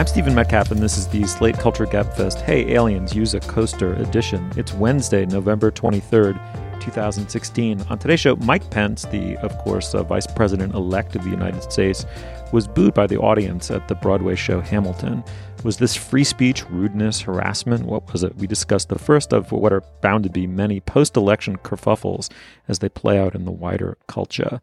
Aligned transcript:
I'm 0.00 0.06
Stephen 0.06 0.34
Metcalf, 0.34 0.70
and 0.70 0.80
this 0.80 0.96
is 0.96 1.08
the 1.08 1.26
Slate 1.26 1.58
Culture 1.58 1.84
Gabfest 1.84 2.40
Hey 2.40 2.72
Aliens 2.72 3.14
Use 3.14 3.34
a 3.34 3.40
Coaster 3.40 3.92
edition. 3.96 4.50
It's 4.56 4.72
Wednesday, 4.72 5.26
November 5.26 5.70
23rd, 5.70 6.80
2016. 6.80 7.82
On 7.82 7.98
today's 7.98 8.18
show, 8.18 8.34
Mike 8.36 8.70
Pence, 8.70 9.04
the, 9.04 9.36
of 9.42 9.58
course, 9.58 9.94
uh, 9.94 10.02
Vice 10.02 10.26
President 10.26 10.72
elect 10.72 11.16
of 11.16 11.24
the 11.24 11.28
United 11.28 11.62
States, 11.70 12.06
was 12.50 12.66
booed 12.66 12.94
by 12.94 13.06
the 13.06 13.18
audience 13.18 13.70
at 13.70 13.88
the 13.88 13.94
Broadway 13.94 14.36
show 14.36 14.62
Hamilton. 14.62 15.22
Was 15.64 15.76
this 15.76 15.96
free 15.96 16.24
speech, 16.24 16.66
rudeness, 16.70 17.20
harassment? 17.20 17.84
What 17.84 18.10
was 18.10 18.22
it? 18.22 18.34
We 18.36 18.46
discussed 18.46 18.88
the 18.88 18.98
first 18.98 19.34
of 19.34 19.52
what 19.52 19.70
are 19.70 19.84
bound 20.00 20.24
to 20.24 20.30
be 20.30 20.46
many 20.46 20.80
post 20.80 21.14
election 21.14 21.58
kerfuffles 21.58 22.30
as 22.68 22.78
they 22.78 22.88
play 22.88 23.18
out 23.18 23.34
in 23.34 23.44
the 23.44 23.52
wider 23.52 23.98
culture. 24.06 24.62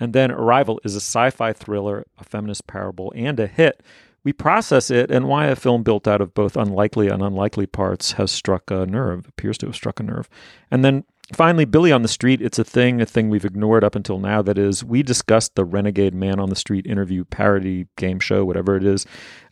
And 0.00 0.14
then 0.14 0.30
Arrival 0.30 0.80
is 0.82 0.94
a 0.94 1.00
sci 1.00 1.28
fi 1.28 1.52
thriller, 1.52 2.06
a 2.16 2.24
feminist 2.24 2.66
parable, 2.66 3.12
and 3.14 3.38
a 3.38 3.46
hit 3.46 3.82
we 4.24 4.32
process 4.32 4.90
it 4.90 5.10
and 5.10 5.28
why 5.28 5.46
a 5.46 5.56
film 5.56 5.82
built 5.82 6.08
out 6.08 6.20
of 6.20 6.34
both 6.34 6.56
unlikely 6.56 7.08
and 7.08 7.22
unlikely 7.22 7.66
parts 7.66 8.12
has 8.12 8.30
struck 8.30 8.70
a 8.70 8.86
nerve, 8.86 9.26
appears 9.28 9.58
to 9.58 9.66
have 9.66 9.74
struck 9.74 10.00
a 10.00 10.02
nerve. 10.02 10.28
And 10.70 10.84
then 10.84 11.04
finally, 11.32 11.64
Billy 11.64 11.92
on 11.92 12.02
the 12.02 12.08
Street, 12.08 12.42
it's 12.42 12.58
a 12.58 12.64
thing, 12.64 13.00
a 13.00 13.06
thing 13.06 13.30
we've 13.30 13.44
ignored 13.44 13.84
up 13.84 13.94
until 13.94 14.18
now. 14.18 14.42
That 14.42 14.58
is, 14.58 14.84
we 14.84 15.02
discussed 15.02 15.54
the 15.54 15.64
Renegade 15.64 16.14
Man 16.14 16.40
on 16.40 16.50
the 16.50 16.56
Street 16.56 16.86
interview 16.86 17.24
parody 17.24 17.86
game 17.96 18.20
show, 18.20 18.44
whatever 18.44 18.76
it 18.76 18.84
is. 18.84 19.06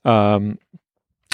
Um, 0.04 0.58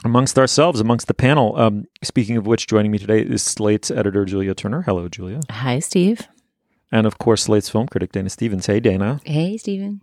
amongst 0.05 0.39
ourselves, 0.39 0.81
amongst 0.81 1.07
the 1.07 1.15
panel. 1.15 1.59
Um, 1.59 1.85
speaking 2.03 2.37
of 2.37 2.47
which, 2.47 2.67
joining 2.67 2.91
me 2.91 2.99
today 2.99 3.23
is 3.23 3.43
Slate's 3.43 3.91
editor, 3.91 4.25
Julia 4.25 4.55
Turner. 4.55 4.83
Hello, 4.83 5.09
Julia. 5.09 5.41
Hi, 5.51 5.79
Steve. 5.79 6.29
And 6.91 7.07
of 7.07 7.19
course, 7.19 7.45
Slate's 7.45 7.71
film 7.71 7.87
critic, 7.89 8.13
Dana 8.13 8.29
Stevens. 8.29 8.67
Hey, 8.67 8.81
Dana. 8.81 9.21
Hey, 9.25 9.57
Stephen. 9.57 10.03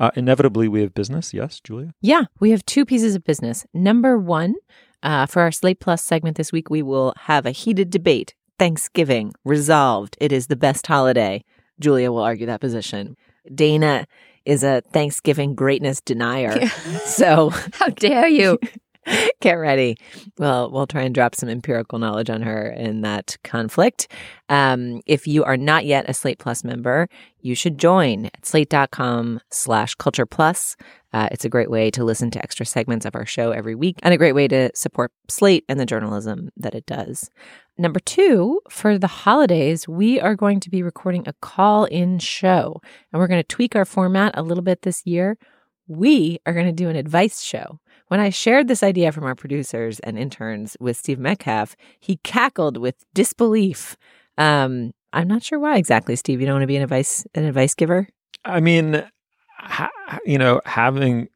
Uh, 0.00 0.10
inevitably, 0.16 0.68
we 0.68 0.80
have 0.80 0.94
business. 0.94 1.32
Yes, 1.32 1.60
Julia? 1.60 1.94
Yeah, 2.00 2.24
we 2.40 2.50
have 2.50 2.64
two 2.66 2.84
pieces 2.84 3.14
of 3.14 3.24
business. 3.24 3.64
Number 3.72 4.18
one, 4.18 4.54
uh, 5.02 5.26
for 5.26 5.42
our 5.42 5.52
Slate 5.52 5.80
Plus 5.80 6.02
segment 6.02 6.36
this 6.36 6.52
week, 6.52 6.70
we 6.70 6.82
will 6.82 7.14
have 7.22 7.46
a 7.46 7.52
heated 7.52 7.90
debate. 7.90 8.34
Thanksgiving 8.58 9.32
resolved. 9.44 10.16
It 10.20 10.32
is 10.32 10.46
the 10.46 10.56
best 10.56 10.86
holiday. 10.86 11.44
Julia 11.80 12.10
will 12.12 12.22
argue 12.22 12.46
that 12.46 12.60
position. 12.60 13.16
Dana 13.52 14.06
is 14.44 14.62
a 14.62 14.82
Thanksgiving 14.92 15.54
greatness 15.54 16.00
denier. 16.00 16.66
so, 17.04 17.50
how 17.72 17.88
dare 17.88 18.28
you? 18.28 18.58
Get 19.40 19.54
ready. 19.54 19.96
Well, 20.38 20.70
we'll 20.70 20.86
try 20.86 21.02
and 21.02 21.14
drop 21.14 21.34
some 21.34 21.48
empirical 21.48 21.98
knowledge 21.98 22.30
on 22.30 22.42
her 22.42 22.70
in 22.70 23.02
that 23.02 23.36
conflict. 23.44 24.08
Um, 24.48 25.00
if 25.06 25.26
you 25.26 25.44
are 25.44 25.56
not 25.56 25.84
yet 25.84 26.08
a 26.08 26.14
Slate 26.14 26.38
Plus 26.38 26.64
member, 26.64 27.08
you 27.40 27.54
should 27.54 27.78
join 27.78 28.26
at 28.26 28.46
slate.com 28.46 29.40
slash 29.50 29.94
culture 29.96 30.26
plus. 30.26 30.76
Uh, 31.12 31.28
it's 31.30 31.44
a 31.44 31.48
great 31.48 31.70
way 31.70 31.90
to 31.90 32.02
listen 32.04 32.30
to 32.30 32.42
extra 32.42 32.66
segments 32.66 33.04
of 33.06 33.14
our 33.14 33.26
show 33.26 33.52
every 33.52 33.74
week 33.74 33.98
and 34.02 34.14
a 34.14 34.18
great 34.18 34.34
way 34.34 34.48
to 34.48 34.70
support 34.74 35.12
Slate 35.28 35.64
and 35.68 35.78
the 35.78 35.86
journalism 35.86 36.50
that 36.56 36.74
it 36.74 36.86
does. 36.86 37.30
Number 37.76 38.00
two, 38.00 38.60
for 38.70 38.98
the 38.98 39.06
holidays, 39.06 39.86
we 39.88 40.20
are 40.20 40.36
going 40.36 40.60
to 40.60 40.70
be 40.70 40.82
recording 40.82 41.24
a 41.26 41.34
call 41.34 41.84
in 41.84 42.18
show 42.18 42.80
and 43.12 43.20
we're 43.20 43.28
going 43.28 43.42
to 43.42 43.48
tweak 43.48 43.76
our 43.76 43.84
format 43.84 44.36
a 44.36 44.42
little 44.42 44.62
bit 44.62 44.82
this 44.82 45.02
year. 45.04 45.36
We 45.86 46.38
are 46.46 46.54
going 46.54 46.66
to 46.66 46.72
do 46.72 46.88
an 46.88 46.96
advice 46.96 47.42
show. 47.42 47.80
When 48.14 48.20
I 48.20 48.30
shared 48.30 48.68
this 48.68 48.84
idea 48.84 49.10
from 49.10 49.24
our 49.24 49.34
producers 49.34 49.98
and 49.98 50.16
interns 50.16 50.76
with 50.78 50.96
Steve 50.96 51.18
Metcalf, 51.18 51.74
he 51.98 52.18
cackled 52.18 52.76
with 52.76 52.94
disbelief. 53.12 53.96
Um, 54.38 54.92
I'm 55.12 55.26
not 55.26 55.42
sure 55.42 55.58
why 55.58 55.78
exactly, 55.78 56.14
Steve. 56.14 56.40
You 56.40 56.46
don't 56.46 56.54
want 56.54 56.62
to 56.62 56.68
be 56.68 56.76
an 56.76 56.84
advice 56.84 57.26
an 57.34 57.44
advice 57.44 57.74
giver. 57.74 58.06
I 58.44 58.60
mean, 58.60 59.04
ha- 59.58 59.90
you 60.24 60.38
know, 60.38 60.60
having 60.64 61.28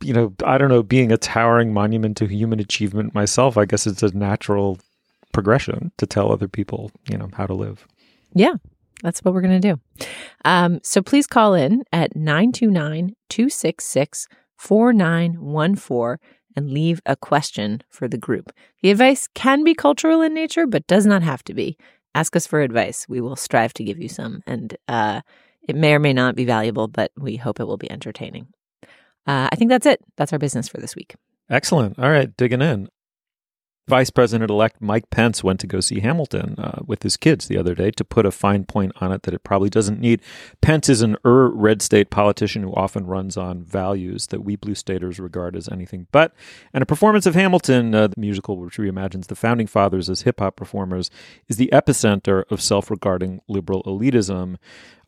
you 0.00 0.14
know, 0.14 0.32
I 0.42 0.56
don't 0.56 0.70
know, 0.70 0.82
being 0.82 1.12
a 1.12 1.18
towering 1.18 1.74
monument 1.74 2.16
to 2.16 2.26
human 2.26 2.60
achievement 2.60 3.14
myself, 3.14 3.58
I 3.58 3.66
guess 3.66 3.86
it's 3.86 4.02
a 4.02 4.16
natural 4.16 4.78
progression 5.34 5.92
to 5.98 6.06
tell 6.06 6.32
other 6.32 6.48
people, 6.48 6.92
you 7.10 7.18
know, 7.18 7.28
how 7.34 7.44
to 7.44 7.52
live. 7.52 7.86
Yeah, 8.32 8.54
that's 9.02 9.22
what 9.22 9.34
we're 9.34 9.42
going 9.42 9.60
to 9.60 9.74
do. 9.74 10.06
Um, 10.46 10.80
so 10.82 11.02
please 11.02 11.26
call 11.26 11.52
in 11.52 11.84
at 11.92 12.16
929 12.16 13.16
266 13.28 14.28
4914 14.60 16.18
and 16.54 16.70
leave 16.70 17.00
a 17.06 17.16
question 17.16 17.80
for 17.88 18.06
the 18.06 18.18
group. 18.18 18.52
The 18.82 18.90
advice 18.90 19.26
can 19.34 19.64
be 19.64 19.74
cultural 19.74 20.20
in 20.20 20.34
nature, 20.34 20.66
but 20.66 20.86
does 20.86 21.06
not 21.06 21.22
have 21.22 21.42
to 21.44 21.54
be. 21.54 21.78
Ask 22.14 22.36
us 22.36 22.46
for 22.46 22.60
advice. 22.60 23.06
We 23.08 23.22
will 23.22 23.36
strive 23.36 23.72
to 23.74 23.84
give 23.84 23.98
you 23.98 24.10
some. 24.10 24.42
And 24.46 24.76
uh, 24.86 25.22
it 25.66 25.76
may 25.76 25.94
or 25.94 25.98
may 25.98 26.12
not 26.12 26.36
be 26.36 26.44
valuable, 26.44 26.88
but 26.88 27.10
we 27.16 27.36
hope 27.36 27.58
it 27.58 27.64
will 27.64 27.78
be 27.78 27.90
entertaining. 27.90 28.48
Uh, 29.26 29.48
I 29.50 29.56
think 29.56 29.70
that's 29.70 29.86
it. 29.86 30.00
That's 30.18 30.32
our 30.34 30.38
business 30.38 30.68
for 30.68 30.78
this 30.78 30.94
week. 30.94 31.14
Excellent. 31.48 31.98
All 31.98 32.10
right, 32.10 32.36
digging 32.36 32.60
in. 32.60 32.88
Vice 33.90 34.08
President 34.08 34.48
elect 34.52 34.80
Mike 34.80 35.10
Pence 35.10 35.42
went 35.42 35.58
to 35.58 35.66
go 35.66 35.80
see 35.80 35.98
Hamilton 35.98 36.54
uh, 36.58 36.78
with 36.86 37.02
his 37.02 37.16
kids 37.16 37.48
the 37.48 37.58
other 37.58 37.74
day 37.74 37.90
to 37.90 38.04
put 38.04 38.24
a 38.24 38.30
fine 38.30 38.64
point 38.64 38.92
on 39.00 39.10
it 39.10 39.24
that 39.24 39.34
it 39.34 39.42
probably 39.42 39.68
doesn't 39.68 39.98
need. 39.98 40.22
Pence 40.60 40.88
is 40.88 41.02
an 41.02 41.16
ur 41.24 41.48
red 41.48 41.82
state 41.82 42.08
politician 42.08 42.62
who 42.62 42.72
often 42.74 43.04
runs 43.04 43.36
on 43.36 43.64
values 43.64 44.28
that 44.28 44.44
we 44.44 44.54
blue 44.54 44.76
staters 44.76 45.18
regard 45.18 45.56
as 45.56 45.68
anything 45.68 46.06
but. 46.12 46.32
And 46.72 46.82
a 46.82 46.86
performance 46.86 47.26
of 47.26 47.34
Hamilton, 47.34 47.92
uh, 47.92 48.06
the 48.06 48.20
musical 48.20 48.56
which 48.58 48.78
reimagines 48.78 49.26
the 49.26 49.34
founding 49.34 49.66
fathers 49.66 50.08
as 50.08 50.22
hip 50.22 50.38
hop 50.38 50.54
performers, 50.54 51.10
is 51.48 51.56
the 51.56 51.70
epicenter 51.72 52.44
of 52.48 52.62
self 52.62 52.92
regarding 52.92 53.40
liberal 53.48 53.82
elitism. 53.82 54.56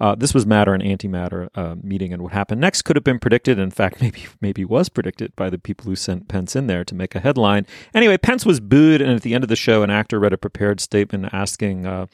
Uh, 0.03 0.17
this 0.17 0.35
was 0.35 0.45
matter 0.45 0.75
and 0.75 0.83
antimatter 0.83 1.49
uh, 1.55 1.77
meeting, 1.81 2.12
and 2.12 2.23
what 2.23 2.33
happened 2.33 2.61
next 2.61 2.83
could 2.83 2.97
have 2.97 3.05
been 3.05 3.21
predicted. 3.21 3.56
In 3.61 3.71
fact, 3.71 4.01
maybe 4.01 4.27
maybe 4.41 4.65
was 4.65 4.89
predicted 4.89 5.35
by 5.37 5.49
the 5.49 5.59
people 5.59 5.87
who 5.87 5.95
sent 5.95 6.27
Pence 6.27 6.56
in 6.56 6.67
there 6.67 6.85
to 6.85 6.95
make 6.97 7.15
a 7.15 7.21
headline. 7.21 7.69
Anyway, 7.95 8.19
Pence 8.19 8.45
was 8.45 8.59
booed, 8.73 9.03
and 9.03 9.11
at 9.11 9.21
the 9.21 9.35
end 9.35 9.45
of 9.45 9.49
the 9.49 9.57
show, 9.57 9.83
an 9.83 9.91
actor 9.91 10.19
read 10.19 10.33
a 10.33 10.39
prepared 10.39 10.81
statement 10.81 11.29
asking 11.31 11.85
uh, 11.85 12.07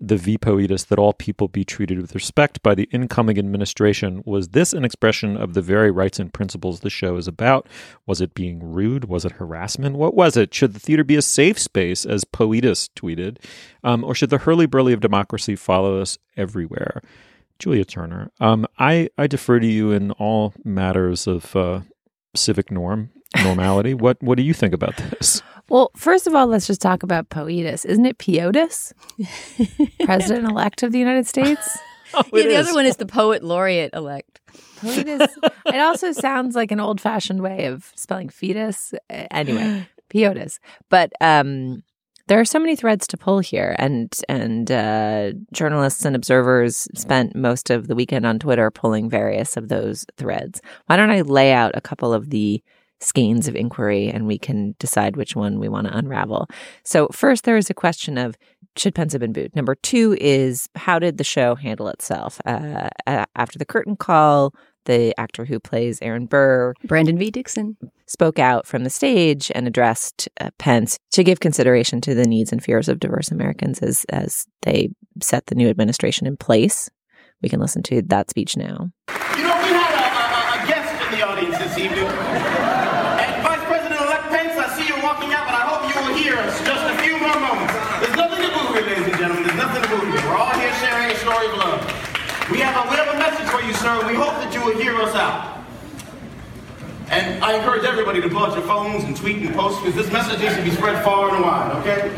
the 0.00 0.16
V 0.16 0.38
that 0.38 0.98
all 0.98 1.12
people 1.12 1.48
be 1.48 1.66
treated 1.66 2.00
with 2.00 2.14
respect 2.14 2.62
by 2.62 2.74
the 2.74 2.88
incoming 2.90 3.38
administration. 3.38 4.22
Was 4.24 4.48
this 4.48 4.72
an 4.72 4.86
expression 4.86 5.36
of 5.36 5.52
the 5.52 5.60
very 5.60 5.90
rights 5.90 6.18
and 6.18 6.32
principles 6.32 6.80
the 6.80 6.88
show 6.88 7.18
is 7.18 7.28
about? 7.28 7.68
Was 8.06 8.22
it 8.22 8.32
being 8.32 8.58
rude? 8.62 9.04
Was 9.04 9.26
it 9.26 9.32
harassment? 9.32 9.96
What 9.96 10.14
was 10.14 10.34
it? 10.34 10.54
Should 10.54 10.72
the 10.72 10.80
theater 10.80 11.04
be 11.04 11.16
a 11.16 11.20
safe 11.20 11.58
space, 11.58 12.06
as 12.06 12.24
Poetus 12.24 12.88
tweeted, 12.96 13.36
um, 13.84 14.02
or 14.02 14.14
should 14.14 14.30
the 14.30 14.38
hurly 14.38 14.64
burly 14.64 14.94
of 14.94 15.00
democracy 15.00 15.56
follow 15.56 16.00
us 16.00 16.16
everywhere? 16.38 17.02
Julia 17.58 17.84
Turner, 17.84 18.30
um, 18.40 18.66
I, 18.78 19.10
I 19.18 19.26
defer 19.26 19.60
to 19.60 19.66
you 19.66 19.90
in 19.90 20.12
all 20.12 20.54
matters 20.64 21.26
of 21.26 21.54
uh, 21.54 21.80
civic 22.34 22.70
norm. 22.70 23.10
Normality. 23.36 23.94
What 23.94 24.22
What 24.22 24.36
do 24.36 24.42
you 24.42 24.54
think 24.54 24.74
about 24.74 24.96
this? 24.96 25.42
Well, 25.68 25.90
first 25.96 26.26
of 26.26 26.34
all, 26.34 26.46
let's 26.46 26.66
just 26.66 26.80
talk 26.80 27.02
about 27.02 27.28
POETUS. 27.28 27.84
Isn't 27.84 28.06
it 28.06 28.18
POTUS? 28.18 28.92
President 30.04 30.48
elect 30.48 30.82
of 30.82 30.92
the 30.92 30.98
United 30.98 31.26
States? 31.26 31.78
Oh, 32.14 32.24
yeah, 32.32 32.44
the 32.44 32.56
other 32.56 32.72
one 32.72 32.86
is 32.86 32.96
the 32.96 33.04
poet 33.04 33.44
laureate 33.44 33.92
elect. 33.92 34.40
POETUS. 34.80 35.28
it 35.66 35.78
also 35.78 36.10
sounds 36.12 36.56
like 36.56 36.72
an 36.72 36.80
old 36.80 37.02
fashioned 37.02 37.42
way 37.42 37.66
of 37.66 37.92
spelling 37.96 38.30
fetus. 38.30 38.94
Anyway, 39.10 39.86
POTUS. 40.08 40.58
But 40.88 41.12
um, 41.20 41.82
there 42.28 42.40
are 42.40 42.46
so 42.46 42.58
many 42.58 42.76
threads 42.76 43.06
to 43.08 43.18
pull 43.18 43.40
here, 43.40 43.76
and 43.78 44.10
and 44.26 44.70
uh, 44.72 45.32
journalists 45.52 46.06
and 46.06 46.16
observers 46.16 46.88
spent 46.94 47.36
most 47.36 47.68
of 47.68 47.88
the 47.88 47.94
weekend 47.94 48.24
on 48.24 48.38
Twitter 48.38 48.70
pulling 48.70 49.10
various 49.10 49.58
of 49.58 49.68
those 49.68 50.06
threads. 50.16 50.62
Why 50.86 50.96
don't 50.96 51.10
I 51.10 51.20
lay 51.20 51.52
out 51.52 51.72
a 51.74 51.82
couple 51.82 52.14
of 52.14 52.30
the 52.30 52.62
skeins 53.00 53.48
of 53.48 53.54
inquiry 53.54 54.08
and 54.08 54.26
we 54.26 54.38
can 54.38 54.74
decide 54.78 55.16
which 55.16 55.36
one 55.36 55.58
we 55.58 55.68
want 55.68 55.86
to 55.86 55.96
unravel. 55.96 56.46
So, 56.84 57.08
first, 57.08 57.44
there 57.44 57.56
is 57.56 57.70
a 57.70 57.74
question 57.74 58.18
of 58.18 58.36
should 58.76 58.94
Pence 58.94 59.12
have 59.12 59.20
been 59.20 59.32
booed? 59.32 59.56
Number 59.56 59.74
two 59.74 60.16
is 60.20 60.68
how 60.74 60.98
did 60.98 61.18
the 61.18 61.24
show 61.24 61.54
handle 61.54 61.88
itself? 61.88 62.40
Uh, 62.44 62.88
after 63.06 63.58
the 63.58 63.64
curtain 63.64 63.96
call, 63.96 64.54
the 64.84 65.14
actor 65.18 65.44
who 65.44 65.60
plays 65.60 66.00
Aaron 66.00 66.26
Burr, 66.26 66.74
Brandon 66.84 67.18
V. 67.18 67.30
Dixon, 67.30 67.76
spoke 68.06 68.38
out 68.38 68.66
from 68.66 68.84
the 68.84 68.90
stage 68.90 69.52
and 69.54 69.66
addressed 69.66 70.28
uh, 70.40 70.50
Pence 70.58 70.98
to 71.10 71.22
give 71.22 71.40
consideration 71.40 72.00
to 72.00 72.14
the 72.14 72.24
needs 72.24 72.52
and 72.52 72.62
fears 72.62 72.88
of 72.88 73.00
diverse 73.00 73.30
Americans 73.30 73.80
as 73.80 74.04
as 74.08 74.46
they 74.62 74.90
set 75.20 75.46
the 75.46 75.54
new 75.54 75.68
administration 75.68 76.26
in 76.26 76.36
place. 76.36 76.88
We 77.42 77.48
can 77.48 77.60
listen 77.60 77.82
to 77.84 78.02
that 78.02 78.30
speech 78.30 78.56
now. 78.56 78.90
You 79.36 79.44
know, 79.44 79.58
we 79.62 79.70
had 79.70 79.92
a, 79.94 80.06
a, 80.08 80.64
a 80.64 80.66
guest 80.66 80.90
in 81.04 81.18
the 81.18 81.26
audience 81.26 81.58
this 81.58 81.76
evening. 81.78 82.06
And 82.06 83.42
Vice 83.46 83.62
President-elect 83.68 84.26
Pence, 84.30 84.58
I 84.58 84.66
see 84.74 84.86
you 84.88 84.96
walking 85.02 85.30
out, 85.30 85.46
but 85.46 85.54
I 85.54 85.64
hope 85.68 85.86
you 85.86 85.94
will 86.02 86.16
hear 86.18 86.34
us 86.34 86.58
just 86.66 86.82
a 86.82 86.96
few 86.98 87.14
more 87.20 87.38
moments. 87.38 87.74
There's 88.02 88.16
nothing 88.16 88.42
to 88.42 88.50
boo 88.50 88.74
here, 88.74 88.86
ladies 88.90 89.06
and 89.06 89.18
gentlemen. 89.20 89.42
There's 89.46 89.60
nothing 89.60 89.82
to 89.84 89.88
boo 89.92 90.02
here. 90.10 90.22
We're 90.26 90.38
all 90.38 90.56
here 90.58 90.72
sharing 90.82 91.12
a 91.12 91.18
story 91.22 91.46
of 91.46 91.54
love. 91.60 91.82
We 92.50 92.58
have 92.64 92.74
a, 92.74 92.82
we 92.88 92.96
have 92.96 93.12
a 93.14 93.18
message 93.20 93.46
for 93.52 93.60
you, 93.60 93.67
sir. 93.78 94.06
We 94.08 94.14
hope 94.14 94.34
that 94.42 94.52
you 94.52 94.64
will 94.64 94.76
hear 94.76 94.96
us 94.96 95.14
out. 95.14 95.64
And 97.10 97.42
I 97.42 97.56
encourage 97.58 97.84
everybody 97.84 98.20
to 98.20 98.28
pull 98.28 98.44
out 98.44 98.56
your 98.56 98.66
phones 98.66 99.04
and 99.04 99.16
tweet 99.16 99.36
and 99.38 99.54
post 99.54 99.82
because 99.82 99.94
this 99.94 100.12
message 100.12 100.40
needs 100.40 100.56
to 100.56 100.62
be 100.62 100.70
spread 100.70 101.02
far 101.04 101.34
and 101.34 101.42
wide, 101.42 101.76
okay? 101.76 102.08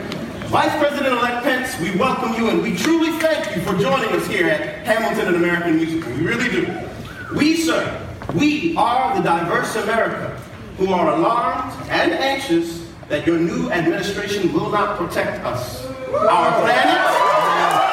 Vice 0.49 0.77
President-elect 0.79 1.45
Pence, 1.45 1.79
we 1.79 1.97
welcome 1.97 2.35
you 2.35 2.49
and 2.51 2.61
we 2.63 2.77
truly 2.77 3.13
thank 3.21 3.55
you 3.55 3.63
for 3.63 3.79
joining 3.79 4.09
us 4.11 4.27
here 4.27 4.49
at 4.49 4.85
Hamilton 4.87 5.29
and 5.29 5.37
American 5.37 5.77
Musical. 5.77 6.11
We 6.15 6.27
really 6.27 6.51
do. 6.51 6.79
We, 7.37 7.55
sir, 7.57 8.09
we 8.35 8.75
are 8.77 9.17
the 9.17 9.23
diverse 9.23 9.77
America 9.77 10.31
who 10.77 10.93
are 10.93 11.15
alarmed 11.15 11.73
and 11.91 12.13
anxious 12.13 12.91
that 13.09 13.27
your 13.27 13.39
new 13.39 13.71
administration 13.71 14.53
will 14.53 14.71
not 14.71 14.99
protect 14.99 15.45
us, 15.45 15.87
our 16.15 16.63
planet, 16.63 17.90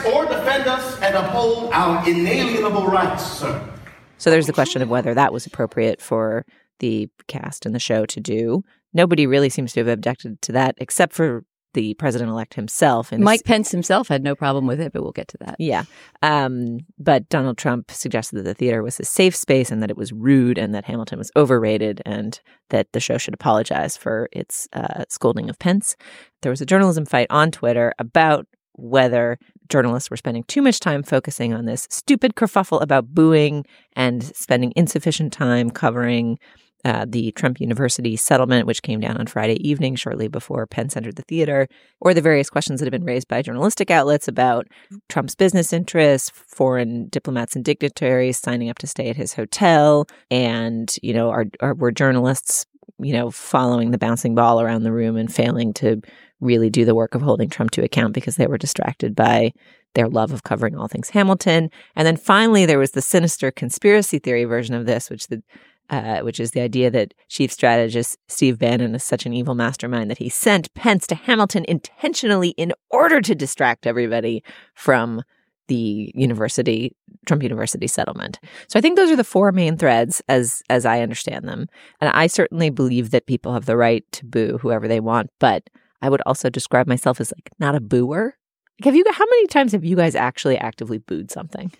our 0.00 0.12
or 0.12 0.26
defend 0.26 0.68
us 0.68 1.00
and 1.00 1.14
uphold 1.14 1.72
our 1.72 2.08
inalienable 2.08 2.86
rights, 2.86 3.24
sir. 3.24 3.72
So 4.18 4.30
there's 4.30 4.46
the 4.46 4.52
question 4.52 4.82
of 4.82 4.88
whether 4.88 5.14
that 5.14 5.32
was 5.32 5.46
appropriate 5.46 6.00
for 6.00 6.46
the 6.78 7.08
cast 7.28 7.66
and 7.66 7.74
the 7.74 7.78
show 7.78 8.06
to 8.06 8.20
do. 8.20 8.62
Nobody 8.92 9.26
really 9.26 9.50
seems 9.50 9.72
to 9.74 9.80
have 9.80 9.88
objected 9.88 10.40
to 10.42 10.52
that 10.52 10.74
except 10.78 11.12
for 11.12 11.44
the 11.76 11.92
president 11.94 12.30
elect 12.30 12.54
himself. 12.54 13.12
And 13.12 13.22
Mike 13.22 13.44
Pence 13.44 13.70
himself 13.70 14.08
had 14.08 14.24
no 14.24 14.34
problem 14.34 14.66
with 14.66 14.80
it, 14.80 14.94
but 14.94 15.02
we'll 15.02 15.12
get 15.12 15.28
to 15.28 15.38
that. 15.40 15.56
Yeah. 15.58 15.84
Um, 16.22 16.78
but 16.98 17.28
Donald 17.28 17.58
Trump 17.58 17.90
suggested 17.90 18.36
that 18.36 18.44
the 18.44 18.54
theater 18.54 18.82
was 18.82 18.98
a 18.98 19.04
safe 19.04 19.36
space 19.36 19.70
and 19.70 19.82
that 19.82 19.90
it 19.90 19.96
was 19.96 20.10
rude 20.10 20.56
and 20.56 20.74
that 20.74 20.86
Hamilton 20.86 21.18
was 21.18 21.30
overrated 21.36 22.00
and 22.06 22.40
that 22.70 22.90
the 22.92 23.00
show 23.00 23.18
should 23.18 23.34
apologize 23.34 23.94
for 23.94 24.30
its 24.32 24.66
uh, 24.72 25.04
scolding 25.10 25.50
of 25.50 25.58
Pence. 25.58 25.96
There 26.40 26.50
was 26.50 26.62
a 26.62 26.66
journalism 26.66 27.04
fight 27.04 27.26
on 27.28 27.50
Twitter 27.50 27.92
about 27.98 28.46
whether 28.72 29.38
journalists 29.68 30.10
were 30.10 30.16
spending 30.16 30.44
too 30.44 30.62
much 30.62 30.80
time 30.80 31.02
focusing 31.02 31.52
on 31.52 31.66
this 31.66 31.86
stupid 31.90 32.34
kerfuffle 32.34 32.82
about 32.82 33.14
booing 33.14 33.64
and 33.94 34.22
spending 34.22 34.72
insufficient 34.76 35.32
time 35.32 35.70
covering 35.70 36.38
uh, 36.84 37.04
the 37.08 37.32
Trump 37.32 37.60
University 37.60 38.14
settlement, 38.14 38.64
which 38.64 38.82
came 38.82 39.00
down 39.00 39.16
on 39.16 39.26
Friday 39.26 39.56
evening 39.68 39.96
shortly 39.96 40.28
before 40.28 40.66
Pence 40.68 40.96
entered 40.96 41.16
the 41.16 41.22
theater, 41.22 41.66
or 42.00 42.14
the 42.14 42.20
various 42.20 42.48
questions 42.48 42.78
that 42.78 42.86
have 42.86 42.92
been 42.92 43.04
raised 43.04 43.26
by 43.26 43.42
journalistic 43.42 43.90
outlets 43.90 44.28
about 44.28 44.68
Trump's 45.08 45.34
business 45.34 45.72
interests, 45.72 46.30
foreign 46.30 47.08
diplomats 47.08 47.56
and 47.56 47.64
dignitaries 47.64 48.38
signing 48.38 48.70
up 48.70 48.78
to 48.78 48.86
stay 48.86 49.08
at 49.08 49.16
his 49.16 49.34
hotel, 49.34 50.06
and 50.30 50.94
you 51.02 51.12
know, 51.12 51.30
are, 51.30 51.46
are 51.60 51.74
were 51.74 51.90
journalists 51.90 52.66
you 52.98 53.12
know 53.12 53.30
following 53.30 53.90
the 53.90 53.98
bouncing 53.98 54.34
ball 54.34 54.60
around 54.60 54.82
the 54.82 54.92
room 54.92 55.16
and 55.16 55.32
failing 55.32 55.72
to 55.74 56.00
really 56.40 56.70
do 56.70 56.84
the 56.84 56.94
work 56.94 57.14
of 57.14 57.22
holding 57.22 57.48
Trump 57.48 57.70
to 57.72 57.84
account 57.84 58.12
because 58.12 58.36
they 58.36 58.46
were 58.46 58.58
distracted 58.58 59.14
by 59.14 59.52
their 59.94 60.08
love 60.08 60.32
of 60.32 60.42
covering 60.42 60.76
all 60.76 60.88
things 60.88 61.10
Hamilton. 61.10 61.70
And 61.94 62.06
then 62.06 62.16
finally, 62.16 62.66
there 62.66 62.78
was 62.78 62.90
the 62.90 63.02
sinister 63.02 63.50
conspiracy 63.50 64.18
theory 64.18 64.44
version 64.44 64.74
of 64.74 64.86
this, 64.86 65.08
which 65.10 65.28
the 65.28 65.42
uh, 65.88 66.20
which 66.20 66.40
is 66.40 66.50
the 66.50 66.60
idea 66.60 66.90
that 66.90 67.14
chief 67.28 67.52
strategist 67.52 68.18
Steve 68.26 68.58
Bannon 68.58 68.94
is 68.96 69.04
such 69.04 69.24
an 69.24 69.32
evil 69.32 69.54
mastermind 69.54 70.10
that 70.10 70.18
he 70.18 70.28
sent 70.28 70.72
Pence 70.74 71.06
to 71.06 71.14
Hamilton 71.14 71.64
intentionally 71.68 72.48
in 72.50 72.72
order 72.90 73.20
to 73.20 73.36
distract 73.36 73.86
everybody 73.86 74.42
from 74.74 75.22
the 75.68 76.12
university 76.14 76.94
Trump 77.26 77.42
University 77.42 77.86
settlement. 77.86 78.38
So 78.68 78.78
I 78.78 78.82
think 78.82 78.96
those 78.96 79.10
are 79.10 79.16
the 79.16 79.24
four 79.24 79.52
main 79.52 79.76
threads 79.76 80.22
as 80.28 80.62
as 80.70 80.86
I 80.86 81.00
understand 81.00 81.48
them. 81.48 81.68
And 82.00 82.10
I 82.10 82.26
certainly 82.26 82.70
believe 82.70 83.10
that 83.10 83.26
people 83.26 83.52
have 83.52 83.66
the 83.66 83.76
right 83.76 84.04
to 84.12 84.24
boo 84.24 84.58
whoever 84.58 84.88
they 84.88 85.00
want, 85.00 85.30
but 85.38 85.68
I 86.02 86.08
would 86.08 86.22
also 86.26 86.48
describe 86.50 86.86
myself 86.86 87.20
as 87.20 87.32
like 87.32 87.50
not 87.58 87.74
a 87.74 87.80
booer. 87.80 88.36
Like 88.80 88.84
have 88.84 88.94
you 88.94 89.04
how 89.10 89.24
many 89.24 89.46
times 89.46 89.72
have 89.72 89.84
you 89.84 89.96
guys 89.96 90.14
actually 90.14 90.58
actively 90.58 90.98
booed 90.98 91.30
something? 91.30 91.72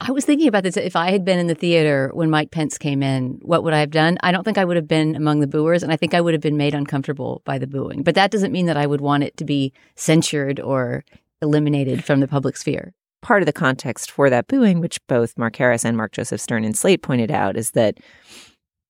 I 0.00 0.12
was 0.12 0.24
thinking 0.24 0.46
about 0.46 0.62
this. 0.62 0.76
If 0.76 0.94
I 0.94 1.10
had 1.10 1.24
been 1.24 1.40
in 1.40 1.48
the 1.48 1.56
theater 1.56 2.10
when 2.14 2.30
Mike 2.30 2.52
Pence 2.52 2.78
came 2.78 3.02
in, 3.02 3.40
what 3.42 3.64
would 3.64 3.74
I 3.74 3.80
have 3.80 3.90
done? 3.90 4.16
I 4.22 4.30
don't 4.30 4.44
think 4.44 4.56
I 4.56 4.64
would 4.64 4.76
have 4.76 4.86
been 4.86 5.16
among 5.16 5.40
the 5.40 5.48
booers, 5.48 5.82
and 5.82 5.92
I 5.92 5.96
think 5.96 6.14
I 6.14 6.20
would 6.20 6.34
have 6.34 6.40
been 6.40 6.56
made 6.56 6.72
uncomfortable 6.72 7.42
by 7.44 7.58
the 7.58 7.66
booing. 7.66 8.04
But 8.04 8.14
that 8.14 8.30
doesn't 8.30 8.52
mean 8.52 8.66
that 8.66 8.76
I 8.76 8.86
would 8.86 9.00
want 9.00 9.24
it 9.24 9.36
to 9.38 9.44
be 9.44 9.72
censured 9.96 10.60
or 10.60 11.04
eliminated 11.42 12.04
from 12.04 12.20
the 12.20 12.28
public 12.28 12.56
sphere. 12.56 12.94
Part 13.20 13.42
of 13.42 13.46
the 13.46 13.52
context 13.52 14.10
for 14.10 14.30
that 14.30 14.46
booing, 14.46 14.80
which 14.80 15.04
both 15.06 15.36
Mark 15.36 15.56
Harris 15.56 15.84
and 15.84 15.96
Mark 15.96 16.12
Joseph 16.12 16.40
Stern 16.40 16.64
in 16.64 16.74
Slate 16.74 17.02
pointed 17.02 17.30
out, 17.30 17.56
is 17.56 17.72
that 17.72 17.98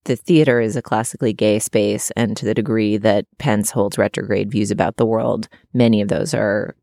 the 0.04 0.16
theater 0.16 0.60
is 0.60 0.76
a 0.76 0.82
classically 0.82 1.32
gay 1.32 1.58
space, 1.58 2.10
and 2.16 2.36
to 2.36 2.44
the 2.44 2.54
degree 2.54 2.96
that 2.96 3.26
Pence 3.38 3.70
holds 3.70 3.98
retrograde 3.98 4.50
views 4.50 4.70
about 4.70 4.96
the 4.96 5.06
world, 5.06 5.48
many 5.74 6.00
of 6.00 6.08
those 6.08 6.34
are 6.34 6.76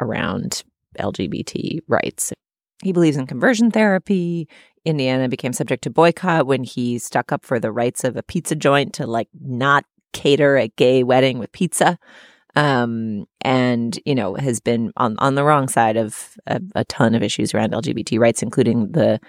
around 0.00 0.62
LGBT 0.98 1.80
rights. 1.88 2.32
He 2.82 2.92
believes 2.92 3.16
in 3.16 3.26
conversion 3.26 3.70
therapy. 3.70 4.48
Indiana 4.84 5.28
became 5.28 5.52
subject 5.52 5.84
to 5.84 5.90
boycott 5.90 6.46
when 6.46 6.64
he 6.64 6.98
stuck 6.98 7.32
up 7.32 7.44
for 7.44 7.60
the 7.60 7.72
rights 7.72 8.04
of 8.04 8.16
a 8.16 8.22
pizza 8.22 8.54
joint 8.54 8.94
to 8.94 9.06
like 9.06 9.28
not 9.40 9.84
cater 10.12 10.56
a 10.56 10.68
gay 10.68 11.02
wedding 11.02 11.38
with 11.38 11.52
pizza. 11.52 11.98
Um, 12.56 13.26
and 13.42 13.98
you 14.04 14.14
know 14.14 14.34
has 14.34 14.60
been 14.60 14.92
on 14.96 15.16
on 15.18 15.36
the 15.36 15.44
wrong 15.44 15.68
side 15.68 15.96
of 15.96 16.36
a, 16.46 16.60
a 16.74 16.84
ton 16.84 17.14
of 17.14 17.22
issues 17.22 17.54
around 17.54 17.72
LGBT 17.72 18.18
rights, 18.18 18.42
including 18.42 18.90
the 18.92 19.20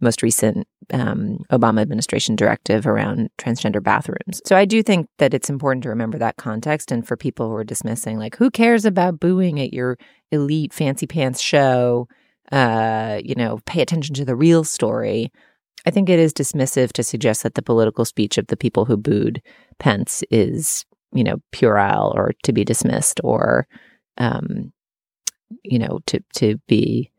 most 0.00 0.22
recent 0.22 0.68
um, 0.92 1.38
Obama 1.50 1.80
administration 1.80 2.36
directive 2.36 2.86
around 2.86 3.30
transgender 3.38 3.82
bathrooms. 3.82 4.42
So 4.44 4.56
I 4.56 4.66
do 4.66 4.82
think 4.82 5.08
that 5.18 5.32
it's 5.32 5.48
important 5.48 5.84
to 5.84 5.88
remember 5.88 6.18
that 6.18 6.36
context, 6.36 6.92
and 6.92 7.06
for 7.06 7.16
people 7.16 7.48
who 7.48 7.54
are 7.54 7.64
dismissing, 7.64 8.18
like, 8.18 8.36
who 8.36 8.50
cares 8.50 8.84
about 8.84 9.20
booing 9.20 9.58
at 9.58 9.72
your 9.72 9.96
elite 10.30 10.72
fancy 10.72 11.06
pants 11.06 11.40
show? 11.40 12.08
uh, 12.52 13.20
you 13.24 13.34
know, 13.34 13.58
pay 13.66 13.82
attention 13.82 14.14
to 14.14 14.24
the 14.24 14.36
real 14.36 14.64
story. 14.64 15.32
I 15.84 15.90
think 15.90 16.08
it 16.08 16.18
is 16.18 16.32
dismissive 16.32 16.92
to 16.92 17.02
suggest 17.02 17.42
that 17.42 17.54
the 17.54 17.62
political 17.62 18.04
speech 18.04 18.38
of 18.38 18.48
the 18.48 18.56
people 18.56 18.84
who 18.84 18.96
booed 18.96 19.42
Pence 19.78 20.24
is, 20.30 20.84
you 21.16 21.24
know, 21.24 21.36
puerile 21.52 22.12
or 22.14 22.32
to 22.42 22.52
be 22.52 22.64
dismissed 22.64 23.20
or, 23.24 23.66
um, 24.18 24.72
you 25.62 25.78
know, 25.78 26.00
to 26.06 26.20
to 26.34 26.56
be 26.66 27.10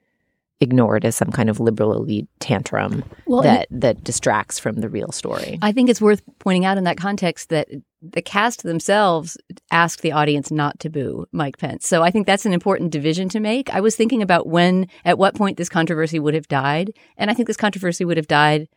ignored 0.59 1.05
as 1.05 1.15
some 1.15 1.31
kind 1.31 1.49
of 1.49 1.59
liberal 1.59 1.93
elite 1.93 2.27
tantrum 2.39 3.03
well, 3.27 3.43
that 3.43 3.67
that 3.69 4.03
distracts 4.03 4.57
from 4.57 4.77
the 4.77 4.89
real 4.89 5.11
story. 5.11 5.59
I 5.61 5.71
think 5.71 5.89
it's 5.89 6.01
worth 6.01 6.23
pointing 6.39 6.65
out 6.65 6.77
in 6.77 6.83
that 6.85 6.97
context 6.97 7.49
that 7.49 7.67
the 8.01 8.21
cast 8.21 8.63
themselves 8.63 9.37
asked 9.71 10.01
the 10.01 10.11
audience 10.11 10.51
not 10.51 10.79
to 10.79 10.89
boo 10.89 11.25
Mike 11.31 11.57
Pence. 11.57 11.87
So 11.87 12.03
I 12.03 12.11
think 12.11 12.25
that's 12.25 12.45
an 12.45 12.53
important 12.53 12.91
division 12.91 13.29
to 13.29 13.39
make. 13.39 13.73
I 13.73 13.81
was 13.81 13.95
thinking 13.95 14.21
about 14.21 14.47
when, 14.47 14.87
at 15.03 15.17
what 15.17 15.35
point 15.35 15.57
this 15.57 15.69
controversy 15.69 16.19
would 16.19 16.33
have 16.33 16.47
died. 16.47 16.91
And 17.17 17.29
I 17.29 17.33
think 17.33 17.47
this 17.47 17.57
controversy 17.57 18.05
would 18.05 18.17
have 18.17 18.27
died 18.27 18.67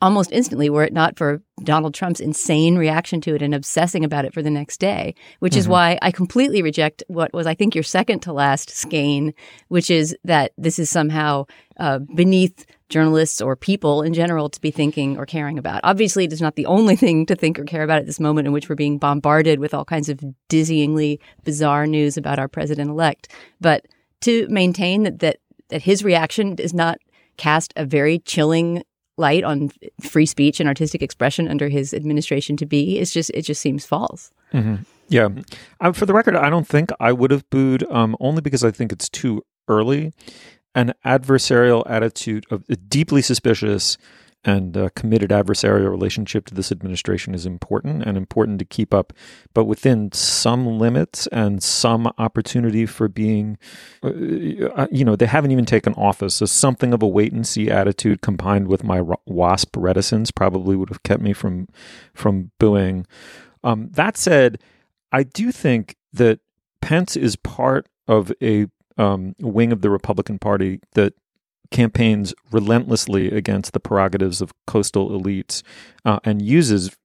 almost 0.00 0.30
instantly 0.32 0.70
were 0.70 0.84
it 0.84 0.92
not 0.92 1.16
for 1.16 1.42
Donald 1.64 1.92
Trump's 1.92 2.20
insane 2.20 2.76
reaction 2.76 3.20
to 3.22 3.34
it 3.34 3.42
and 3.42 3.54
obsessing 3.54 4.04
about 4.04 4.24
it 4.24 4.32
for 4.32 4.42
the 4.42 4.50
next 4.50 4.78
day, 4.78 5.14
which 5.40 5.56
is 5.56 5.66
why 5.66 5.98
I 6.02 6.12
completely 6.12 6.62
reject 6.62 7.02
what 7.08 7.32
was, 7.32 7.46
I 7.46 7.54
think, 7.54 7.74
your 7.74 7.82
second 7.82 8.20
to 8.20 8.32
last 8.32 8.70
skein, 8.70 9.34
which 9.68 9.90
is 9.90 10.16
that 10.24 10.52
this 10.56 10.78
is 10.78 10.88
somehow 10.88 11.46
uh, 11.78 11.98
beneath 12.14 12.64
journalists 12.88 13.40
or 13.40 13.56
people 13.56 14.02
in 14.02 14.14
general 14.14 14.48
to 14.48 14.60
be 14.60 14.70
thinking 14.70 15.18
or 15.18 15.26
caring 15.26 15.58
about. 15.58 15.80
Obviously, 15.82 16.24
it 16.24 16.32
is 16.32 16.40
not 16.40 16.54
the 16.54 16.66
only 16.66 16.96
thing 17.04 17.26
to 17.26 17.34
think 17.34 17.58
or 17.58 17.64
care 17.64 17.82
about 17.82 17.98
at 17.98 18.06
this 18.06 18.20
moment 18.20 18.46
in 18.46 18.52
which 18.52 18.68
we're 18.68 18.76
being 18.76 18.98
bombarded 18.98 19.58
with 19.58 19.74
all 19.74 19.84
kinds 19.84 20.08
of 20.08 20.20
dizzyingly 20.48 21.18
bizarre 21.44 21.86
news 21.86 22.16
about 22.16 22.38
our 22.38 22.48
president 22.48 22.88
elect. 22.90 23.32
But 23.60 23.86
to 24.22 24.46
maintain 24.48 25.02
that, 25.02 25.18
that 25.20 25.38
that 25.68 25.82
his 25.82 26.02
reaction 26.02 26.54
does 26.54 26.74
not 26.74 26.98
cast 27.36 27.72
a 27.76 27.84
very 27.84 28.18
chilling 28.20 28.82
light 29.18 29.44
on 29.44 29.70
free 30.00 30.26
speech 30.26 30.60
and 30.60 30.68
artistic 30.68 31.02
expression 31.02 31.48
under 31.48 31.68
his 31.68 31.92
administration 31.92 32.56
to 32.56 32.66
be 32.66 32.98
is 32.98 33.12
just 33.12 33.30
it 33.34 33.42
just 33.42 33.60
seems 33.60 33.84
false. 33.84 34.30
Yeah. 35.08 35.28
Uh, 35.80 35.92
for 35.92 36.06
the 36.06 36.12
record, 36.12 36.36
I 36.36 36.50
don't 36.50 36.66
think 36.68 36.90
I 37.00 37.12
would 37.12 37.30
have 37.30 37.48
booed, 37.50 37.84
um, 37.90 38.16
only 38.20 38.42
because 38.42 38.62
I 38.64 38.70
think 38.70 38.92
it's 38.92 39.08
too 39.08 39.42
early. 39.66 40.12
An 40.74 40.92
adversarial 41.04 41.82
attitude 41.88 42.44
of 42.50 42.62
a 42.68 42.76
deeply 42.76 43.22
suspicious 43.22 43.96
and 44.44 44.76
uh, 44.76 44.88
committed 44.94 45.30
adversarial 45.30 45.90
relationship 45.90 46.46
to 46.46 46.54
this 46.54 46.70
administration 46.70 47.34
is 47.34 47.44
important 47.44 48.04
and 48.04 48.16
important 48.16 48.58
to 48.60 48.64
keep 48.64 48.94
up, 48.94 49.12
but 49.52 49.64
within 49.64 50.12
some 50.12 50.78
limits 50.78 51.26
and 51.28 51.62
some 51.62 52.06
opportunity 52.18 52.86
for 52.86 53.08
being, 53.08 53.58
uh, 54.02 54.86
you 54.90 55.04
know, 55.04 55.16
they 55.16 55.26
haven't 55.26 55.50
even 55.50 55.64
taken 55.64 55.92
office. 55.94 56.36
So 56.36 56.46
something 56.46 56.94
of 56.94 57.02
a 57.02 57.06
wait 57.06 57.32
and 57.32 57.46
see 57.46 57.70
attitude 57.70 58.22
combined 58.22 58.68
with 58.68 58.84
my 58.84 59.02
wasp 59.26 59.76
reticence 59.76 60.30
probably 60.30 60.76
would 60.76 60.88
have 60.88 61.02
kept 61.02 61.22
me 61.22 61.32
from 61.32 61.68
from 62.14 62.50
booing. 62.58 63.06
Um, 63.64 63.90
that 63.92 64.16
said, 64.16 64.60
I 65.10 65.24
do 65.24 65.50
think 65.50 65.96
that 66.12 66.40
Pence 66.80 67.16
is 67.16 67.34
part 67.36 67.88
of 68.06 68.32
a 68.40 68.66
um, 68.96 69.34
wing 69.40 69.72
of 69.72 69.80
the 69.80 69.90
Republican 69.90 70.38
Party 70.38 70.80
that 70.92 71.14
campaigns 71.70 72.34
relentlessly 72.50 73.30
against 73.30 73.72
the 73.72 73.80
prerogatives 73.80 74.40
of 74.40 74.52
coastal 74.66 75.10
elites 75.10 75.62
uh, 76.04 76.18
and 76.24 76.40
uses 76.42 76.96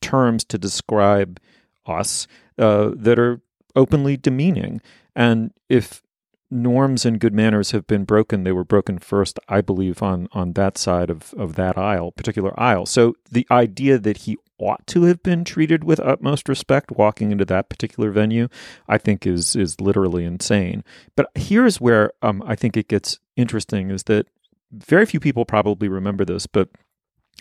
terms 0.00 0.44
to 0.44 0.58
describe 0.58 1.40
us 1.86 2.26
uh, 2.58 2.90
that 2.94 3.18
are 3.18 3.40
openly 3.74 4.16
demeaning. 4.16 4.80
And 5.16 5.52
if 5.68 6.02
norms 6.50 7.04
and 7.04 7.20
good 7.20 7.34
manners 7.34 7.72
have 7.72 7.86
been 7.86 8.04
broken, 8.04 8.44
they 8.44 8.52
were 8.52 8.64
broken 8.64 8.98
first, 8.98 9.38
I 9.48 9.60
believe, 9.60 10.02
on 10.02 10.28
on 10.32 10.52
that 10.54 10.78
side 10.78 11.10
of 11.10 11.34
of 11.34 11.54
that 11.56 11.76
aisle, 11.76 12.12
particular 12.12 12.58
aisle. 12.58 12.86
So 12.86 13.14
the 13.30 13.46
idea 13.50 13.98
that 13.98 14.18
he 14.18 14.38
ought 14.58 14.86
to 14.88 15.04
have 15.04 15.22
been 15.22 15.44
treated 15.44 15.84
with 15.84 16.00
utmost 16.00 16.48
respect 16.48 16.90
walking 16.92 17.30
into 17.30 17.44
that 17.44 17.68
particular 17.68 18.10
venue, 18.10 18.48
I 18.88 18.98
think 18.98 19.26
is 19.26 19.54
is 19.54 19.80
literally 19.80 20.24
insane. 20.24 20.84
But 21.16 21.30
here's 21.34 21.80
where 21.80 22.12
um, 22.22 22.42
I 22.46 22.56
think 22.56 22.76
it 22.76 22.88
gets 22.88 23.18
interesting: 23.36 23.90
is 23.90 24.04
that 24.04 24.26
very 24.72 25.06
few 25.06 25.20
people 25.20 25.44
probably 25.44 25.88
remember 25.88 26.24
this, 26.24 26.46
but 26.46 26.68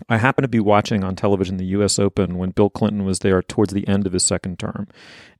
I 0.09 0.17
happened 0.17 0.43
to 0.43 0.49
be 0.49 0.59
watching 0.59 1.03
on 1.03 1.15
television 1.15 1.57
the 1.57 1.65
U.S. 1.65 1.97
Open 1.99 2.37
when 2.37 2.51
Bill 2.51 2.69
Clinton 2.69 3.03
was 3.05 3.19
there 3.19 3.41
towards 3.41 3.73
the 3.73 3.87
end 3.87 4.05
of 4.05 4.13
his 4.13 4.23
second 4.23 4.59
term, 4.59 4.87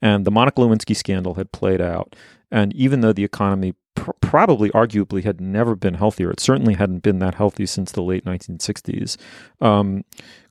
and 0.02 0.26
the 0.26 0.32
Monica 0.32 0.62
Lewinsky 0.62 0.96
scandal 0.96 1.36
had 1.36 1.52
played 1.52 1.82
out. 1.82 2.16
And 2.52 2.74
even 2.74 3.02
though 3.02 3.14
the 3.14 3.24
economy 3.24 3.74
pr- 3.96 4.12
probably, 4.22 4.70
arguably, 4.72 5.24
had 5.24 5.42
never 5.42 5.76
been 5.76 5.96
healthier, 5.96 6.32
it 6.32 6.40
certainly 6.40 6.76
hadn't 6.76 7.04
been 7.04 7.20
that 7.20 7.36
healthy 7.36 7.66
since 7.66 7.92
the 7.92 8.02
late 8.02 8.26
1960s. 8.26 9.18
Um, 9.62 10.04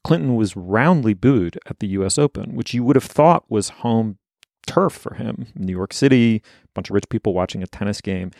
Clinton 0.04 0.36
was 0.36 0.56
roundly 0.56 1.14
booed 1.14 1.58
at 1.66 1.80
the 1.80 1.88
U.S. 1.88 2.18
Open, 2.18 2.54
which 2.54 2.74
you 2.74 2.84
would 2.84 2.96
have 2.96 3.04
thought 3.04 3.44
was 3.48 3.70
home 3.70 4.18
turf 4.66 4.92
for 4.92 5.14
him. 5.14 5.46
New 5.54 5.72
York 5.72 5.92
City, 5.92 6.42
a 6.64 6.68
bunch 6.74 6.90
of 6.90 6.94
rich 6.94 7.08
people 7.08 7.32
watching 7.32 7.62
a 7.62 7.66
tennis 7.66 8.00
game. 8.00 8.30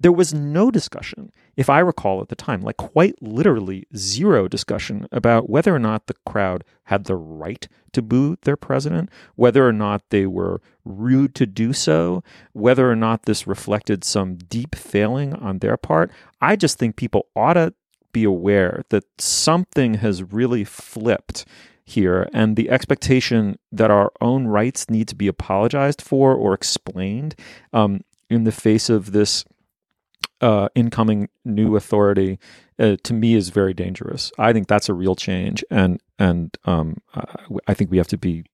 There 0.00 0.12
was 0.12 0.32
no 0.32 0.70
discussion, 0.70 1.32
if 1.56 1.68
I 1.68 1.80
recall 1.80 2.20
at 2.20 2.28
the 2.28 2.36
time, 2.36 2.60
like 2.60 2.76
quite 2.76 3.20
literally 3.20 3.86
zero 3.96 4.46
discussion 4.46 5.08
about 5.10 5.50
whether 5.50 5.74
or 5.74 5.80
not 5.80 6.06
the 6.06 6.14
crowd 6.24 6.62
had 6.84 7.04
the 7.04 7.16
right 7.16 7.66
to 7.92 8.02
boo 8.02 8.36
their 8.42 8.56
president, 8.56 9.10
whether 9.34 9.66
or 9.66 9.72
not 9.72 10.02
they 10.10 10.24
were 10.24 10.60
rude 10.84 11.34
to 11.34 11.46
do 11.46 11.72
so, 11.72 12.22
whether 12.52 12.88
or 12.88 12.94
not 12.94 13.24
this 13.24 13.46
reflected 13.46 14.04
some 14.04 14.36
deep 14.36 14.76
failing 14.76 15.34
on 15.34 15.58
their 15.58 15.76
part. 15.76 16.12
I 16.40 16.54
just 16.54 16.78
think 16.78 16.94
people 16.94 17.26
ought 17.34 17.54
to 17.54 17.74
be 18.12 18.22
aware 18.22 18.84
that 18.90 19.04
something 19.20 19.94
has 19.94 20.22
really 20.22 20.62
flipped 20.62 21.44
here 21.84 22.28
and 22.32 22.54
the 22.54 22.70
expectation 22.70 23.58
that 23.72 23.90
our 23.90 24.12
own 24.20 24.46
rights 24.46 24.88
need 24.90 25.08
to 25.08 25.16
be 25.16 25.26
apologized 25.26 26.02
for 26.02 26.34
or 26.34 26.54
explained 26.54 27.34
um, 27.72 28.02
in 28.30 28.44
the 28.44 28.52
face 28.52 28.88
of 28.88 29.12
this 29.12 29.44
uh, 30.40 30.68
incoming 30.74 31.28
new 31.44 31.76
authority 31.76 32.38
uh, 32.78 32.96
to 33.02 33.12
me 33.12 33.34
is 33.34 33.48
very 33.48 33.74
dangerous. 33.74 34.30
I 34.38 34.52
think 34.52 34.68
that's 34.68 34.88
a 34.88 34.94
real 34.94 35.16
change, 35.16 35.64
and 35.70 36.00
and 36.18 36.56
um, 36.64 36.96
I 37.66 37.74
think 37.74 37.90
we 37.90 37.98
have 37.98 38.08
to 38.08 38.18
be 38.18 38.44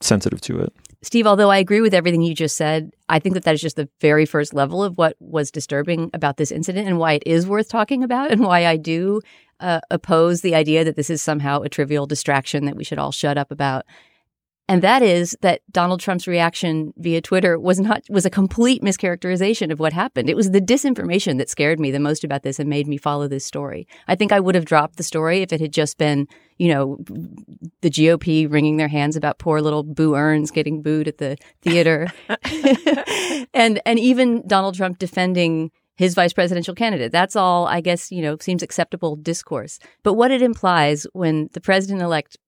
sensitive 0.00 0.40
to 0.42 0.60
it. 0.60 0.72
Steve, 1.02 1.26
although 1.26 1.50
I 1.50 1.58
agree 1.58 1.80
with 1.80 1.94
everything 1.94 2.22
you 2.22 2.34
just 2.34 2.56
said, 2.56 2.92
I 3.08 3.18
think 3.18 3.34
that 3.34 3.44
that 3.44 3.54
is 3.54 3.60
just 3.60 3.76
the 3.76 3.88
very 4.00 4.24
first 4.24 4.54
level 4.54 4.84
of 4.84 4.96
what 4.96 5.16
was 5.18 5.50
disturbing 5.50 6.10
about 6.14 6.36
this 6.36 6.52
incident 6.52 6.86
and 6.86 6.98
why 6.98 7.14
it 7.14 7.24
is 7.26 7.46
worth 7.46 7.68
talking 7.68 8.04
about 8.04 8.30
and 8.30 8.42
why 8.42 8.66
I 8.66 8.76
do 8.76 9.20
uh, 9.58 9.80
oppose 9.90 10.42
the 10.42 10.54
idea 10.54 10.84
that 10.84 10.96
this 10.96 11.10
is 11.10 11.20
somehow 11.20 11.62
a 11.62 11.68
trivial 11.68 12.06
distraction 12.06 12.66
that 12.66 12.76
we 12.76 12.84
should 12.84 12.98
all 12.98 13.12
shut 13.12 13.36
up 13.36 13.50
about. 13.50 13.84
And 14.72 14.80
that 14.80 15.02
is 15.02 15.36
that 15.42 15.60
Donald 15.70 16.00
Trump's 16.00 16.26
reaction 16.26 16.94
via 16.96 17.20
Twitter 17.20 17.58
was 17.58 17.78
not 17.78 18.04
was 18.08 18.24
a 18.24 18.30
complete 18.30 18.80
mischaracterization 18.80 19.70
of 19.70 19.78
what 19.78 19.92
happened. 19.92 20.30
It 20.30 20.34
was 20.34 20.50
the 20.50 20.62
disinformation 20.62 21.36
that 21.36 21.50
scared 21.50 21.78
me 21.78 21.90
the 21.90 22.00
most 22.00 22.24
about 22.24 22.42
this 22.42 22.58
and 22.58 22.70
made 22.70 22.88
me 22.88 22.96
follow 22.96 23.28
this 23.28 23.44
story. 23.44 23.86
I 24.08 24.14
think 24.14 24.32
I 24.32 24.40
would 24.40 24.54
have 24.54 24.64
dropped 24.64 24.96
the 24.96 25.02
story 25.02 25.42
if 25.42 25.52
it 25.52 25.60
had 25.60 25.74
just 25.74 25.98
been, 25.98 26.26
you 26.56 26.68
know, 26.68 26.96
the 27.82 27.90
GOP 27.90 28.50
wringing 28.50 28.78
their 28.78 28.88
hands 28.88 29.14
about 29.14 29.38
poor 29.38 29.60
little 29.60 29.82
Boo 29.82 30.14
Earns 30.14 30.50
getting 30.50 30.80
booed 30.80 31.06
at 31.06 31.18
the 31.18 31.36
theater, 31.60 32.10
and 33.52 33.78
and 33.84 33.98
even 33.98 34.42
Donald 34.46 34.74
Trump 34.74 34.98
defending 34.98 35.70
his 35.96 36.14
vice 36.14 36.32
presidential 36.32 36.74
candidate. 36.74 37.12
That's 37.12 37.36
all, 37.36 37.66
I 37.66 37.82
guess, 37.82 38.10
you 38.10 38.22
know, 38.22 38.38
seems 38.40 38.62
acceptable 38.62 39.16
discourse. 39.16 39.78
But 40.02 40.14
what 40.14 40.30
it 40.30 40.40
implies 40.40 41.06
when 41.12 41.50
the 41.52 41.60
president 41.60 42.00
elect 42.00 42.38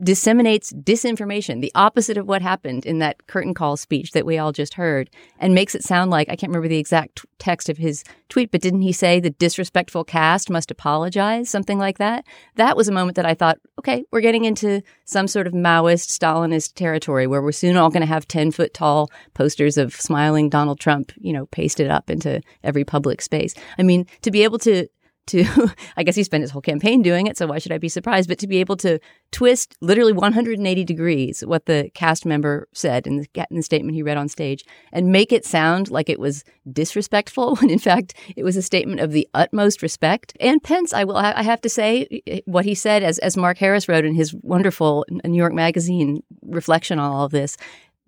disseminates 0.00 0.72
disinformation, 0.72 1.60
the 1.60 1.72
opposite 1.74 2.16
of 2.16 2.26
what 2.26 2.42
happened 2.42 2.86
in 2.86 2.98
that 2.98 3.26
curtain 3.26 3.54
call 3.54 3.76
speech 3.76 4.12
that 4.12 4.26
we 4.26 4.38
all 4.38 4.52
just 4.52 4.74
heard, 4.74 5.10
and 5.38 5.54
makes 5.54 5.74
it 5.74 5.82
sound 5.82 6.10
like 6.10 6.28
I 6.28 6.36
can't 6.36 6.50
remember 6.50 6.68
the 6.68 6.78
exact 6.78 7.16
t- 7.16 7.28
text 7.38 7.68
of 7.68 7.78
his 7.78 8.04
tweet, 8.28 8.50
but 8.50 8.60
didn't 8.60 8.82
he 8.82 8.92
say 8.92 9.20
the 9.20 9.30
disrespectful 9.30 10.04
cast 10.04 10.50
must 10.50 10.70
apologize? 10.70 11.50
Something 11.50 11.78
like 11.78 11.98
that. 11.98 12.24
That 12.56 12.76
was 12.76 12.88
a 12.88 12.92
moment 12.92 13.16
that 13.16 13.26
I 13.26 13.34
thought, 13.34 13.58
okay, 13.78 14.04
we're 14.10 14.20
getting 14.20 14.44
into 14.44 14.82
some 15.04 15.28
sort 15.28 15.46
of 15.46 15.52
Maoist, 15.52 16.08
Stalinist 16.08 16.74
territory 16.74 17.26
where 17.26 17.42
we're 17.42 17.52
soon 17.52 17.76
all 17.76 17.90
going 17.90 18.00
to 18.02 18.06
have 18.06 18.26
10 18.28 18.52
foot 18.52 18.74
tall 18.74 19.10
posters 19.34 19.76
of 19.76 19.94
smiling 19.94 20.48
Donald 20.48 20.80
Trump, 20.80 21.12
you 21.18 21.32
know, 21.32 21.46
pasted 21.46 21.90
up 21.90 22.10
into 22.10 22.40
every 22.64 22.84
public 22.84 23.20
space. 23.20 23.54
I 23.78 23.82
mean, 23.82 24.06
to 24.22 24.30
be 24.30 24.44
able 24.44 24.58
to 24.60 24.88
to, 25.26 25.44
I 25.96 26.02
guess 26.02 26.16
he 26.16 26.24
spent 26.24 26.42
his 26.42 26.50
whole 26.50 26.62
campaign 26.62 27.02
doing 27.02 27.26
it, 27.26 27.36
so 27.36 27.46
why 27.46 27.58
should 27.58 27.72
I 27.72 27.78
be 27.78 27.88
surprised? 27.88 28.28
But 28.28 28.38
to 28.38 28.46
be 28.46 28.58
able 28.58 28.76
to 28.78 28.98
twist 29.30 29.76
literally 29.80 30.12
180 30.12 30.84
degrees 30.84 31.44
what 31.46 31.66
the 31.66 31.90
cast 31.94 32.26
member 32.26 32.68
said 32.72 33.06
in 33.06 33.18
the, 33.18 33.46
in 33.50 33.56
the 33.56 33.62
statement 33.62 33.94
he 33.94 34.02
read 34.02 34.16
on 34.16 34.28
stage 34.28 34.64
and 34.92 35.06
make 35.10 35.32
it 35.32 35.44
sound 35.44 35.90
like 35.90 36.08
it 36.08 36.20
was 36.20 36.44
disrespectful 36.70 37.56
when 37.60 37.70
in 37.70 37.78
fact 37.78 38.14
it 38.36 38.44
was 38.44 38.56
a 38.56 38.62
statement 38.62 39.00
of 39.00 39.12
the 39.12 39.28
utmost 39.34 39.82
respect. 39.82 40.36
And 40.40 40.62
Pence, 40.62 40.92
I 40.92 41.04
will, 41.04 41.16
I 41.16 41.42
have 41.42 41.60
to 41.62 41.68
say 41.68 42.42
what 42.44 42.64
he 42.64 42.74
said, 42.74 43.02
as, 43.02 43.18
as 43.18 43.36
Mark 43.36 43.58
Harris 43.58 43.88
wrote 43.88 44.04
in 44.04 44.14
his 44.14 44.34
wonderful 44.34 45.04
New 45.24 45.38
York 45.38 45.54
Magazine 45.54 46.22
reflection 46.42 46.98
on 46.98 47.10
all 47.10 47.24
of 47.24 47.32
this, 47.32 47.56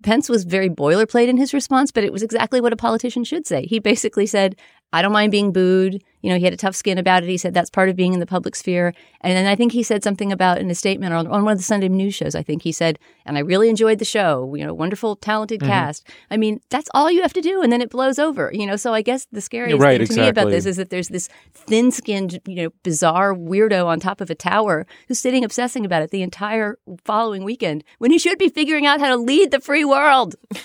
Pence 0.03 0.29
was 0.29 0.43
very 0.43 0.69
boilerplate 0.69 1.27
in 1.29 1.37
his 1.37 1.53
response, 1.53 1.91
but 1.91 2.03
it 2.03 2.13
was 2.13 2.21
exactly 2.21 2.61
what 2.61 2.73
a 2.73 2.77
politician 2.77 3.23
should 3.23 3.47
say. 3.47 3.65
He 3.65 3.79
basically 3.79 4.27
said, 4.27 4.55
I 4.95 5.01
don't 5.01 5.11
mind 5.11 5.31
being 5.31 5.51
booed. 5.51 6.01
You 6.21 6.31
know, 6.31 6.37
he 6.37 6.45
had 6.45 6.53
a 6.53 6.57
tough 6.57 6.75
skin 6.75 6.97
about 6.97 7.21
it. 7.23 7.29
He 7.29 7.37
said 7.37 7.53
that's 7.53 7.69
part 7.69 7.89
of 7.89 7.95
being 7.95 8.13
in 8.13 8.19
the 8.19 8.25
public 8.25 8.55
sphere. 8.55 8.93
And 9.21 9.35
then 9.37 9.45
I 9.45 9.55
think 9.55 9.73
he 9.73 9.83
said 9.83 10.03
something 10.03 10.31
about 10.31 10.57
in 10.57 10.71
a 10.71 10.75
statement 10.75 11.13
on, 11.13 11.27
on 11.27 11.43
one 11.43 11.51
of 11.51 11.57
the 11.59 11.63
Sunday 11.63 11.87
news 11.89 12.15
shows. 12.15 12.33
I 12.33 12.41
think 12.41 12.63
he 12.63 12.71
said, 12.71 12.97
and 13.25 13.37
I 13.37 13.41
really 13.41 13.69
enjoyed 13.69 13.99
the 13.99 14.05
show, 14.05 14.55
you 14.55 14.65
know, 14.65 14.73
wonderful, 14.73 15.15
talented 15.17 15.59
Mm-hmm. 15.59 15.69
cast. 15.69 16.07
I 16.31 16.37
mean, 16.37 16.61
that's 16.69 16.89
all 16.93 17.11
you 17.11 17.21
have 17.21 17.33
to 17.33 17.41
do. 17.41 17.61
And 17.61 17.71
then 17.71 17.81
it 17.81 17.89
blows 17.89 18.17
over, 18.17 18.49
you 18.53 18.65
know. 18.65 18.75
So 18.75 18.93
I 18.93 19.01
guess 19.01 19.27
the 19.31 19.41
scariest 19.41 19.79
Right, 19.79 19.99
thing 19.99 20.07
to 20.07 20.21
me 20.21 20.27
about 20.29 20.49
this 20.49 20.65
is 20.65 20.77
that 20.77 20.89
there's 20.89 21.09
this 21.09 21.29
thin 21.53 21.91
skinned, 21.91 22.39
you 22.47 22.55
know, 22.55 22.69
bizarre 22.83 23.33
weirdo 23.35 23.85
on 23.85 23.99
top 23.99 24.21
of 24.21 24.29
a 24.29 24.35
tower 24.35 24.87
who's 25.07 25.19
sitting 25.19 25.43
obsessing 25.43 25.85
about 25.85 26.01
it 26.01 26.11
the 26.11 26.21
entire 26.23 26.77
following 27.03 27.43
weekend 27.43 27.83
when 27.99 28.11
he 28.11 28.17
should 28.17 28.37
be 28.39 28.49
figuring 28.49 28.85
out 28.85 28.99
how 28.99 29.09
to 29.09 29.17
lead 29.17 29.51
the 29.51 29.59
free 29.59 29.85
world. 29.85 30.35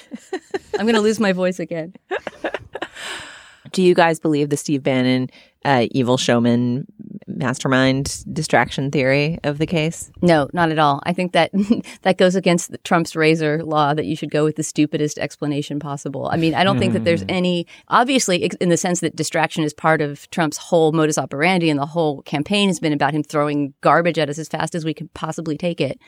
I'm 0.78 0.86
going 0.86 0.94
to 0.94 1.00
lose 1.00 1.20
my 1.20 1.32
voice 1.32 1.58
again. 1.60 1.94
Do 3.70 3.82
you 3.82 3.94
guys 3.94 4.18
believe 4.20 4.50
the 4.50 4.56
Steve 4.56 4.82
Bannon 4.82 5.30
uh, 5.64 5.86
evil 5.90 6.16
showman 6.16 6.86
mastermind 7.26 8.24
distraction 8.32 8.90
theory 8.90 9.38
of 9.44 9.58
the 9.58 9.66
case? 9.66 10.10
No, 10.22 10.48
not 10.52 10.70
at 10.70 10.78
all. 10.78 11.00
I 11.04 11.12
think 11.12 11.32
that 11.32 11.50
that 12.02 12.18
goes 12.18 12.34
against 12.34 12.76
Trump's 12.84 13.14
razor 13.14 13.62
law 13.64 13.94
that 13.94 14.06
you 14.06 14.16
should 14.16 14.30
go 14.30 14.44
with 14.44 14.56
the 14.56 14.62
stupidest 14.62 15.18
explanation 15.18 15.78
possible. 15.80 16.28
I 16.32 16.36
mean, 16.36 16.54
I 16.54 16.64
don't 16.64 16.78
think 16.78 16.92
that 16.94 17.04
there's 17.04 17.22
Hmm. 17.22 17.30
any, 17.30 17.66
obviously, 17.88 18.50
in 18.60 18.68
the 18.68 18.76
sense 18.76 19.00
that 19.00 19.16
distraction 19.16 19.62
is 19.64 19.72
part 19.74 20.00
of 20.00 20.28
Trump's 20.30 20.56
whole 20.56 20.92
modus 20.92 21.18
operandi 21.18 21.70
and 21.70 21.78
the 21.78 21.86
whole 21.86 22.22
campaign 22.22 22.68
has 22.68 22.80
been 22.80 22.92
about 22.92 23.12
him 23.14 23.22
throwing 23.22 23.74
garbage 23.80 24.18
at 24.18 24.28
us 24.30 24.38
as 24.38 24.48
fast 24.48 24.74
as 24.74 24.84
we 24.84 24.94
could 24.94 25.12
possibly 25.14 25.56
take 25.56 25.80
it. 25.80 26.00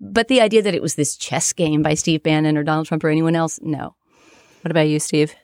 But 0.00 0.28
the 0.28 0.40
idea 0.40 0.62
that 0.62 0.74
it 0.74 0.82
was 0.82 0.94
this 0.94 1.16
chess 1.16 1.52
game 1.52 1.82
by 1.82 1.94
Steve 1.94 2.22
Bannon 2.22 2.56
or 2.56 2.62
Donald 2.62 2.86
Trump 2.86 3.02
or 3.02 3.08
anyone 3.08 3.34
else, 3.34 3.58
no. 3.62 3.96
What 4.62 4.70
about 4.70 4.88
you, 4.88 5.00
Steve? 5.00 5.34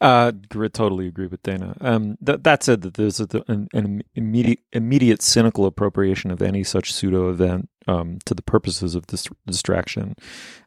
Uh, 0.00 0.32
gr- 0.48 0.66
totally 0.66 1.06
agree 1.06 1.26
with 1.26 1.42
Dana. 1.42 1.76
Um, 1.80 2.16
th- 2.24 2.40
that 2.42 2.62
said, 2.62 2.82
that 2.82 2.94
there's 2.94 3.20
a, 3.20 3.28
an, 3.48 3.68
an 3.72 4.02
immediate, 4.14 4.60
immediate 4.72 5.22
cynical 5.22 5.66
appropriation 5.66 6.30
of 6.30 6.42
any 6.42 6.64
such 6.64 6.92
pseudo 6.92 7.30
event 7.30 7.68
um, 7.86 8.18
to 8.24 8.34
the 8.34 8.42
purposes 8.42 8.94
of 8.94 9.06
this 9.08 9.26
distraction, 9.46 10.14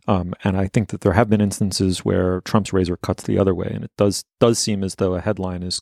um, 0.08 0.34
and 0.44 0.58
I 0.58 0.68
think 0.68 0.90
that 0.90 1.02
there 1.02 1.14
have 1.14 1.30
been 1.30 1.42
instances 1.42 2.06
where 2.06 2.42
Trump's 2.42 2.74
razor 2.74 2.98
cuts 2.98 3.24
the 3.24 3.40
other 3.40 3.56
way, 3.56 3.72
and 3.74 3.84
it 3.84 3.92
does 3.98 4.24
does 4.40 4.60
seem 4.60 4.84
as 4.84 4.96
though 4.96 5.16
a 5.16 5.22
headline 5.22 5.64
is 5.64 5.82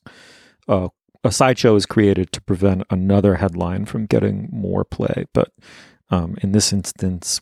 uh, 0.68 0.90
a 1.26 1.32
sideshow 1.32 1.76
is 1.76 1.86
created 1.86 2.32
to 2.32 2.42
prevent 2.42 2.84
another 2.90 3.36
headline 3.36 3.86
from 3.86 4.06
getting 4.06 4.48
more 4.52 4.86
play. 4.86 5.26
But 5.34 5.52
um, 6.10 6.38
in 6.42 6.52
this 6.52 6.72
instance, 6.72 7.42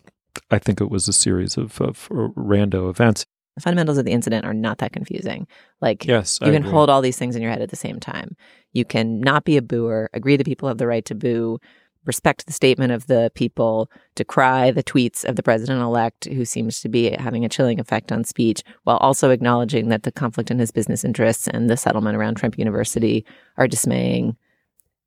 I 0.49 0.57
think 0.57 0.79
it 0.79 0.89
was 0.89 1.07
a 1.07 1.13
series 1.13 1.57
of, 1.57 1.79
of 1.81 2.07
rando 2.09 2.89
events. 2.89 3.25
The 3.55 3.61
fundamentals 3.61 3.97
of 3.97 4.05
the 4.05 4.11
incident 4.11 4.45
are 4.45 4.53
not 4.53 4.79
that 4.79 4.93
confusing. 4.93 5.47
Like, 5.79 6.05
Yes, 6.05 6.39
I 6.41 6.47
you 6.47 6.51
can 6.51 6.63
agree. 6.63 6.71
hold 6.71 6.89
all 6.89 7.01
these 7.01 7.17
things 7.17 7.35
in 7.35 7.41
your 7.41 7.51
head 7.51 7.61
at 7.61 7.69
the 7.69 7.75
same 7.75 7.99
time. 7.99 8.35
You 8.71 8.83
can 8.85 9.19
not 9.19 9.43
be 9.43 9.57
a 9.57 9.61
booer, 9.61 10.09
agree 10.13 10.37
that 10.37 10.45
people 10.45 10.67
have 10.67 10.79
the 10.79 10.87
right 10.87 11.05
to 11.05 11.13
boo, 11.15 11.59
respect 12.05 12.45
the 12.47 12.51
statement 12.51 12.91
of 12.91 13.07
the 13.07 13.31
people, 13.35 13.89
decry 14.15 14.71
the 14.71 14.83
tweets 14.83 15.23
of 15.23 15.35
the 15.35 15.43
president 15.43 15.81
elect, 15.81 16.25
who 16.25 16.45
seems 16.45 16.81
to 16.81 16.89
be 16.89 17.11
having 17.11 17.45
a 17.45 17.49
chilling 17.49 17.79
effect 17.79 18.11
on 18.11 18.23
speech, 18.23 18.63
while 18.83 18.97
also 18.97 19.29
acknowledging 19.29 19.89
that 19.89 20.03
the 20.03 20.11
conflict 20.11 20.51
in 20.51 20.59
his 20.59 20.71
business 20.71 21.05
interests 21.05 21.47
and 21.47 21.69
the 21.69 21.77
settlement 21.77 22.17
around 22.17 22.35
Trump 22.35 22.57
University 22.57 23.25
are 23.57 23.67
dismaying. 23.67 24.35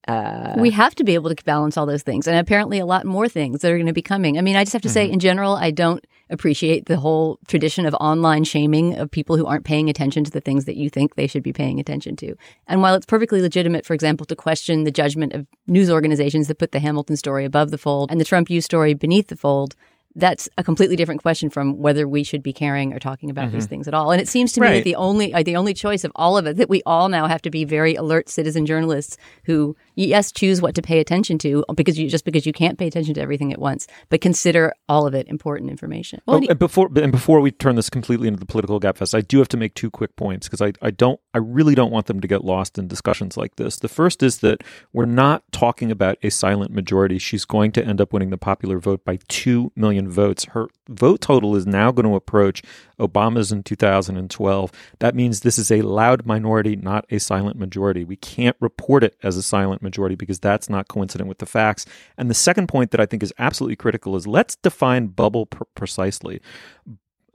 Uh, 0.09 0.55
we 0.57 0.71
have 0.71 0.95
to 0.95 1.03
be 1.03 1.15
able 1.15 1.35
to 1.35 1.45
balance 1.45 1.77
all 1.77 1.85
those 1.85 2.05
things 2.05 2.29
and 2.29 2.39
apparently 2.39 2.79
a 2.79 2.87
lot 2.87 3.05
more 3.05 3.29
things 3.29 3.61
that 3.61 3.73
are 3.73 3.77
going 3.77 3.87
to 3.89 3.93
be 3.93 4.03
coming. 4.03 4.39
I 4.39 4.41
mean, 4.41 4.55
I 4.55 4.63
just 4.63 4.73
have 4.73 4.83
to 4.83 4.89
say, 4.89 5.11
in 5.11 5.19
general, 5.19 5.57
I 5.57 5.73
don't 5.73 6.07
appreciate 6.31 6.87
the 6.87 6.99
whole 6.99 7.39
tradition 7.47 7.87
of 7.87 7.95
online 7.95 8.45
shaming 8.45 8.97
of 8.97 9.11
people 9.11 9.37
who 9.37 9.47
aren't 9.47 9.65
paying 9.65 9.89
attention 9.89 10.25
to 10.25 10.31
the 10.31 10.41
things 10.41 10.65
that 10.65 10.77
you 10.77 10.91
think 10.91 11.15
they 11.15 11.27
should 11.27 11.43
be 11.43 11.53
paying 11.53 11.79
attention 11.79 12.17
to. 12.17 12.35
And 12.67 12.83
while 12.83 12.95
it's 12.95 13.07
perfectly 13.07 13.41
legitimate, 13.41 13.87
for 13.87 13.95
example, 13.95 14.27
to 14.27 14.37
question 14.37 14.85
the 14.85 14.91
judgment 14.91 15.33
of 15.33 15.47
news 15.67 15.91
organizations 15.91 16.49
that 16.49 16.59
put 16.59 16.73
the 16.73 16.81
Hamilton 16.81 17.17
story 17.17 17.45
above 17.45 17.71
the 17.71 17.79
fold 17.79 18.11
and 18.11 18.21
the 18.21 18.25
Trump 18.25 18.51
U 18.51 18.61
story 18.61 18.95
beneath 18.95 19.29
the 19.29 19.37
fold, 19.37 19.77
that's 20.19 20.49
a 20.57 20.65
completely 20.65 20.97
different 20.97 21.21
question 21.21 21.51
from 21.51 21.77
whether 21.77 22.09
we 22.09 22.25
should 22.25 22.43
be 22.43 22.53
caring 22.53 22.95
or 22.95 22.99
talking 22.99 23.29
about 23.29 23.53
these 23.53 23.67
things 23.67 23.87
at 23.87 23.93
all. 23.93 24.11
And 24.11 24.21
it 24.21 24.27
seems 24.29 24.51
to 24.53 24.63
me 24.63 24.67
Right. 24.67 24.75
that 24.77 24.85
the 24.85 24.97
only 24.97 25.35
uh, 25.35 25.43
the 25.43 25.57
only 25.57 25.75
choice 25.75 26.05
of 26.05 26.13
all 26.17 26.39
of 26.39 26.47
it 26.47 26.57
that 26.57 26.71
we 26.71 26.83
all 26.87 27.11
now 27.11 27.27
have 27.27 27.43
to 27.43 27.51
be 27.51 27.65
very 27.67 27.95
alert 27.95 28.31
citizen 28.31 28.65
journalists 28.65 29.19
who 29.45 29.77
yes 29.97 30.31
choose 30.31 30.63
what 30.63 30.75
to 30.75 30.83
pay 30.83 31.01
attention 31.01 31.39
to 31.39 31.65
because 31.75 31.99
you 31.99 32.09
just 32.09 32.25
because 32.25 32.47
you 32.47 32.53
can't 32.53 32.79
pay 32.79 32.87
attention 32.87 33.15
to 33.15 33.21
everything 33.21 33.53
at 33.53 33.59
once, 33.59 33.87
but 34.11 34.21
consider 34.21 34.73
all 34.89 35.07
of 35.07 35.15
it 35.15 35.27
important 35.29 35.71
information. 35.71 36.21
Oh, 36.29 36.37
and 36.49 36.59
before 36.59 36.89
and 36.97 37.11
before 37.11 37.41
we 37.41 37.51
turn 37.51 37.75
this 37.77 37.91
completely 37.91 38.29
into 38.29 38.39
the 38.39 38.47
political 38.47 38.79
gabfest, 38.79 39.17
I 39.17 39.23
do 39.23 39.39
have 39.39 39.49
to 39.49 39.57
make 39.57 39.75
two 39.75 39.91
quick 39.91 40.15
points 40.17 40.47
because 40.47 40.61
I, 40.61 40.73
I 40.83 40.91
don't 40.91 41.19
I 41.35 41.39
really 41.39 41.75
don't 41.75 41.91
want 41.91 42.07
them 42.07 42.21
to 42.21 42.29
get 42.29 42.45
lost 42.45 42.79
in 42.79 42.87
discussions 42.87 43.37
like 43.37 43.57
this. 43.57 43.77
The 43.77 43.89
first 43.89 44.23
is 44.23 44.39
that 44.39 44.63
we're 44.93 45.07
not 45.07 45.43
talking 45.51 45.91
about 45.91 46.19
a 46.23 46.31
silent 46.31 46.71
majority. 46.71 47.19
She's 47.19 47.45
going 47.45 47.73
to 47.73 47.85
end 47.85 48.01
up 48.01 48.13
winning 48.13 48.31
the 48.31 48.39
popular 48.39 48.79
vote 48.79 49.05
by 49.05 49.19
two 49.29 49.73
million 49.75 50.09
votes. 50.09 50.45
Her 50.45 50.69
vote 50.89 51.21
total 51.21 51.57
is 51.57 51.67
now 51.67 51.91
going 51.91 52.07
to 52.07 52.15
approach 52.15 52.63
Obama's 53.01 53.51
in 53.51 53.63
2012. 53.63 54.73
That 55.01 55.15
means 55.15 55.41
this 55.41 55.59
is 55.59 55.71
a 55.71 55.83
loud 55.83 56.27
minority, 56.27 56.77
not 56.77 57.07
a 57.11 57.19
silent 57.19 57.59
majority. 57.59 58.05
We 58.05 58.17
can't 58.17 58.57
report 58.61 59.03
it 59.03 59.17
as 59.23 59.37
a 59.37 59.43
silent 59.43 59.83
majority 59.83 59.86
because 59.91 60.41
that's 60.41 60.69
not 60.69 60.89
coincident 60.89 61.29
with 61.29 61.39
the 61.39 61.47
facts. 61.47 61.87
And 62.17 62.31
the 62.31 62.35
second 62.35 62.69
point 62.69 62.91
that 62.91 63.01
I 63.01 63.07
think 63.07 63.23
is 63.23 63.33
absolutely 63.39 63.77
critical 63.77 64.17
is 64.17 64.27
let's 64.27 64.57
define 64.57 65.09
bubble 65.09 65.47
pr- 65.47 65.65
precisely. 65.75 66.41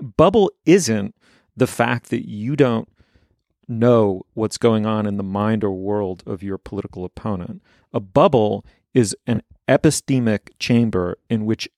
Bubble 0.01 0.51
isn't 0.65 1.15
the 1.55 1.67
fact 1.67 2.09
that 2.09 2.27
you 2.27 2.55
don't 2.55 2.87
know 3.67 4.23
what's 4.33 4.57
going 4.57 4.85
on 4.85 5.05
in 5.05 5.17
the 5.17 5.23
mind 5.23 5.63
or 5.63 5.71
world 5.71 6.23
of 6.25 6.43
your 6.43 6.57
political 6.57 7.05
opponent. 7.05 7.61
A 7.93 7.99
bubble 7.99 8.65
is 8.93 9.15
an 9.27 9.41
epistemic 9.67 10.49
chamber 10.59 11.17
in 11.29 11.45
which 11.45 11.69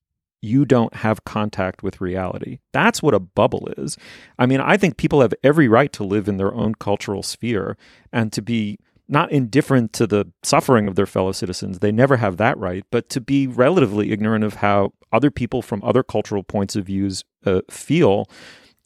you 0.41 0.65
don't 0.65 0.95
have 0.95 1.23
contact 1.23 1.83
with 1.83 2.01
reality. 2.01 2.59
That's 2.73 3.01
what 3.01 3.13
a 3.13 3.19
bubble 3.19 3.69
is. 3.77 3.97
I 4.37 4.45
mean, 4.45 4.59
I 4.59 4.75
think 4.75 4.97
people 4.97 5.21
have 5.21 5.33
every 5.41 5.69
right 5.69 5.91
to 5.93 6.03
live 6.03 6.27
in 6.27 6.35
their 6.35 6.53
own 6.53 6.75
cultural 6.75 7.23
sphere 7.23 7.77
and 8.11 8.33
to 8.33 8.41
be 8.41 8.77
not 9.07 9.31
indifferent 9.31 9.93
to 9.93 10.07
the 10.07 10.31
suffering 10.43 10.87
of 10.87 10.95
their 10.95 11.05
fellow 11.05 11.31
citizens. 11.31 11.79
They 11.79 11.91
never 11.91 12.17
have 12.17 12.37
that 12.37 12.57
right, 12.57 12.85
but 12.91 13.09
to 13.09 13.21
be 13.21 13.47
relatively 13.47 14.11
ignorant 14.11 14.43
of 14.43 14.55
how 14.55 14.93
other 15.11 15.29
people 15.29 15.61
from 15.61 15.83
other 15.83 16.03
cultural 16.03 16.43
points 16.43 16.75
of 16.75 16.85
views 16.85 17.23
uh, 17.45 17.61
feel 17.69 18.29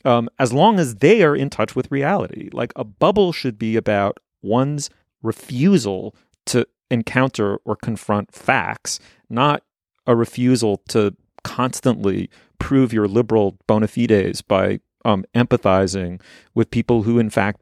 um, 0.05 0.29
as 0.39 0.53
long 0.53 0.79
as 0.79 0.95
they 0.95 1.23
are 1.23 1.35
in 1.35 1.49
touch 1.49 1.75
with 1.75 1.91
reality. 1.91 2.49
Like 2.51 2.73
a 2.75 2.83
bubble 2.83 3.31
should 3.31 3.59
be 3.59 3.75
about 3.75 4.19
one's 4.41 4.89
refusal 5.21 6.15
to 6.47 6.67
encounter 6.89 7.57
or 7.65 7.75
confront 7.75 8.33
facts, 8.33 8.99
not 9.29 9.63
a 10.05 10.15
refusal 10.15 10.77
to 10.89 11.15
constantly 11.43 12.29
prove 12.59 12.93
your 12.93 13.07
liberal 13.07 13.57
bona 13.67 13.87
fides 13.87 14.41
by 14.41 14.79
um, 15.05 15.25
empathizing 15.35 16.21
with 16.53 16.71
people 16.71 17.03
who, 17.03 17.19
in 17.19 17.29
fact, 17.29 17.61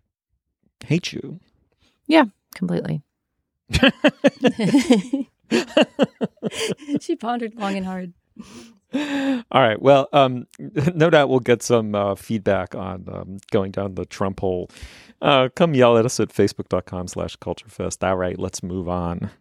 hate 0.85 1.13
you. 1.13 1.39
yeah, 2.07 2.25
completely. 2.55 3.03
she 7.01 7.15
pondered 7.15 7.55
long 7.55 7.75
and 7.75 7.85
hard. 7.85 8.13
All 8.93 9.61
right. 9.61 9.81
Well, 9.81 10.07
um, 10.13 10.47
no 10.93 11.09
doubt 11.09 11.29
we'll 11.29 11.39
get 11.39 11.61
some 11.63 11.95
uh, 11.95 12.15
feedback 12.15 12.75
on 12.75 13.05
um, 13.11 13.37
going 13.51 13.71
down 13.71 13.95
the 13.95 14.05
Trump 14.05 14.39
hole. 14.39 14.69
Uh, 15.21 15.49
come 15.55 15.73
yell 15.73 15.97
at 15.97 16.05
us 16.05 16.19
at 16.19 16.29
facebook.com 16.29 17.07
slash 17.07 17.35
culturefest. 17.37 18.07
All 18.07 18.17
right, 18.17 18.37
let's 18.39 18.63
move 18.63 18.87
on. 18.87 19.31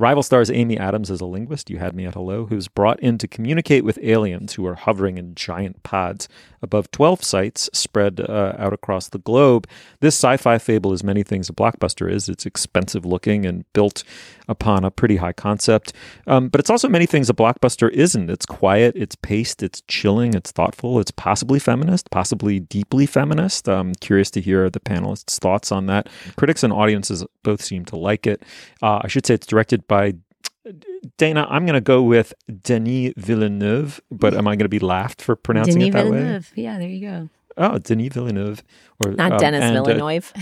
Arrival 0.00 0.22
stars 0.22 0.50
Amy 0.50 0.78
Adams 0.78 1.10
as 1.10 1.20
a 1.20 1.26
linguist, 1.26 1.68
you 1.68 1.76
had 1.76 1.94
me 1.94 2.06
at 2.06 2.14
hello, 2.14 2.46
who's 2.46 2.68
brought 2.68 2.98
in 3.00 3.18
to 3.18 3.28
communicate 3.28 3.84
with 3.84 3.98
aliens 4.00 4.54
who 4.54 4.64
are 4.66 4.74
hovering 4.74 5.18
in 5.18 5.34
giant 5.34 5.82
pods 5.82 6.26
above 6.62 6.90
12 6.90 7.22
sites 7.22 7.68
spread 7.74 8.20
uh, 8.20 8.54
out 8.58 8.72
across 8.72 9.08
the 9.08 9.18
globe. 9.18 9.66
This 10.00 10.14
sci 10.14 10.38
fi 10.38 10.56
fable 10.58 10.94
is 10.94 11.04
many 11.04 11.22
things 11.22 11.50
a 11.50 11.52
blockbuster 11.52 12.10
is. 12.10 12.30
It's 12.30 12.46
expensive 12.46 13.04
looking 13.04 13.44
and 13.44 13.70
built 13.74 14.02
upon 14.48 14.84
a 14.84 14.90
pretty 14.90 15.16
high 15.16 15.32
concept. 15.32 15.92
Um, 16.26 16.48
but 16.48 16.60
it's 16.60 16.70
also 16.70 16.88
many 16.88 17.06
things 17.06 17.30
a 17.30 17.34
blockbuster 17.34 17.90
isn't. 17.90 18.30
It's 18.30 18.46
quiet, 18.46 18.96
it's 18.96 19.14
paced, 19.16 19.62
it's 19.62 19.82
chilling, 19.82 20.34
it's 20.34 20.50
thoughtful, 20.50 20.98
it's 20.98 21.12
possibly 21.12 21.58
feminist, 21.58 22.10
possibly 22.10 22.58
deeply 22.58 23.06
feminist. 23.06 23.68
I'm 23.68 23.94
curious 23.96 24.30
to 24.32 24.40
hear 24.40 24.68
the 24.68 24.80
panelists' 24.80 25.38
thoughts 25.38 25.70
on 25.70 25.86
that. 25.86 26.08
Critics 26.36 26.62
and 26.62 26.72
audiences 26.72 27.24
both 27.42 27.62
seem 27.62 27.84
to 27.86 27.96
like 27.96 28.26
it. 28.26 28.42
Uh, 28.82 29.00
I 29.02 29.08
should 29.08 29.24
say 29.24 29.34
it's 29.34 29.46
directed 29.46 29.86
by 29.90 30.14
Dana. 31.18 31.46
I'm 31.50 31.66
going 31.66 31.74
to 31.74 31.82
go 31.82 32.02
with 32.02 32.32
Denis 32.62 33.12
Villeneuve, 33.16 34.00
but 34.10 34.32
am 34.34 34.48
I 34.48 34.52
going 34.52 34.64
to 34.64 34.70
be 34.70 34.78
laughed 34.78 35.20
for 35.20 35.36
pronouncing 35.36 35.80
Denis 35.80 35.88
it 35.88 35.92
that 35.92 36.04
way? 36.06 36.18
Villeneuve. 36.18 36.52
Yeah, 36.54 36.78
there 36.78 36.88
you 36.88 37.08
go. 37.08 37.28
Oh, 37.56 37.78
Denis 37.78 38.14
Villeneuve, 38.14 38.62
or 39.04 39.12
Not 39.12 39.32
um, 39.32 39.38
Dennis 39.38 39.64
and, 39.64 39.76
uh, 39.76 39.82
Villeneuve. 39.82 40.32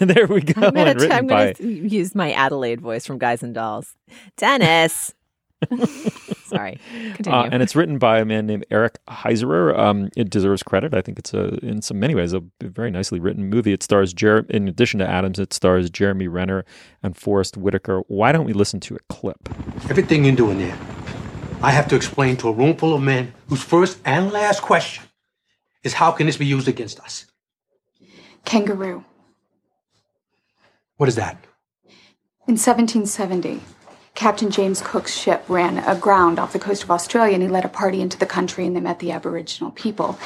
there 0.00 0.26
we 0.26 0.42
go. 0.42 0.60
I'm 0.60 0.74
gonna, 0.74 0.90
and 0.90 1.00
written 1.00 1.16
I'm 1.16 1.26
by 1.26 1.52
gonna 1.52 1.70
use 1.70 2.14
my 2.14 2.32
Adelaide 2.32 2.80
voice 2.80 3.06
from 3.06 3.18
Guys 3.18 3.42
and 3.42 3.54
Dolls. 3.54 3.94
Dennis. 4.36 5.14
Sorry. 6.44 6.78
Continue. 7.14 7.38
Uh, 7.38 7.48
and 7.50 7.62
it's 7.62 7.74
written 7.74 7.98
by 7.98 8.18
a 8.18 8.24
man 8.24 8.46
named 8.46 8.66
Eric 8.70 8.98
Heiserer. 9.08 9.78
Um, 9.78 10.10
it 10.16 10.30
deserves 10.30 10.62
credit. 10.62 10.94
I 10.94 11.00
think 11.00 11.18
it's 11.18 11.32
a, 11.32 11.54
in 11.64 11.82
some 11.82 11.98
many 11.98 12.14
ways, 12.14 12.32
a 12.32 12.42
very 12.60 12.90
nicely 12.90 13.20
written 13.20 13.48
movie. 13.48 13.72
It 13.72 13.82
stars, 13.82 14.12
Jer- 14.12 14.46
in 14.50 14.68
addition 14.68 15.00
to 15.00 15.08
Adams, 15.08 15.38
it 15.38 15.52
stars 15.52 15.88
Jeremy 15.90 16.28
Renner 16.28 16.64
and 17.02 17.16
Forest 17.16 17.56
Whitaker. 17.56 18.02
Why 18.08 18.32
don't 18.32 18.44
we 18.44 18.52
listen 18.52 18.80
to 18.80 18.96
a 18.96 19.00
clip? 19.08 19.48
Everything 19.88 20.24
you're 20.24 20.36
doing 20.36 20.58
there, 20.58 20.78
I 21.62 21.70
have 21.70 21.88
to 21.88 21.96
explain 21.96 22.36
to 22.38 22.48
a 22.48 22.52
room 22.52 22.76
full 22.76 22.94
of 22.94 23.02
men 23.02 23.32
whose 23.48 23.62
first 23.62 23.98
and 24.04 24.32
last 24.32 24.62
question 24.62 25.04
is 25.82 25.94
how 25.94 26.12
can 26.12 26.26
this 26.26 26.36
be 26.36 26.46
used 26.46 26.68
against 26.68 27.00
us? 27.00 27.26
Kangaroo. 28.44 29.04
What 30.96 31.08
is 31.08 31.16
that? 31.16 31.36
In 32.48 32.56
1770, 32.58 33.60
Captain 34.14 34.50
James 34.50 34.82
Cook's 34.82 35.16
ship 35.16 35.44
ran 35.48 35.78
aground 35.78 36.38
off 36.38 36.52
the 36.52 36.58
coast 36.58 36.82
of 36.82 36.90
Australia 36.90 37.34
and 37.34 37.42
he 37.42 37.48
led 37.48 37.64
a 37.64 37.68
party 37.68 38.00
into 38.00 38.18
the 38.18 38.26
country 38.26 38.66
and 38.66 38.76
they 38.76 38.80
met 38.80 38.98
the 38.98 39.12
Aboriginal 39.12 39.70
people. 39.72 40.18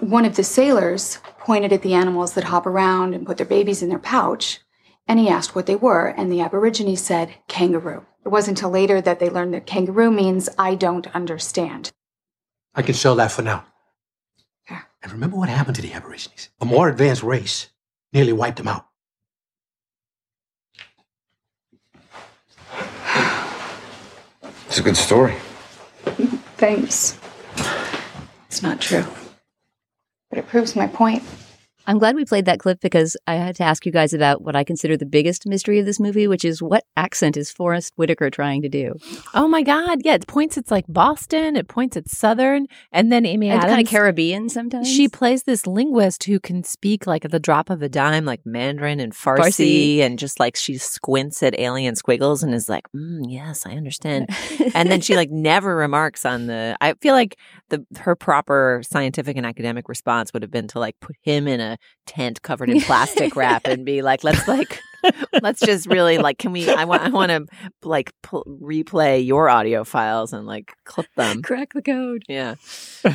One 0.00 0.24
of 0.24 0.36
the 0.36 0.44
sailors 0.44 1.18
pointed 1.38 1.72
at 1.72 1.82
the 1.82 1.94
animals 1.94 2.34
that 2.34 2.44
hop 2.44 2.66
around 2.66 3.14
and 3.14 3.26
put 3.26 3.36
their 3.36 3.46
babies 3.46 3.82
in 3.82 3.88
their 3.88 3.98
pouch 3.98 4.60
and 5.06 5.18
he 5.18 5.28
asked 5.28 5.54
what 5.54 5.66
they 5.66 5.74
were, 5.74 6.06
and 6.06 6.30
the 6.30 6.40
Aborigines 6.40 7.00
said 7.00 7.34
kangaroo. 7.48 8.06
It 8.24 8.28
wasn't 8.28 8.58
until 8.58 8.70
later 8.70 9.00
that 9.00 9.18
they 9.18 9.30
learned 9.30 9.52
that 9.54 9.66
kangaroo 9.66 10.10
means 10.10 10.48
I 10.58 10.74
don't 10.74 11.08
understand. 11.14 11.90
I 12.74 12.82
can 12.82 12.94
sell 12.94 13.16
that 13.16 13.32
for 13.32 13.42
now. 13.42 13.64
Yeah. 14.70 14.82
And 15.02 15.12
remember 15.12 15.36
what 15.36 15.48
happened 15.48 15.76
to 15.76 15.82
the 15.82 15.92
Aborigines? 15.92 16.50
A 16.60 16.64
more 16.64 16.88
advanced 16.88 17.22
race 17.22 17.68
nearly 18.12 18.32
wiped 18.32 18.58
them 18.58 18.68
out. 18.68 18.86
It's 24.72 24.80
a 24.80 24.82
good 24.82 24.96
story. 24.96 25.34
Thanks. 26.56 27.18
It's 28.46 28.62
not 28.62 28.80
true. 28.80 29.04
But 30.30 30.38
it 30.38 30.48
proves 30.48 30.74
my 30.74 30.86
point. 30.86 31.22
I'm 31.86 31.98
glad 31.98 32.14
we 32.14 32.24
played 32.24 32.44
that 32.44 32.58
clip 32.60 32.80
because 32.80 33.16
I 33.26 33.34
had 33.34 33.56
to 33.56 33.64
ask 33.64 33.84
you 33.84 33.92
guys 33.92 34.12
about 34.12 34.42
what 34.42 34.54
I 34.54 34.64
consider 34.64 34.96
the 34.96 35.06
biggest 35.06 35.46
mystery 35.46 35.78
of 35.78 35.86
this 35.86 35.98
movie, 35.98 36.28
which 36.28 36.44
is 36.44 36.62
what 36.62 36.84
accent 36.96 37.36
is 37.36 37.50
Forest 37.50 37.92
Whitaker 37.96 38.30
trying 38.30 38.62
to 38.62 38.68
do? 38.68 38.94
Oh 39.34 39.48
my 39.48 39.62
God. 39.62 40.00
Yeah. 40.04 40.14
It 40.14 40.26
points 40.26 40.56
it's 40.56 40.70
like 40.70 40.84
Boston, 40.88 41.56
it 41.56 41.68
points 41.68 41.96
it's 41.96 42.16
Southern. 42.16 42.66
And 42.92 43.10
then 43.10 43.26
Amy 43.26 43.48
And 43.50 43.58
Adams. 43.60 43.72
kind 43.74 43.86
of 43.86 43.90
Caribbean 43.90 44.48
sometimes. 44.48 44.88
She 44.88 45.08
plays 45.08 45.42
this 45.44 45.66
linguist 45.66 46.24
who 46.24 46.38
can 46.38 46.62
speak 46.64 47.06
like 47.06 47.24
at 47.24 47.30
the 47.30 47.40
drop 47.40 47.70
of 47.70 47.82
a 47.82 47.88
dime, 47.88 48.24
like 48.24 48.40
Mandarin 48.44 49.00
and 49.00 49.12
Farsi, 49.12 49.38
Farsi. 49.38 49.98
and 50.00 50.18
just 50.18 50.38
like 50.38 50.56
she 50.56 50.78
squints 50.78 51.42
at 51.42 51.58
alien 51.58 51.96
squiggles 51.96 52.42
and 52.42 52.54
is 52.54 52.68
like, 52.68 52.86
mm, 52.94 53.20
"Yes, 53.28 53.66
I 53.66 53.72
understand." 53.72 54.28
and 54.74 54.90
then 54.90 55.00
she 55.00 55.16
like 55.16 55.30
never 55.32 55.74
remarks 55.74 56.24
on 56.24 56.46
the. 56.46 56.76
I 56.80 56.94
feel 57.00 57.14
like 57.14 57.36
the 57.70 57.84
her 58.00 58.14
proper 58.14 58.82
scientific 58.84 59.36
and 59.36 59.46
academic 59.46 59.88
response 59.88 60.32
would 60.32 60.42
have 60.42 60.50
been 60.50 60.68
to 60.68 60.78
like 60.78 60.98
put 61.00 61.16
him 61.22 61.48
in 61.48 61.60
a 61.60 61.71
tent 62.06 62.42
covered 62.42 62.70
in 62.70 62.80
plastic 62.80 63.36
wrap 63.36 63.66
and 63.66 63.84
be 63.84 64.02
like, 64.02 64.24
"Let's 64.24 64.46
like." 64.48 64.80
Let's 65.42 65.58
just 65.58 65.88
really 65.88 66.18
like. 66.18 66.38
Can 66.38 66.52
we? 66.52 66.70
I 66.70 66.84
want. 66.84 67.02
I 67.02 67.08
want 67.08 67.30
to 67.30 67.46
like 67.82 68.12
pl- 68.22 68.44
replay 68.46 69.26
your 69.26 69.48
audio 69.48 69.82
files 69.82 70.32
and 70.32 70.46
like 70.46 70.74
clip 70.84 71.06
them. 71.16 71.42
Crack 71.42 71.72
the 71.72 71.82
code. 71.82 72.22
Yeah. 72.28 72.54
I, 73.04 73.12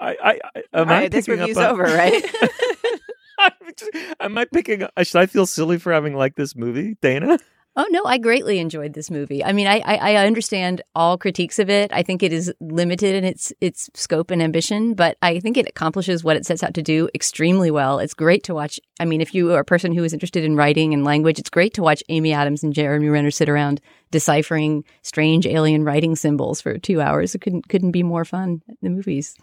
I, 0.00 0.14
I 0.22 0.38
am 0.74 0.88
All 0.88 0.94
I 0.94 1.00
right, 1.02 1.10
this 1.12 1.26
picking 1.26 1.40
up 1.42 1.48
review's 1.48 1.58
on- 1.58 1.70
over, 1.70 1.84
right? 1.84 2.24
I'm 3.38 3.52
just- 3.76 3.96
am 4.18 4.36
I 4.36 4.46
picking 4.46 4.82
up? 4.82 4.90
Should 5.02 5.20
I 5.20 5.26
feel 5.26 5.46
silly 5.46 5.78
for 5.78 5.92
having 5.92 6.16
liked 6.16 6.36
this 6.36 6.56
movie, 6.56 6.96
Dana? 7.00 7.38
Oh 7.78 7.86
no, 7.90 8.02
I 8.06 8.16
greatly 8.16 8.58
enjoyed 8.58 8.94
this 8.94 9.10
movie. 9.10 9.44
I 9.44 9.52
mean, 9.52 9.66
I, 9.66 9.80
I 9.80 9.96
I 9.96 10.26
understand 10.26 10.80
all 10.94 11.18
critiques 11.18 11.58
of 11.58 11.68
it. 11.68 11.92
I 11.92 12.02
think 12.02 12.22
it 12.22 12.32
is 12.32 12.50
limited 12.58 13.14
in 13.14 13.22
its 13.22 13.52
its 13.60 13.90
scope 13.92 14.30
and 14.30 14.40
ambition, 14.40 14.94
but 14.94 15.18
I 15.20 15.40
think 15.40 15.58
it 15.58 15.68
accomplishes 15.68 16.24
what 16.24 16.36
it 16.36 16.46
sets 16.46 16.62
out 16.62 16.72
to 16.74 16.82
do 16.82 17.10
extremely 17.14 17.70
well. 17.70 17.98
It's 17.98 18.14
great 18.14 18.42
to 18.44 18.54
watch. 18.54 18.80
I 18.98 19.04
mean, 19.04 19.20
if 19.20 19.34
you 19.34 19.52
are 19.52 19.60
a 19.60 19.64
person 19.64 19.92
who 19.92 20.04
is 20.04 20.14
interested 20.14 20.42
in 20.42 20.56
writing 20.56 20.94
and 20.94 21.04
language, 21.04 21.38
it's 21.38 21.50
great 21.50 21.74
to 21.74 21.82
watch 21.82 22.02
Amy 22.08 22.32
Adams 22.32 22.62
and 22.62 22.72
Jeremy 22.72 23.08
Renner 23.08 23.30
sit 23.30 23.48
around 23.48 23.82
deciphering 24.10 24.82
strange 25.02 25.46
alien 25.46 25.84
writing 25.84 26.16
symbols 26.16 26.62
for 26.62 26.78
two 26.78 27.02
hours. 27.02 27.34
It 27.34 27.42
couldn't 27.42 27.68
couldn't 27.68 27.92
be 27.92 28.02
more 28.02 28.24
fun. 28.24 28.62
The 28.80 28.88
movies. 28.88 29.36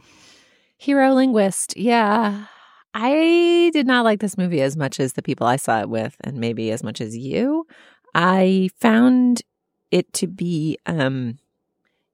Hero 0.78 1.13
linguist. 1.13 1.78
Yeah. 1.78 2.46
I 2.96 3.72
did 3.74 3.88
not 3.88 4.04
like 4.04 4.19
this 4.19 4.38
movie 4.38 4.62
as 4.62 4.78
much 4.78 5.00
as 5.00 5.13
the 5.13 5.24
people 5.24 5.48
I 5.48 5.56
saw 5.56 5.82
it 5.82 5.89
with, 5.89 6.15
and 6.22 6.38
maybe 6.38 6.72
as 6.72 6.84
much 6.84 7.02
as 7.02 7.17
you. 7.17 7.65
I 8.15 8.69
found 8.80 9.41
it 9.91 10.12
to 10.13 10.28
be, 10.28 10.78
um, 10.86 11.38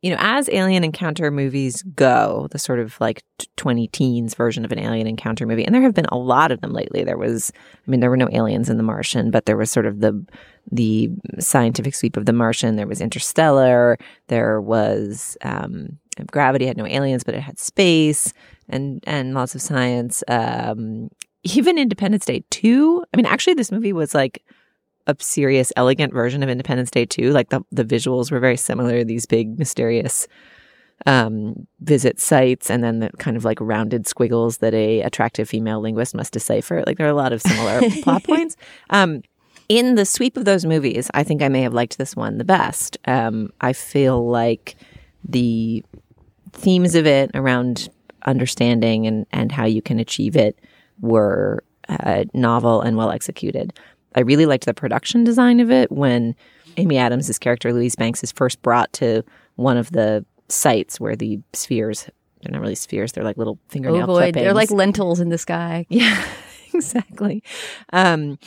you 0.02 0.12
know, 0.12 0.18
as 0.20 0.50
alien 0.50 0.84
encounter 0.84 1.30
movies 1.30 1.82
go, 1.96 2.48
the 2.52 2.60
sort 2.60 2.80
of 2.80 3.00
like 3.02 3.24
20 3.58 3.88
teens 3.88 4.34
version 4.34 4.64
of 4.64 4.72
an 4.72 4.80
alien 4.80 5.08
encounter 5.08 5.46
movie, 5.46 5.66
and 5.66 5.76
there 5.76 5.82
have 5.82 5.94
been 5.94 6.06
a 6.06 6.18
lot 6.18 6.52
of 6.52 6.62
them 6.62 6.72
lately. 6.72 7.04
There 7.04 7.18
was, 7.18 7.52
I 7.86 7.92
mean, 7.92 8.00
there 8.00 8.10
were 8.10 8.18
no 8.18 8.30
aliens 8.32 8.70
in 8.70 8.78
The 8.78 8.84
Martian, 8.84 9.30
but 9.30 9.46
there 9.46 9.58
was 9.58 9.72
sort 9.72 9.86
of 9.86 10.00
the 10.00 10.26
the 10.72 11.10
scientific 11.40 11.96
sweep 11.96 12.16
of 12.16 12.26
The 12.26 12.34
Martian. 12.34 12.76
There 12.76 12.88
was 12.88 13.02
Interstellar. 13.02 13.98
There 14.28 14.62
was 14.62 15.36
um, 15.42 15.98
Gravity 16.28 16.66
had 16.66 16.78
no 16.78 16.86
aliens, 16.86 17.24
but 17.24 17.36
it 17.36 17.42
had 17.42 17.60
space 17.60 18.34
and 18.68 19.04
and 19.06 19.34
lots 19.34 19.56
of 19.56 19.62
science. 19.62 20.24
Um, 20.28 21.10
even 21.44 21.78
Independence 21.78 22.26
Day 22.26 22.44
two. 22.50 23.04
I 23.14 23.18
mean, 23.18 23.26
actually, 23.26 23.54
this 23.54 23.72
movie 23.72 23.94
was 23.94 24.14
like 24.14 24.44
a 25.10 25.24
serious, 25.24 25.72
elegant 25.76 26.14
version 26.14 26.44
of 26.44 26.50
Independence 26.50 26.92
Day 26.92 27.06
too. 27.06 27.32
Like 27.32 27.50
the 27.50 27.62
the 27.72 27.86
visuals 27.86 28.32
were 28.32 28.40
very 28.40 28.58
similar. 28.58 29.04
These 29.04 29.26
big, 29.26 29.58
mysterious 29.58 30.28
um, 31.06 31.68
visit 31.80 32.20
sites, 32.20 32.70
and 32.70 32.84
then 32.84 33.00
the 33.00 33.10
kind 33.18 33.38
of 33.38 33.46
like 33.46 33.60
rounded 33.62 34.08
squiggles 34.08 34.58
that 34.58 34.74
a 34.74 35.02
attractive 35.02 35.50
female 35.50 35.80
linguist 35.82 36.16
must 36.16 36.34
decipher. 36.34 36.84
Like 36.86 36.98
there 36.98 37.08
are 37.08 37.12
a 37.12 37.16
lot 37.16 37.34
of 37.34 37.42
similar 37.42 37.82
plot 38.04 38.24
points. 38.24 38.56
Um, 38.90 39.22
in 39.68 39.96
the 39.96 40.06
sweep 40.06 40.36
of 40.36 40.46
those 40.46 40.66
movies, 40.66 41.12
I 41.14 41.24
think 41.24 41.42
I 41.42 41.48
may 41.48 41.62
have 41.62 41.74
liked 41.74 41.98
this 41.98 42.16
one 42.16 42.40
the 42.40 42.44
best. 42.44 42.98
Um, 43.06 43.52
I 43.62 43.74
feel 43.74 44.28
like 44.28 44.76
the 45.24 45.84
themes 46.52 46.96
of 46.96 47.06
it 47.06 47.32
around 47.36 47.90
understanding 48.26 49.06
and, 49.06 49.26
and 49.32 49.52
how 49.52 49.66
you 49.66 49.82
can 49.82 50.00
achieve 50.00 50.36
it 50.36 50.60
were 51.00 51.64
uh, 51.88 52.26
novel 52.34 52.82
and 52.82 52.98
well 52.98 53.12
executed. 53.12 53.78
I 54.16 54.22
really 54.22 54.46
liked 54.46 54.66
the 54.66 54.74
production 54.74 55.24
design 55.24 55.60
of 55.60 55.72
it 55.72 55.92
when 55.92 56.36
Amy 56.78 56.98
Adams' 56.98 57.38
character, 57.40 57.74
Louise 57.74 57.96
Banks, 57.96 58.24
is 58.24 58.32
first 58.32 58.62
brought 58.62 58.92
to 58.94 59.24
one 59.56 59.78
of 59.78 59.92
the 59.92 60.26
sites 60.48 61.00
where 61.00 61.16
the 61.16 61.40
spheres, 61.54 62.10
they're 62.42 62.52
not 62.52 62.62
really 62.62 62.76
spheres, 62.76 63.12
they're 63.12 63.24
like 63.24 63.38
little 63.38 63.60
fingernail 63.70 64.04
Oh 64.04 64.08
boy, 64.08 64.14
clippings. 64.16 64.44
they're 64.44 64.54
like 64.54 64.72
lentils 64.72 65.20
in 65.20 65.30
the 65.30 65.38
sky. 65.38 65.86
Yeah, 65.90 66.24
exactly. 66.74 67.44
Um, 67.94 68.40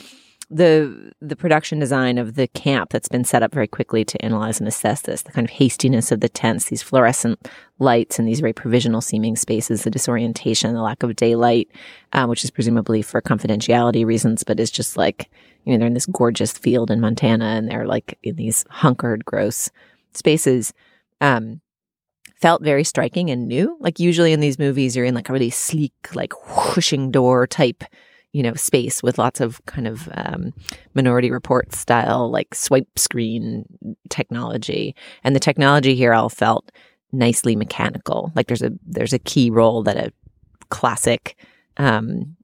the 0.49 1.11
the 1.21 1.35
production 1.35 1.79
design 1.79 2.17
of 2.17 2.35
the 2.35 2.47
camp 2.49 2.91
that's 2.91 3.07
been 3.07 3.23
set 3.23 3.41
up 3.41 3.51
very 3.53 3.67
quickly 3.67 4.03
to 4.05 4.23
analyze 4.23 4.59
and 4.59 4.67
assess 4.67 5.01
this, 5.01 5.21
the 5.23 5.31
kind 5.31 5.45
of 5.47 5.51
hastiness 5.51 6.11
of 6.11 6.19
the 6.19 6.29
tents, 6.29 6.65
these 6.65 6.83
fluorescent 6.83 7.47
lights 7.83 8.17
and 8.17 8.27
these 8.27 8.39
very 8.39 8.53
provisional 8.53 9.01
seeming 9.01 9.35
spaces, 9.35 9.83
the 9.83 9.91
disorientation, 9.91 10.73
the 10.73 10.81
lack 10.81 11.03
of 11.03 11.15
daylight, 11.15 11.69
um, 12.13 12.29
which 12.29 12.43
is 12.43 12.51
presumably 12.51 13.01
for 13.01 13.21
confidentiality 13.21 14.05
reasons, 14.05 14.43
but 14.43 14.59
is 14.59 14.71
just 14.71 14.97
like 14.97 15.29
you 15.65 15.73
know 15.73 15.77
they're 15.77 15.87
in 15.87 15.93
this 15.93 16.05
gorgeous 16.07 16.51
field 16.53 16.89
in 16.89 16.99
Montana 16.99 17.45
and 17.45 17.69
they're 17.69 17.85
like 17.85 18.17
in 18.23 18.35
these 18.35 18.65
hunkered, 18.69 19.25
gross 19.25 19.69
spaces. 20.13 20.73
Um, 21.21 21.61
felt 22.43 22.61
very 22.61 22.83
striking 22.83 23.29
and 23.29 23.47
new. 23.47 23.77
Like 23.79 24.01
usually 24.01 24.33
in 24.33 24.41
these 24.41 24.59
movies, 24.59 24.97
you're 24.97 25.05
in 25.05 25.15
like 25.15 25.29
a 25.29 25.31
really 25.31 25.49
sleek, 25.49 25.93
like 26.13 26.33
whooshing 26.75 27.09
door 27.09 27.47
type, 27.47 27.85
you 28.33 28.43
know, 28.43 28.53
space 28.55 29.01
with 29.01 29.17
lots 29.17 29.39
of 29.39 29.65
kind 29.65 29.87
of 29.87 30.09
um, 30.13 30.53
Minority 30.93 31.31
Report 31.31 31.73
style, 31.73 32.29
like 32.29 32.53
swipe 32.53 32.99
screen 32.99 33.63
technology. 34.09 34.93
And 35.23 35.33
the 35.33 35.39
technology 35.39 35.95
here 35.95 36.13
all 36.13 36.27
felt 36.27 36.69
nicely 37.13 37.55
mechanical. 37.55 38.31
Like 38.35 38.47
there's 38.47 38.61
a 38.61 38.71
there's 38.85 39.13
a 39.13 39.19
key 39.19 39.49
role 39.49 39.83
that 39.83 39.97
a 39.97 40.11
classic 40.69 41.37
um, 41.77 42.35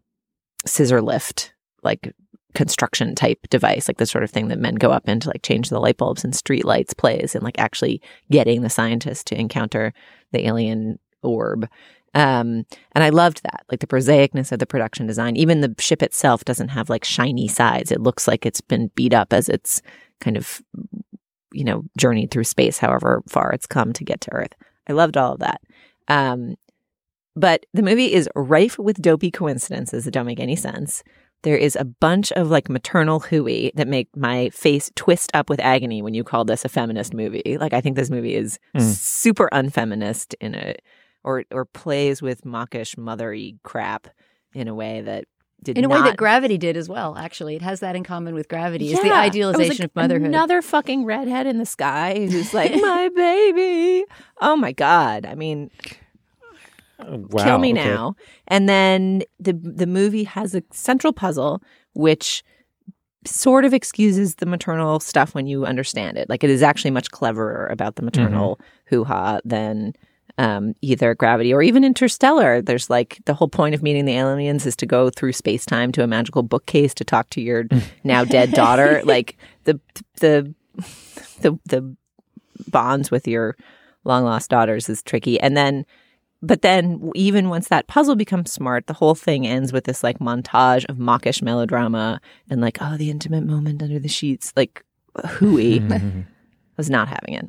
scissor 0.65 1.01
lift, 1.01 1.53
like 1.83 2.13
construction 2.53 3.15
type 3.15 3.39
device, 3.49 3.87
like 3.87 3.97
the 3.97 4.05
sort 4.05 4.23
of 4.23 4.31
thing 4.31 4.47
that 4.47 4.59
men 4.59 4.75
go 4.75 4.91
up 4.91 5.07
in 5.07 5.19
to 5.19 5.29
like 5.29 5.43
change 5.43 5.69
the 5.69 5.79
light 5.79 5.97
bulbs 5.97 6.23
and 6.23 6.35
street 6.35 6.65
lights 6.65 6.93
plays 6.93 7.35
and 7.35 7.43
like 7.43 7.59
actually 7.59 8.01
getting 8.31 8.61
the 8.61 8.69
scientist 8.69 9.27
to 9.27 9.39
encounter 9.39 9.93
the 10.31 10.47
alien 10.47 10.97
orb. 11.21 11.67
Um, 12.15 12.65
and 12.93 13.03
I 13.03 13.09
loved 13.09 13.43
that, 13.43 13.65
like 13.69 13.81
the 13.81 13.87
prosaicness 13.87 14.51
of 14.51 14.57
the 14.57 14.65
production 14.65 15.05
design. 15.05 15.35
Even 15.35 15.61
the 15.61 15.75
ship 15.77 16.01
itself 16.01 16.43
doesn't 16.43 16.69
have 16.69 16.89
like 16.89 17.05
shiny 17.05 17.47
sides. 17.47 17.91
It 17.91 18.01
looks 18.01 18.27
like 18.27 18.45
it's 18.45 18.61
been 18.61 18.89
beat 18.95 19.13
up 19.13 19.31
as 19.31 19.47
it's 19.47 19.81
kind 20.19 20.35
of, 20.35 20.61
you 21.53 21.63
know, 21.63 21.83
journeyed 21.97 22.31
through 22.31 22.43
space, 22.45 22.77
however 22.77 23.21
far 23.27 23.51
it's 23.51 23.65
come 23.67 23.93
to 23.93 24.03
get 24.03 24.21
to 24.21 24.33
Earth. 24.33 24.53
I 24.87 24.93
loved 24.93 25.17
all 25.17 25.33
of 25.33 25.39
that. 25.39 25.61
Um, 26.07 26.55
but 27.35 27.65
the 27.73 27.83
movie 27.83 28.13
is 28.13 28.27
rife 28.35 28.77
with 28.79 29.01
dopey 29.01 29.31
coincidences 29.31 30.05
that 30.05 30.11
don't 30.11 30.25
make 30.25 30.39
any 30.39 30.55
sense. 30.55 31.03
There 31.43 31.55
is 31.55 31.77
a 31.77 31.85
bunch 31.85 32.31
of 32.33 32.49
like 32.49 32.67
maternal 32.69 33.21
hooey 33.21 33.71
that 33.75 33.87
make 33.87 34.09
my 34.15 34.49
face 34.49 34.91
twist 34.95 35.31
up 35.33 35.49
with 35.49 35.59
agony 35.61 36.01
when 36.01 36.13
you 36.13 36.23
call 36.23 36.43
this 36.43 36.65
a 36.65 36.69
feminist 36.69 37.13
movie. 37.13 37.57
Like 37.59 37.71
I 37.73 37.79
think 37.81 37.95
this 37.95 38.09
movie 38.09 38.35
is 38.35 38.59
Mm. 38.75 38.81
super 38.81 39.47
unfeminist 39.53 40.35
in 40.41 40.55
a 40.55 40.75
or 41.23 41.43
or 41.51 41.63
plays 41.65 42.21
with 42.21 42.45
mawkish 42.45 42.95
mothery 42.95 43.57
crap 43.63 44.07
in 44.53 44.67
a 44.67 44.75
way 44.75 45.01
that 45.01 45.25
did 45.63 45.77
in 45.77 45.85
a 45.85 45.87
not 45.87 46.03
way 46.03 46.09
that 46.09 46.17
Gravity 46.17 46.57
did 46.57 46.77
as 46.77 46.89
well. 46.89 47.17
Actually, 47.17 47.55
it 47.55 47.61
has 47.61 47.79
that 47.79 47.95
in 47.95 48.03
common 48.03 48.33
with 48.33 48.47
Gravity. 48.47 48.91
Is 48.91 48.99
the 48.99 49.07
Yeah. 49.07 49.13
It 49.13 49.17
was 49.17 49.29
idealization 49.29 49.83
like 49.83 49.85
of 49.85 49.95
motherhood. 49.95 50.27
Another 50.27 50.61
fucking 50.61 51.05
redhead 51.05 51.47
in 51.47 51.57
the 51.57 51.65
sky 51.65 52.27
who's 52.29 52.53
like 52.53 52.71
my 52.81 53.09
baby. 53.15 54.05
Oh 54.41 54.55
my 54.55 54.71
god! 54.71 55.25
I 55.25 55.35
mean, 55.35 55.69
Wow, 57.07 57.43
kill 57.43 57.57
me 57.59 57.71
okay. 57.71 57.83
now. 57.85 58.15
And 58.47 58.67
then 58.67 59.23
the 59.39 59.53
the 59.53 59.87
movie 59.87 60.23
has 60.25 60.53
a 60.55 60.63
central 60.71 61.13
puzzle 61.13 61.61
which 61.93 62.43
sort 63.25 63.65
of 63.65 63.73
excuses 63.73 64.35
the 64.35 64.45
maternal 64.45 64.99
stuff 64.99 65.35
when 65.35 65.47
you 65.47 65.65
understand 65.65 66.17
it. 66.17 66.29
Like 66.29 66.43
it 66.43 66.49
is 66.49 66.63
actually 66.63 66.91
much 66.91 67.11
cleverer 67.11 67.67
about 67.67 67.95
the 67.95 68.01
mm-hmm. 68.01 68.05
maternal 68.23 68.59
hoo 68.85 69.03
ha 69.03 69.39
than 69.45 69.93
um, 70.39 70.73
either 70.81 71.13
gravity 71.13 71.53
or 71.53 71.61
even 71.61 71.83
interstellar. 71.83 72.61
There's 72.61 72.89
like 72.89 73.19
the 73.25 73.33
whole 73.33 73.49
point 73.49 73.75
of 73.75 73.83
meeting 73.83 74.05
the 74.05 74.15
aliens 74.15 74.65
is 74.65 74.75
to 74.77 74.85
go 74.85 75.09
through 75.09 75.33
space 75.33 75.65
time 75.65 75.91
to 75.91 76.03
a 76.03 76.07
magical 76.07 76.43
bookcase 76.43 76.93
to 76.95 77.03
talk 77.03 77.29
to 77.31 77.41
your 77.41 77.65
now 78.05 78.23
dead 78.23 78.53
daughter. 78.53 79.01
Like 79.03 79.37
the 79.65 79.79
the 80.21 80.55
the 81.41 81.59
the 81.65 81.95
bonds 82.67 83.11
with 83.11 83.27
your 83.27 83.57
long 84.05 84.23
lost 84.23 84.49
daughters 84.49 84.89
is 84.89 85.03
tricky, 85.03 85.39
and 85.39 85.55
then. 85.55 85.85
But 86.41 86.61
then, 86.61 87.11
even 87.15 87.49
once 87.49 87.67
that 87.67 87.87
puzzle 87.87 88.15
becomes 88.15 88.49
smart, 88.49 88.87
the 88.87 88.93
whole 88.93 89.13
thing 89.13 89.45
ends 89.45 89.73
with 89.73 89.83
this 89.83 90.05
like 90.05 90.19
montage 90.19 90.85
of 90.87 90.97
mawkish 90.97 91.41
melodrama 91.41 92.21
and 92.49 92.61
like, 92.61 92.77
oh, 92.79 92.95
the 92.95 93.09
intimate 93.09 93.43
moment 93.43 93.83
under 93.83 93.99
the 93.99 94.07
sheets, 94.07 94.53
like 94.55 94.85
hooey. 95.25 95.81
I 95.91 96.23
was 96.77 96.89
not 96.89 97.09
having 97.09 97.33
it. 97.33 97.45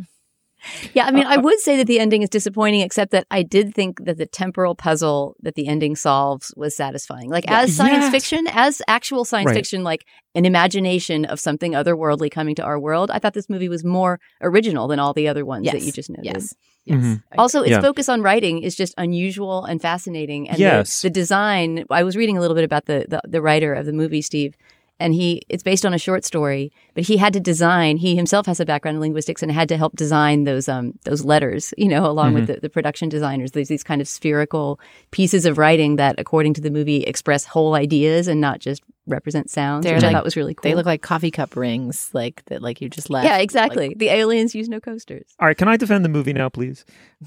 Yeah, 0.94 1.06
I 1.06 1.10
mean, 1.10 1.26
I 1.26 1.36
would 1.46 1.58
say 1.60 1.76
that 1.76 1.86
the 1.86 1.98
ending 2.00 2.22
is 2.22 2.28
disappointing, 2.28 2.80
except 2.80 3.12
that 3.12 3.26
I 3.30 3.42
did 3.42 3.74
think 3.74 4.04
that 4.04 4.18
the 4.18 4.26
temporal 4.26 4.74
puzzle 4.74 5.36
that 5.42 5.54
the 5.54 5.66
ending 5.68 5.96
solves 5.96 6.52
was 6.56 6.74
satisfying. 6.76 7.28
Like, 7.30 7.50
as 7.50 7.74
science 7.76 8.04
Yes. 8.04 8.10
fiction, 8.12 8.46
as 8.52 8.82
actual 8.88 9.24
science 9.24 9.46
Right. 9.48 9.54
fiction, 9.56 9.82
like 9.84 10.04
an 10.34 10.44
imagination 10.44 11.24
of 11.24 11.40
something 11.40 11.72
otherworldly 11.72 12.30
coming 12.30 12.54
to 12.56 12.62
our 12.62 12.78
world, 12.78 13.10
I 13.10 13.18
thought 13.18 13.34
this 13.34 13.50
movie 13.50 13.68
was 13.68 13.84
more 13.84 14.20
original 14.40 14.86
than 14.88 14.98
all 14.98 15.12
the 15.12 15.28
other 15.28 15.44
ones 15.44 15.66
that 15.66 15.82
you 15.82 15.92
just 15.92 16.10
noted. 16.10 16.24
Yes. 16.26 16.54
Yes. 16.86 16.98
Mhm. 17.02 17.22
Also, 17.36 17.60
its 17.60 17.70
Yeah. 17.72 17.80
focus 17.82 18.08
on 18.08 18.22
writing 18.22 18.62
is 18.62 18.74
just 18.74 18.94
unusual 18.96 19.64
and 19.64 19.82
fascinating. 19.82 20.48
And 20.48 20.56
the- 20.56 20.62
Yes. 20.62 21.02
the, 21.02 21.10
design, 21.10 21.84
I 21.90 22.02
was 22.04 22.16
reading 22.16 22.38
a 22.38 22.40
little 22.40 22.54
bit 22.54 22.64
about 22.64 22.86
the, 22.86 23.04
the, 23.08 23.20
the 23.28 23.42
writer 23.42 23.74
of 23.74 23.84
the 23.86 23.92
movie, 23.92 24.22
Steve, 24.22 24.54
and 25.00 25.14
he 25.14 25.42
it's 25.48 25.62
based 25.62 25.84
on 25.84 25.94
a 25.94 25.98
short 25.98 26.24
story, 26.24 26.72
but 26.94 27.04
he 27.04 27.16
had 27.16 27.32
to 27.32 27.40
design. 27.40 27.96
He 27.96 28.14
himself 28.14 28.46
has 28.46 28.60
a 28.60 28.64
background 28.64 28.96
in 28.96 29.00
linguistics 29.00 29.42
and 29.42 29.50
had 29.50 29.68
to 29.70 29.76
help 29.76 29.96
design 29.96 30.44
those 30.44 30.68
um 30.68 30.98
those 31.04 31.24
letters, 31.24 31.74
you 31.76 31.88
know, 31.88 32.06
along 32.06 32.34
with 32.34 32.46
the, 32.46 32.60
the 32.60 32.70
production 32.70 33.08
designers. 33.08 33.52
There's 33.52 33.68
these 33.68 33.82
kind 33.82 34.00
of 34.00 34.08
spherical 34.08 34.78
pieces 35.10 35.46
of 35.46 35.58
writing 35.58 35.96
that, 35.96 36.16
according 36.18 36.54
to 36.54 36.60
the 36.60 36.70
movie, 36.70 37.02
express 37.02 37.44
whole 37.44 37.74
ideas 37.74 38.28
and 38.28 38.40
not 38.40 38.60
just 38.60 38.82
represent 39.06 39.50
sounds, 39.50 39.84
They're 39.84 39.94
which 39.94 40.04
I 40.04 40.12
thought 40.12 40.24
was 40.24 40.36
really 40.36 40.54
cool. 40.54 40.62
They 40.62 40.74
look 40.74 40.86
like 40.86 41.02
coffee 41.02 41.30
cup 41.30 41.56
rings, 41.56 42.10
like 42.12 42.44
that, 42.46 42.62
like 42.62 42.80
you 42.80 42.88
just 42.88 43.10
left. 43.10 43.24
yeah, 43.24 43.38
exactly. 43.38 43.94
the 43.96 44.08
aliens 44.08 44.54
use 44.54 44.68
no 44.68 44.80
coasters. 44.80 45.34
All 45.38 45.46
right, 45.46 45.56
can 45.56 45.68
I 45.68 45.76
defend 45.76 46.04
the 46.04 46.08
movie 46.08 46.32
now, 46.32 46.48
please? 46.48 46.84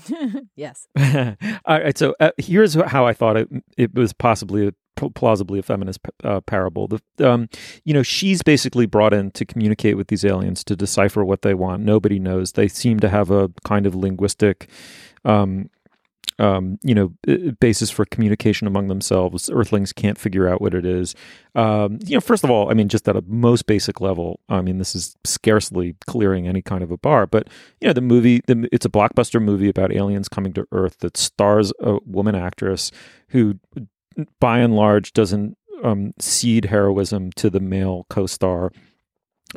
yes. 0.55 0.87
All 0.97 1.35
right, 1.67 1.97
so 1.97 2.15
uh, 2.19 2.31
here's 2.37 2.73
how 2.73 3.05
I 3.05 3.13
thought 3.13 3.37
it 3.37 3.49
it 3.77 3.93
was 3.93 4.13
possibly 4.13 4.67
a, 4.67 4.73
plausibly 4.95 5.59
a 5.59 5.63
feminist 5.63 5.99
uh, 6.23 6.41
parable. 6.41 6.87
The 6.87 7.01
um, 7.29 7.49
you 7.83 7.93
know, 7.93 8.03
she's 8.03 8.41
basically 8.41 8.85
brought 8.85 9.13
in 9.13 9.31
to 9.31 9.45
communicate 9.45 9.97
with 9.97 10.07
these 10.07 10.25
aliens 10.25 10.63
to 10.65 10.75
decipher 10.75 11.23
what 11.23 11.41
they 11.41 11.53
want. 11.53 11.83
Nobody 11.83 12.19
knows. 12.19 12.53
They 12.53 12.67
seem 12.67 12.99
to 13.01 13.09
have 13.09 13.31
a 13.31 13.49
kind 13.63 13.85
of 13.85 13.95
linguistic. 13.95 14.69
Um, 15.25 15.69
um, 16.39 16.79
you 16.83 16.95
know, 16.95 17.13
basis 17.59 17.89
for 17.89 18.05
communication 18.05 18.67
among 18.67 18.87
themselves. 18.87 19.49
Earthlings 19.51 19.93
can't 19.93 20.17
figure 20.17 20.47
out 20.47 20.61
what 20.61 20.73
it 20.73 20.85
is. 20.85 21.15
Um, 21.55 21.99
you 22.03 22.15
know, 22.15 22.21
first 22.21 22.43
of 22.43 22.49
all, 22.49 22.71
I 22.71 22.73
mean, 22.73 22.89
just 22.89 23.07
at 23.07 23.15
a 23.15 23.23
most 23.27 23.65
basic 23.65 24.01
level, 24.01 24.39
I 24.49 24.61
mean, 24.61 24.77
this 24.77 24.95
is 24.95 25.15
scarcely 25.23 25.95
clearing 26.07 26.47
any 26.47 26.61
kind 26.61 26.83
of 26.83 26.91
a 26.91 26.97
bar. 26.97 27.27
But 27.27 27.49
you 27.79 27.87
know, 27.87 27.93
the 27.93 28.01
movie, 28.01 28.41
the, 28.47 28.67
it's 28.71 28.85
a 28.85 28.89
blockbuster 28.89 29.41
movie 29.41 29.69
about 29.69 29.93
aliens 29.93 30.27
coming 30.27 30.53
to 30.53 30.65
Earth 30.71 30.99
that 30.99 31.17
stars 31.17 31.71
a 31.79 31.99
woman 32.05 32.35
actress 32.35 32.91
who, 33.29 33.59
by 34.39 34.59
and 34.59 34.75
large, 34.75 35.13
doesn't 35.13 35.57
um, 35.83 36.13
cede 36.19 36.65
heroism 36.65 37.31
to 37.33 37.49
the 37.49 37.59
male 37.59 38.05
co-star. 38.09 38.71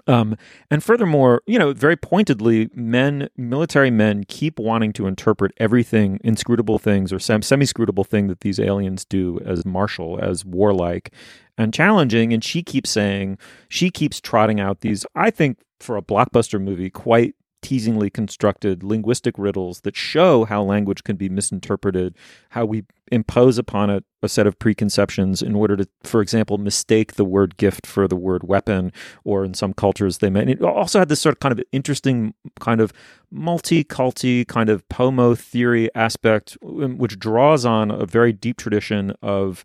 Um, 0.07 0.37
and 0.71 0.85
furthermore, 0.85 1.43
you 1.47 1.59
know, 1.59 1.73
very 1.73 1.97
pointedly, 1.97 2.69
men, 2.75 3.29
military 3.37 3.91
men, 3.91 4.25
keep 4.29 4.59
wanting 4.59 4.93
to 4.95 5.07
interpret 5.07 5.53
everything, 5.57 6.21
inscrutable 6.23 6.79
things 6.79 7.13
or 7.13 7.19
sem- 7.19 7.41
semi-scrutable 7.43 8.07
thing 8.07 8.27
that 8.27 8.41
these 8.41 8.61
aliens 8.61 9.07
do 9.07 9.41
as 9.45 9.65
martial, 9.65 10.19
as 10.21 10.45
warlike, 10.45 11.13
and 11.57 11.73
challenging. 11.73 12.35
And 12.35 12.45
she 12.45 12.63
keeps 12.63 12.91
saying, 12.91 13.39
she 13.69 13.91
keeps 13.91 14.21
trotting 14.21 14.61
out 14.61 14.81
these, 14.81 15.07
I 15.15 15.31
think, 15.31 15.59
for 15.81 15.97
a 15.97 16.03
blockbuster 16.03 16.61
movie, 16.61 16.91
quite 16.91 17.35
teasingly 17.67 18.09
constructed 18.09 18.85
linguistic 18.85 19.35
riddles 19.37 19.81
that 19.81 19.97
show 19.97 20.45
how 20.45 20.63
language 20.63 21.03
can 21.03 21.17
be 21.17 21.29
misinterpreted, 21.29 22.15
how 22.51 22.65
we 22.65 22.85
impose 23.11 23.59
upon 23.59 23.91
it 23.91 24.05
a 24.23 24.29
set 24.29 24.47
of 24.47 24.57
preconceptions 24.61 25.43
in 25.43 25.57
order 25.57 25.77
to, 25.77 25.89
for 26.05 26.21
example, 26.21 26.59
mistake 26.59 27.15
the 27.15 27.25
word 27.25 27.57
gift 27.57 27.85
for 27.85 28.07
the 28.07 28.15
word 28.15 28.45
weapon, 28.45 28.93
or 29.25 29.45
in 29.45 29.53
some 29.53 29.73
cultures 29.73 30.19
they 30.19 30.31
may. 30.31 30.43
And 30.43 30.51
it 30.51 30.63
also 30.63 31.01
had 31.01 31.09
this 31.09 31.21
sort 31.21 31.35
of 31.35 31.41
kind 31.41 31.53
of 31.53 31.61
interesting 31.73 32.35
kind 32.61 32.81
of 32.81 32.93
multi-culty 33.33 34.47
kind 34.47 34.71
of 34.71 34.89
pomo 34.89 35.35
theory 35.35 35.93
aspect, 35.97 36.57
um, 36.65 36.99
which 36.99 37.19
draws 37.19 37.65
on 37.65 37.91
a 37.91 38.07
very 38.07 38.33
deep 38.33 38.59
tradition 38.59 39.13
of 39.23 39.65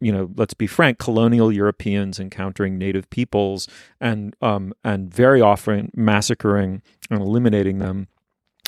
you 0.00 0.12
know, 0.12 0.30
let's 0.36 0.54
be 0.54 0.66
frank, 0.66 0.98
colonial 0.98 1.50
Europeans 1.50 2.20
encountering 2.20 2.78
native 2.78 3.08
peoples 3.10 3.68
and 4.00 4.34
um, 4.42 4.74
and 4.84 5.12
very 5.12 5.40
often 5.40 5.90
massacring 5.94 6.82
and 7.10 7.22
eliminating 7.22 7.78
them, 7.78 8.08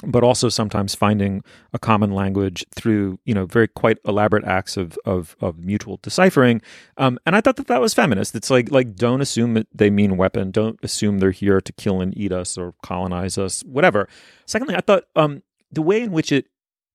but 0.05 0.25
also 0.25 0.49
sometimes 0.49 0.95
finding 0.95 1.43
a 1.75 1.79
common 1.79 2.12
language 2.12 2.64
through 2.75 3.19
you 3.25 3.35
know 3.35 3.45
very 3.45 3.69
quite 3.69 3.99
elaborate 4.07 4.45
acts 4.45 4.77
of 4.77 4.99
of, 5.05 5.37
of 5.41 5.59
mutual 5.59 5.99
deciphering. 6.03 6.62
Um, 6.97 7.19
and 7.27 7.37
I 7.37 7.43
thought 7.43 7.57
that 7.57 7.67
that 7.67 7.81
was 7.81 7.93
feminist. 7.93 8.35
It's 8.35 8.51
like 8.51 8.71
like 8.71 8.97
don't 8.97 9.21
assume 9.21 9.55
that 9.55 9.67
they 9.75 9.91
mean 9.91 10.17
weapon. 10.17 10.51
Don't 10.51 10.79
assume 10.83 11.19
they're 11.19 11.31
here 11.31 11.61
to 11.61 11.73
kill 11.75 12.01
and 12.01 12.17
eat 12.17 12.33
us 12.33 12.57
or 12.57 12.75
colonize 12.83 13.37
us. 13.37 13.62
Whatever. 13.64 14.09
Secondly, 14.47 14.77
I 14.77 14.81
thought 14.81 15.05
um, 15.14 15.43
the 15.71 15.83
way 15.83 16.01
in 16.03 16.11
which 16.11 16.33
it 16.33 16.47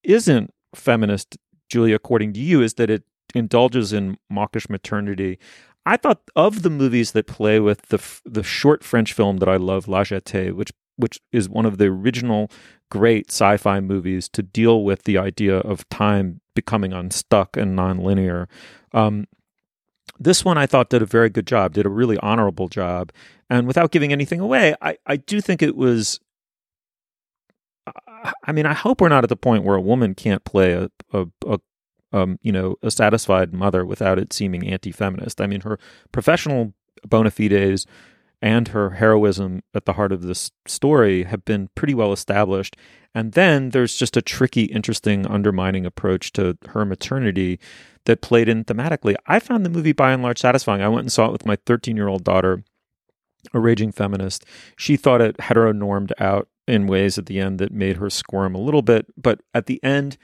isn't 0.04 0.52
feminist, 0.74 1.38
Julia, 1.70 1.96
according 1.96 2.34
to 2.34 2.40
you, 2.40 2.64
is 2.64 2.74
that 2.76 2.90
it 2.90 3.04
indulges 3.34 3.94
in 3.94 4.18
mawkish 4.30 4.70
maternity. 4.70 5.40
I 5.86 5.98
thought 5.98 6.22
of 6.36 6.62
the 6.62 6.70
movies 6.70 7.12
that 7.12 7.28
play 7.28 7.60
with 7.60 7.84
the 7.84 8.02
the 8.26 8.44
short 8.44 8.84
French 8.84 9.14
film 9.14 9.38
that 9.38 9.50
I 9.50 9.58
love, 9.58 9.88
La 9.88 10.04
Jetée, 10.04 10.54
which 10.54 10.72
which 10.96 11.20
is 11.32 11.50
one 11.50 11.66
of 11.66 11.78
the 11.78 11.86
original 11.86 12.50
great 12.90 13.32
sci-fi 13.32 13.80
movies 13.80 14.30
to 14.30 14.44
deal 14.44 14.84
with 14.84 15.04
the 15.04 15.18
idea 15.18 15.58
of 15.58 15.88
time 15.90 16.40
becoming 16.56 16.94
unstuck 16.94 17.58
and 17.58 17.78
nonlinear. 17.78 18.48
Um, 18.94 19.26
this 20.20 20.46
one 20.46 20.58
I 20.58 20.68
thought 20.68 20.90
did 20.90 21.02
a 21.02 21.08
very 21.08 21.30
good 21.30 21.48
job, 21.48 21.74
did 21.74 21.86
a 21.86 21.90
really 21.90 22.18
honorable 22.20 22.68
job, 22.68 23.12
and 23.50 23.68
without 23.68 23.92
giving 23.92 24.14
anything 24.14 24.40
away, 24.40 24.76
I 24.82 24.98
I 25.06 25.18
do 25.18 25.42
think 25.42 25.62
it 25.62 25.76
was. 25.76 26.20
I 28.46 28.54
mean, 28.54 28.66
I 28.66 28.74
hope 28.74 29.02
we're 29.02 29.10
not 29.10 29.26
at 29.26 29.30
the 29.30 29.36
point 29.36 29.66
where 29.66 29.76
a 29.76 29.82
woman 29.82 30.16
can't 30.16 30.46
play 30.46 30.74
a 30.74 30.90
a, 31.12 31.26
a 31.46 31.60
um, 32.14 32.40
you 32.42 32.52
know, 32.52 32.76
a 32.82 32.92
satisfied 32.92 33.54
mother 33.54 33.86
without 33.86 34.20
it 34.20 34.32
seeming 34.32 34.68
anti-feminist. 34.68 35.42
I 35.42 35.48
mean, 35.48 35.62
her 35.62 35.80
professional 36.12 36.74
bona 37.08 37.32
fides 37.32 37.86
and 38.42 38.70
her 38.70 38.92
heroism 38.92 39.64
at 39.74 39.86
the 39.86 39.94
heart 39.94 40.12
of 40.12 40.22
this 40.22 40.52
story 40.68 41.24
have 41.24 41.44
been 41.46 41.70
pretty 41.76 41.94
well 41.94 42.12
established. 42.12 42.76
And 43.16 43.32
then 43.34 43.70
there's 43.70 43.96
just 43.96 44.18
a 44.18 44.22
tricky, 44.22 44.64
interesting, 44.64 45.26
undermining 45.26 45.86
approach 45.86 46.34
to 46.34 46.58
her 46.70 46.86
maternity 46.86 47.60
that 48.06 48.22
played 48.22 48.50
in 48.50 48.66
thematically. 48.66 49.16
I 49.28 49.40
found 49.40 49.66
the 49.66 49.70
movie 49.70 49.94
by 49.94 50.12
and 50.12 50.22
large 50.22 50.40
satisfying. 50.40 50.82
I 50.82 50.90
went 50.90 51.02
and 51.04 51.12
saw 51.12 51.28
it 51.28 51.32
with 51.32 51.46
my 51.46 51.58
13 51.66 51.96
year 51.96 52.08
old 52.08 52.24
daughter, 52.24 52.64
a 53.54 53.60
raging 53.60 53.92
feminist. 53.92 54.44
She 54.76 54.98
thought 54.98 55.22
it 55.22 55.38
heteronormed 55.38 56.12
out 56.20 56.50
in 56.68 56.88
ways 56.88 57.18
at 57.18 57.28
the 57.28 57.40
end 57.40 57.60
that 57.60 57.72
made 57.72 57.98
her 57.98 58.10
squirm 58.10 58.56
a 58.56 58.62
little 58.62 58.82
bit. 58.82 59.06
But 59.16 59.42
at 59.54 59.68
the 59.68 59.82
end, 59.84 60.18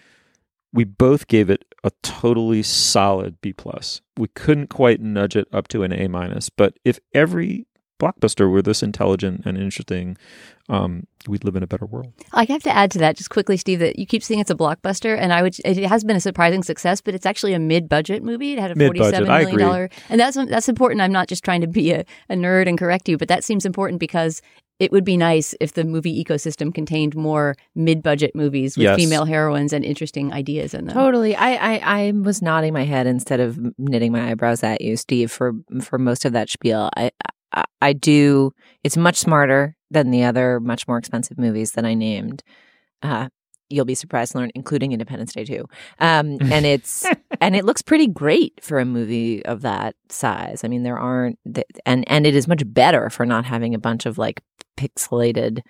we 0.73 0.83
both 0.83 1.27
gave 1.27 1.49
it 1.49 1.68
a 1.83 1.91
totally 2.03 2.63
solid 2.63 3.39
B 3.41 3.53
plus. 3.53 4.01
We 4.17 4.27
couldn't 4.29 4.67
quite 4.67 5.01
nudge 5.01 5.35
it 5.35 5.47
up 5.53 5.67
to 5.69 5.83
an 5.83 5.93
A 5.93 6.07
minus, 6.07 6.49
but 6.49 6.77
if 6.83 6.99
every 7.13 7.65
blockbuster 7.99 8.49
were 8.49 8.61
this 8.61 8.81
intelligent 8.81 9.41
and 9.45 9.57
interesting, 9.57 10.17
um, 10.69 11.05
we'd 11.27 11.43
live 11.43 11.55
in 11.57 11.63
a 11.63 11.67
better 11.67 11.85
world. 11.85 12.13
I 12.31 12.45
have 12.45 12.63
to 12.63 12.69
add 12.73 12.91
to 12.91 12.99
that 12.99 13.17
just 13.17 13.29
quickly, 13.29 13.57
Steve, 13.57 13.79
that 13.79 13.99
you 13.99 14.05
keep 14.05 14.23
saying 14.23 14.39
it's 14.39 14.49
a 14.49 14.55
blockbuster, 14.55 15.17
and 15.17 15.33
I 15.33 15.41
would. 15.41 15.55
It 15.65 15.85
has 15.85 16.03
been 16.03 16.15
a 16.15 16.21
surprising 16.21 16.63
success, 16.63 17.01
but 17.01 17.13
it's 17.13 17.25
actually 17.25 17.53
a 17.53 17.59
mid-budget 17.59 18.23
movie. 18.23 18.53
It 18.53 18.59
had 18.59 18.71
a 18.71 18.75
Mid-budget, 18.75 19.25
forty-seven 19.25 19.29
I 19.29 19.41
agree. 19.41 19.89
and 20.09 20.19
that's 20.19 20.35
that's 20.35 20.69
important. 20.69 21.01
I'm 21.01 21.11
not 21.11 21.27
just 21.27 21.43
trying 21.43 21.61
to 21.61 21.67
be 21.67 21.91
a, 21.91 22.05
a 22.29 22.35
nerd 22.35 22.67
and 22.67 22.77
correct 22.77 23.09
you, 23.09 23.17
but 23.17 23.27
that 23.27 23.43
seems 23.43 23.65
important 23.65 23.99
because 23.99 24.41
it 24.79 24.91
would 24.91 25.03
be 25.03 25.17
nice 25.17 25.53
if 25.59 25.73
the 25.73 25.83
movie 25.83 26.23
ecosystem 26.23 26.73
contained 26.73 27.15
more 27.15 27.55
mid-budget 27.75 28.31
movies 28.35 28.77
with 28.77 28.83
Yes. 28.85 28.95
female 28.97 29.25
heroines 29.25 29.73
and 29.73 29.83
interesting 29.83 30.31
ideas 30.33 30.73
in 30.73 30.85
them. 30.85 30.93
Totally. 30.93 31.35
I, 31.35 31.51
I 31.75 31.77
I 32.07 32.11
was 32.11 32.41
nodding 32.41 32.73
my 32.73 32.83
head 32.85 33.05
instead 33.05 33.39
of 33.39 33.59
knitting 33.77 34.11
my 34.11 34.31
eyebrows 34.31 34.63
at 34.63 34.81
you, 34.81 34.95
Steve, 34.97 35.31
for 35.31 35.53
for 35.81 35.99
most 35.99 36.25
of 36.25 36.33
that 36.33 36.49
spiel. 36.49 36.89
I 36.95 37.11
I, 37.53 37.63
I 37.81 37.93
do. 37.93 38.51
It's 38.83 38.95
much 38.97 39.17
smarter 39.17 39.75
than 39.91 40.11
the 40.11 40.23
other, 40.23 40.59
much 40.59 40.87
more 40.87 40.97
expensive 40.97 41.37
movies 41.37 41.71
that 41.73 41.85
I 41.85 41.93
named. 41.95 42.43
Uh, 43.01 43.29
you'll 43.69 43.85
be 43.85 43.95
surprised 43.95 44.33
to 44.33 44.39
learn, 44.39 44.51
including 44.55 44.91
Independence 44.91 45.33
Day 45.33 45.45
too. 45.45 45.65
Um, 45.99 46.37
and 46.51 46.65
it's 46.65 47.05
and 47.39 47.55
it 47.55 47.65
looks 47.65 47.81
pretty 47.81 48.07
great 48.07 48.63
for 48.63 48.79
a 48.79 48.85
movie 48.85 49.45
of 49.45 49.61
that 49.61 49.95
size. 50.09 50.63
I 50.63 50.67
mean, 50.67 50.83
there 50.83 50.97
aren't, 50.97 51.39
th- 51.53 51.67
and 51.85 52.09
and 52.09 52.25
it 52.25 52.35
is 52.35 52.47
much 52.47 52.63
better 52.65 53.09
for 53.09 53.25
not 53.25 53.45
having 53.45 53.73
a 53.73 53.79
bunch 53.79 54.05
of 54.05 54.17
like 54.17 54.41
pixelated 54.77 55.61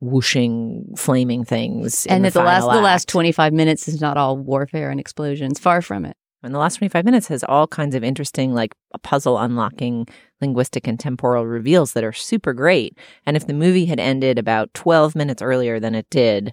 whooshing, 0.00 0.92
flaming 0.96 1.44
things. 1.44 2.06
in 2.06 2.16
and 2.16 2.24
the 2.24 2.30
that 2.30 2.40
the 2.40 2.44
last 2.44 2.62
final 2.62 2.76
the 2.76 2.82
last 2.82 3.08
25 3.08 3.52
minutes 3.52 3.86
is 3.88 4.00
not 4.00 4.16
all 4.16 4.36
warfare 4.36 4.90
and 4.90 4.98
explosions. 4.98 5.58
Far 5.58 5.80
from 5.82 6.04
it. 6.04 6.16
And 6.42 6.52
the 6.52 6.58
last 6.58 6.76
25 6.76 7.04
minutes 7.04 7.28
has 7.28 7.44
all 7.44 7.68
kinds 7.68 7.94
of 7.94 8.02
interesting, 8.02 8.52
like 8.52 8.74
puzzle 9.02 9.38
unlocking 9.38 10.08
linguistic 10.40 10.88
and 10.88 10.98
temporal 10.98 11.46
reveals 11.46 11.92
that 11.92 12.02
are 12.02 12.12
super 12.12 12.52
great. 12.52 12.98
And 13.24 13.36
if 13.36 13.46
the 13.46 13.54
movie 13.54 13.86
had 13.86 14.00
ended 14.00 14.38
about 14.40 14.74
12 14.74 15.14
minutes 15.14 15.40
earlier 15.40 15.78
than 15.78 15.94
it 15.94 16.10
did, 16.10 16.52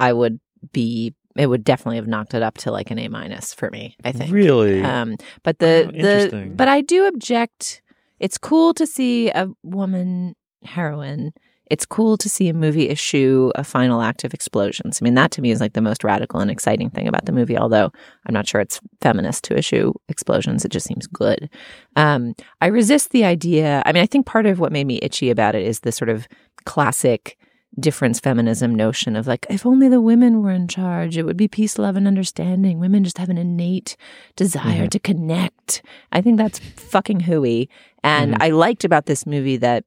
I 0.00 0.12
would 0.12 0.40
be, 0.72 1.14
it 1.36 1.46
would 1.46 1.64
definitely 1.64 1.96
have 1.96 2.06
knocked 2.08 2.34
it 2.34 2.42
up 2.42 2.58
to 2.58 2.70
like 2.70 2.90
an 2.90 2.98
A 2.98 3.08
minus 3.08 3.54
for 3.54 3.70
me, 3.70 3.96
I 4.04 4.12
think. 4.12 4.32
Really? 4.32 4.82
Um, 4.82 5.16
but 5.42 5.58
the, 5.58 5.84
Oh, 5.88 5.90
the, 5.90 5.96
interesting. 5.98 6.56
but 6.56 6.68
I 6.68 6.80
do 6.80 7.06
object. 7.06 7.82
It's 8.20 8.38
cool 8.38 8.74
to 8.74 8.86
see 8.86 9.30
a 9.30 9.48
woman 9.62 10.34
heroine. 10.64 11.32
It's 11.70 11.84
cool 11.84 12.16
to 12.16 12.30
see 12.30 12.48
a 12.48 12.54
movie 12.54 12.88
issue 12.88 13.52
a 13.54 13.62
final 13.62 14.00
act 14.00 14.24
of 14.24 14.32
explosions. 14.32 15.00
I 15.00 15.04
mean, 15.04 15.14
that 15.14 15.30
to 15.32 15.42
me 15.42 15.50
is 15.50 15.60
like 15.60 15.74
the 15.74 15.82
most 15.82 16.02
radical 16.02 16.40
and 16.40 16.50
exciting 16.50 16.88
thing 16.88 17.06
about 17.06 17.26
the 17.26 17.32
movie, 17.32 17.58
although 17.58 17.92
I'm 18.26 18.32
not 18.32 18.48
sure 18.48 18.60
it's 18.62 18.80
feminist 19.02 19.44
to 19.44 19.56
issue 19.58 19.92
explosions. 20.08 20.64
It 20.64 20.70
just 20.72 20.86
seems 20.86 21.06
good. 21.06 21.50
Um, 21.94 22.34
I 22.62 22.68
resist 22.68 23.10
the 23.10 23.24
idea. 23.24 23.82
I 23.84 23.92
mean, 23.92 24.02
I 24.02 24.06
think 24.06 24.24
part 24.24 24.46
of 24.46 24.58
what 24.60 24.72
made 24.72 24.86
me 24.86 24.98
itchy 25.02 25.28
about 25.28 25.54
it 25.54 25.62
is 25.62 25.80
the 25.80 25.92
sort 25.92 26.08
of 26.08 26.26
classic 26.64 27.36
difference 27.78 28.18
feminism 28.20 28.74
notion 28.74 29.14
of 29.16 29.26
like, 29.26 29.46
if 29.50 29.64
only 29.66 29.88
the 29.88 30.00
women 30.00 30.42
were 30.42 30.50
in 30.50 30.68
charge, 30.68 31.16
it 31.16 31.22
would 31.24 31.36
be 31.36 31.48
peace, 31.48 31.78
love, 31.78 31.96
and 31.96 32.06
understanding. 32.06 32.80
Women 32.80 33.04
just 33.04 33.18
have 33.18 33.28
an 33.28 33.38
innate 33.38 33.96
desire 34.36 34.86
Mhm. 34.86 34.90
to 34.90 34.98
connect. 34.98 35.82
I 36.12 36.20
think 36.20 36.38
that's 36.38 36.58
fucking 36.58 37.20
hooey. 37.20 37.68
And 38.02 38.34
Mhm. 38.34 38.42
I 38.42 38.48
liked 38.50 38.84
about 38.84 39.06
this 39.06 39.26
movie 39.26 39.56
that 39.58 39.84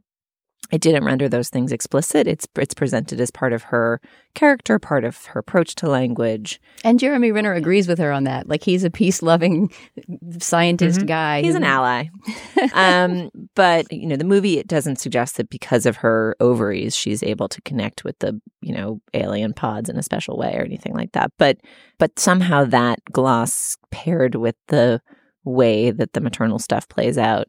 it 0.72 0.82
didn't 0.82 1.04
render 1.04 1.28
those 1.28 1.50
things 1.50 1.72
explicit. 1.72 2.28
It's 2.28 2.48
it's 2.56 2.74
presented 2.74 3.20
as 3.20 3.30
part 3.30 3.52
of 3.52 3.64
her 3.64 4.00
character, 4.34 4.80
part 4.80 5.04
of 5.04 5.26
her 5.26 5.40
approach 5.40 5.76
to 5.76 5.90
language. 5.90 6.62
And 6.84 7.00
Jeremy 7.00 7.32
Renner 7.32 7.54
agrees 7.54 7.88
with 7.88 8.00
her 8.00 8.12
on 8.12 8.24
that. 8.24 8.48
Like 8.48 8.64
he's 8.64 8.86
a 8.86 8.90
peace 8.90 9.22
loving 9.22 9.72
scientist 10.40 11.06
guy. 11.06 11.40
Mm-hmm. 11.40 11.46
He's 11.46 11.56
an 11.56 11.64
ally. 11.64 12.06
um, 12.74 13.30
but 13.56 13.92
you 13.92 14.08
know, 14.08 14.16
the 14.16 14.24
movie 14.24 14.58
it 14.58 14.68
doesn't 14.68 14.98
suggest 15.00 15.38
that 15.38 15.50
because 15.50 15.86
of 15.86 15.98
her 15.98 16.36
ovaries, 16.40 16.96
she's 16.96 17.22
able 17.22 17.50
to 17.50 17.62
connect 17.62 18.06
with 18.06 18.18
the 18.20 18.40
you 18.62 18.74
know 18.74 19.02
alien 19.14 19.54
pods 19.54 19.90
in 19.90 19.98
a 19.98 20.04
special 20.04 20.38
way 20.38 20.56
or 20.56 20.64
anything 20.64 20.94
like 20.94 21.12
that. 21.12 21.32
But 21.38 21.58
but 21.98 22.18
somehow 22.18 22.64
that 22.66 23.00
gloss 23.12 23.78
paired 23.92 24.36
with 24.36 24.56
the 24.68 25.02
way 25.44 25.92
that 25.92 26.14
the 26.14 26.22
maternal 26.22 26.60
stuff 26.60 26.88
plays 26.88 27.18
out 27.18 27.48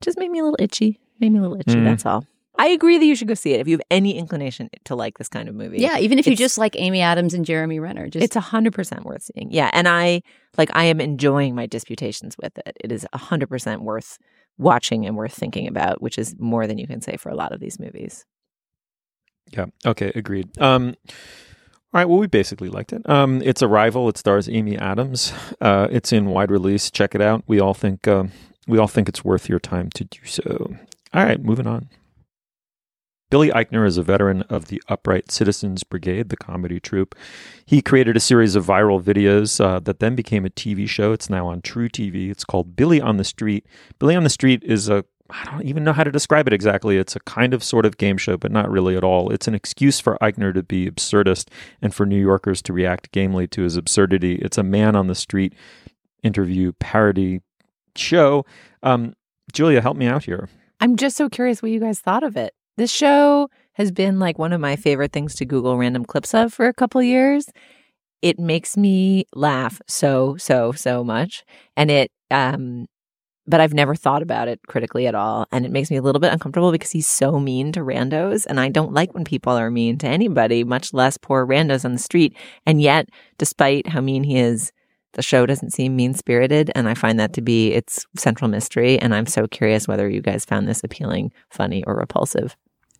just 0.00 0.18
made 0.18 0.30
me 0.30 0.38
a 0.38 0.44
little 0.44 0.58
itchy. 0.58 1.00
Made 1.20 1.32
me 1.32 1.38
a 1.38 1.42
little 1.42 1.60
itchy. 1.60 1.78
Mm. 1.78 1.84
That's 1.84 2.06
all. 2.06 2.24
I 2.58 2.68
agree 2.68 2.98
that 2.98 3.04
you 3.04 3.14
should 3.14 3.28
go 3.28 3.34
see 3.34 3.54
it 3.54 3.60
if 3.60 3.68
you 3.68 3.74
have 3.74 3.86
any 3.90 4.16
inclination 4.16 4.68
to 4.84 4.94
like 4.94 5.18
this 5.18 5.28
kind 5.28 5.48
of 5.48 5.54
movie. 5.54 5.78
Yeah, 5.78 5.98
even 5.98 6.18
if 6.18 6.26
you 6.26 6.36
just 6.36 6.58
like 6.58 6.76
Amy 6.78 7.00
Adams 7.00 7.32
and 7.34 7.44
Jeremy 7.46 7.80
Renner. 7.80 8.08
Just 8.08 8.24
it's 8.24 8.36
a 8.36 8.40
hundred 8.40 8.74
percent 8.74 9.04
worth 9.04 9.22
seeing. 9.22 9.50
Yeah, 9.50 9.70
and 9.72 9.88
I 9.88 10.22
like 10.58 10.70
I 10.74 10.84
am 10.84 11.00
enjoying 11.00 11.54
my 11.54 11.66
disputations 11.66 12.36
with 12.36 12.58
it. 12.58 12.76
It 12.80 12.92
is 12.92 13.06
a 13.12 13.18
hundred 13.18 13.48
percent 13.48 13.82
worth 13.82 14.18
watching 14.58 15.06
and 15.06 15.16
worth 15.16 15.32
thinking 15.32 15.66
about, 15.66 16.02
which 16.02 16.18
is 16.18 16.36
more 16.38 16.66
than 16.66 16.78
you 16.78 16.86
can 16.86 17.00
say 17.00 17.16
for 17.16 17.30
a 17.30 17.34
lot 17.34 17.52
of 17.52 17.60
these 17.60 17.80
movies. 17.80 18.26
Yeah. 19.50 19.66
Okay. 19.86 20.12
Agreed. 20.14 20.56
Um, 20.60 20.94
all 21.08 21.98
right. 21.98 22.04
Well, 22.08 22.18
we 22.18 22.26
basically 22.26 22.68
liked 22.68 22.92
it. 22.92 23.08
Um, 23.08 23.42
it's 23.42 23.62
Arrival. 23.62 24.08
It 24.08 24.18
stars 24.18 24.48
Amy 24.48 24.76
Adams. 24.78 25.32
Uh, 25.60 25.88
it's 25.90 26.12
in 26.12 26.26
wide 26.26 26.50
release. 26.50 26.90
Check 26.90 27.14
it 27.14 27.20
out. 27.20 27.44
We 27.46 27.60
all 27.60 27.74
think 27.74 28.06
um, 28.06 28.32
we 28.66 28.78
all 28.78 28.88
think 28.88 29.08
it's 29.08 29.24
worth 29.24 29.48
your 29.48 29.58
time 29.58 29.90
to 29.94 30.04
do 30.04 30.20
so. 30.24 30.74
All 31.14 31.24
right. 31.24 31.42
Moving 31.42 31.66
on. 31.66 31.88
Billy 33.32 33.48
Eichner 33.48 33.86
is 33.86 33.96
a 33.96 34.02
veteran 34.02 34.42
of 34.50 34.66
the 34.66 34.82
Upright 34.88 35.30
Citizens 35.30 35.84
Brigade, 35.84 36.28
the 36.28 36.36
comedy 36.36 36.78
troupe. 36.78 37.14
He 37.64 37.80
created 37.80 38.14
a 38.14 38.20
series 38.20 38.56
of 38.56 38.66
viral 38.66 39.02
videos 39.02 39.58
uh, 39.58 39.80
that 39.80 40.00
then 40.00 40.14
became 40.14 40.44
a 40.44 40.50
TV 40.50 40.86
show. 40.86 41.12
It's 41.12 41.30
now 41.30 41.46
on 41.46 41.62
truTV. 41.62 42.30
It's 42.30 42.44
called 42.44 42.76
Billy 42.76 43.00
on 43.00 43.16
the 43.16 43.24
Street. 43.24 43.66
Billy 43.98 44.14
on 44.14 44.24
the 44.24 44.28
Street 44.28 44.62
is 44.62 44.90
a 44.90 45.06
I 45.30 45.44
don't 45.44 45.64
even 45.64 45.82
know 45.82 45.94
how 45.94 46.04
to 46.04 46.12
describe 46.12 46.46
it 46.46 46.52
exactly. 46.52 46.98
It's 46.98 47.16
a 47.16 47.20
kind 47.20 47.54
of 47.54 47.64
sort 47.64 47.86
of 47.86 47.96
game 47.96 48.18
show, 48.18 48.36
but 48.36 48.52
not 48.52 48.70
really 48.70 48.98
at 48.98 49.02
all. 49.02 49.30
It's 49.32 49.48
an 49.48 49.54
excuse 49.54 49.98
for 49.98 50.18
Eichner 50.20 50.52
to 50.52 50.62
be 50.62 50.90
absurdist 50.90 51.48
and 51.80 51.94
for 51.94 52.04
New 52.04 52.20
Yorkers 52.20 52.60
to 52.60 52.74
react 52.74 53.12
gamely 53.12 53.46
to 53.48 53.62
his 53.62 53.78
absurdity. 53.78 54.34
It's 54.42 54.58
a 54.58 54.62
man 54.62 54.94
on 54.94 55.06
the 55.06 55.14
street 55.14 55.54
interview 56.22 56.72
parody 56.80 57.40
show. 57.96 58.44
Um, 58.82 59.14
Julia, 59.54 59.80
help 59.80 59.96
me 59.96 60.06
out 60.06 60.24
here. 60.24 60.50
I'm 60.80 60.96
just 60.96 61.16
so 61.16 61.30
curious 61.30 61.62
what 61.62 61.70
you 61.70 61.80
guys 61.80 61.98
thought 61.98 62.24
of 62.24 62.36
it. 62.36 62.52
This 62.76 62.90
show 62.90 63.48
has 63.74 63.90
been 63.92 64.18
like 64.18 64.38
one 64.38 64.52
of 64.52 64.60
my 64.60 64.76
favorite 64.76 65.12
things 65.12 65.34
to 65.36 65.44
Google 65.44 65.76
random 65.76 66.04
clips 66.04 66.34
of 66.34 66.52
for 66.52 66.66
a 66.68 66.74
couple 66.74 67.02
years. 67.02 67.46
It 68.22 68.38
makes 68.38 68.76
me 68.76 69.26
laugh 69.34 69.80
so 69.88 70.36
so 70.36 70.72
so 70.72 71.04
much, 71.04 71.44
and 71.76 71.90
it 71.90 72.10
um 72.30 72.86
but 73.46 73.60
I've 73.60 73.74
never 73.74 73.94
thought 73.96 74.22
about 74.22 74.48
it 74.48 74.60
critically 74.68 75.06
at 75.06 75.16
all. 75.16 75.46
And 75.50 75.66
it 75.66 75.72
makes 75.72 75.90
me 75.90 75.96
a 75.96 76.02
little 76.02 76.20
bit 76.20 76.32
uncomfortable 76.32 76.70
because 76.70 76.92
he's 76.92 77.08
so 77.08 77.40
mean 77.40 77.72
to 77.72 77.80
randos. 77.80 78.46
And 78.46 78.60
I 78.60 78.68
don't 78.68 78.92
like 78.92 79.14
when 79.14 79.24
people 79.24 79.52
are 79.54 79.70
mean 79.70 79.98
to 79.98 80.06
anybody, 80.06 80.62
much 80.62 80.94
less 80.94 81.18
poor 81.18 81.44
randos 81.44 81.84
on 81.84 81.92
the 81.92 81.98
street. 81.98 82.36
And 82.66 82.80
yet, 82.80 83.08
despite 83.38 83.88
how 83.88 84.00
mean 84.00 84.22
he 84.22 84.38
is, 84.38 84.72
the 85.12 85.22
show 85.22 85.46
doesn't 85.46 85.72
seem 85.72 85.96
mean 85.96 86.14
spirited. 86.14 86.70
And 86.74 86.88
I 86.88 86.94
find 86.94 87.18
that 87.20 87.32
to 87.34 87.42
be 87.42 87.72
its 87.72 88.06
central 88.16 88.48
mystery. 88.48 88.98
And 88.98 89.14
I'm 89.14 89.26
so 89.26 89.46
curious 89.46 89.86
whether 89.86 90.08
you 90.08 90.20
guys 90.20 90.44
found 90.44 90.66
this 90.66 90.82
appealing, 90.82 91.32
funny, 91.50 91.84
or 91.84 91.94
repulsive. 91.94 92.56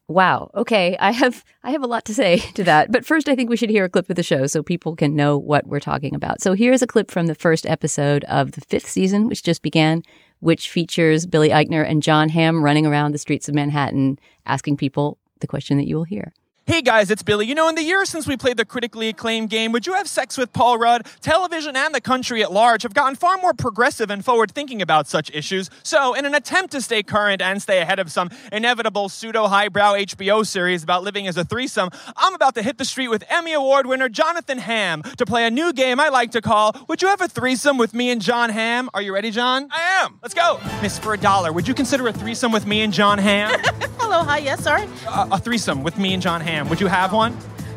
Wow. 0.08 0.50
Okay, 0.54 0.96
I 0.98 1.12
have 1.12 1.44
I 1.62 1.70
have 1.70 1.82
a 1.82 1.86
lot 1.86 2.04
to 2.06 2.14
say 2.14 2.38
to 2.54 2.64
that. 2.64 2.92
But 2.92 3.06
first 3.06 3.28
I 3.28 3.36
think 3.36 3.48
we 3.48 3.56
should 3.56 3.70
hear 3.70 3.84
a 3.84 3.88
clip 3.88 4.10
of 4.10 4.16
the 4.16 4.22
show 4.22 4.46
so 4.46 4.62
people 4.62 4.96
can 4.96 5.16
know 5.16 5.38
what 5.38 5.66
we're 5.66 5.80
talking 5.80 6.14
about. 6.14 6.42
So 6.42 6.52
here's 6.52 6.82
a 6.82 6.86
clip 6.86 7.10
from 7.10 7.28
the 7.28 7.34
first 7.34 7.64
episode 7.66 8.24
of 8.24 8.52
the 8.52 8.60
5th 8.60 8.86
season 8.86 9.26
which 9.26 9.42
just 9.42 9.62
began, 9.62 10.02
which 10.40 10.68
features 10.68 11.24
Billy 11.24 11.48
Eichner 11.48 11.88
and 11.88 12.02
Jon 12.02 12.28
Hamm 12.28 12.62
running 12.62 12.84
around 12.84 13.12
the 13.12 13.18
streets 13.18 13.48
of 13.48 13.54
Manhattan 13.54 14.18
asking 14.44 14.76
people 14.76 15.18
the 15.40 15.46
question 15.46 15.78
that 15.78 15.86
you 15.86 15.96
will 15.96 16.04
hear. 16.04 16.34
Hey 16.72 16.80
guys, 16.80 17.10
it's 17.10 17.22
Billy. 17.22 17.46
You 17.46 17.54
know, 17.54 17.68
in 17.68 17.74
the 17.74 17.82
years 17.82 18.08
since 18.08 18.26
we 18.26 18.34
played 18.34 18.56
the 18.56 18.64
critically 18.64 19.10
acclaimed 19.10 19.50
game, 19.50 19.72
Would 19.72 19.86
You 19.86 19.92
Have 19.92 20.08
Sex 20.08 20.38
with 20.38 20.54
Paul 20.54 20.78
Rudd? 20.78 21.06
Television 21.20 21.76
and 21.76 21.94
the 21.94 22.00
country 22.00 22.42
at 22.42 22.50
large 22.50 22.82
have 22.82 22.94
gotten 22.94 23.14
far 23.14 23.36
more 23.36 23.52
progressive 23.52 24.10
and 24.10 24.24
forward 24.24 24.52
thinking 24.52 24.80
about 24.80 25.06
such 25.06 25.30
issues. 25.34 25.68
So, 25.82 26.14
in 26.14 26.24
an 26.24 26.34
attempt 26.34 26.72
to 26.72 26.80
stay 26.80 27.02
current 27.02 27.42
and 27.42 27.60
stay 27.60 27.80
ahead 27.80 27.98
of 27.98 28.10
some 28.10 28.30
inevitable 28.50 29.10
pseudo 29.10 29.48
highbrow 29.48 29.96
HBO 29.96 30.46
series 30.46 30.82
about 30.82 31.02
living 31.02 31.26
as 31.26 31.36
a 31.36 31.44
threesome, 31.44 31.90
I'm 32.16 32.34
about 32.34 32.54
to 32.54 32.62
hit 32.62 32.78
the 32.78 32.86
street 32.86 33.08
with 33.08 33.22
Emmy 33.28 33.52
Award 33.52 33.84
winner 33.84 34.08
Jonathan 34.08 34.56
Hamm 34.56 35.02
to 35.18 35.26
play 35.26 35.46
a 35.46 35.50
new 35.50 35.74
game 35.74 36.00
I 36.00 36.08
like 36.08 36.30
to 36.30 36.40
call 36.40 36.74
Would 36.88 37.02
You 37.02 37.08
Have 37.08 37.20
a 37.20 37.28
Threesome 37.28 37.76
with 37.76 37.92
Me 37.92 38.08
and 38.08 38.22
Jon 38.22 38.48
Hamm? 38.48 38.88
Are 38.94 39.02
you 39.02 39.12
ready, 39.12 39.30
Jon? 39.30 39.68
I 39.70 40.04
am. 40.04 40.18
Let's 40.22 40.32
go. 40.32 40.58
Miss, 40.80 40.98
for 40.98 41.12
a 41.12 41.18
dollar, 41.18 41.52
would 41.52 41.68
you 41.68 41.74
consider 41.74 42.08
a 42.08 42.14
threesome 42.14 42.50
with 42.50 42.64
me 42.66 42.80
and 42.80 42.94
Jon 42.94 43.18
Hamm? 43.18 43.60
Hello, 43.98 44.24
hi, 44.24 44.38
yes, 44.38 44.62
sorry. 44.62 44.82
a, 45.06 45.28
a 45.32 45.38
threesome 45.38 45.82
with 45.82 45.96
me 45.96 46.12
and 46.12 46.22
Jon 46.22 46.40
Hamm. 46.62 46.70
Would 46.70 46.80
you 46.80 46.86
have 46.86 47.12
one? 47.12 47.36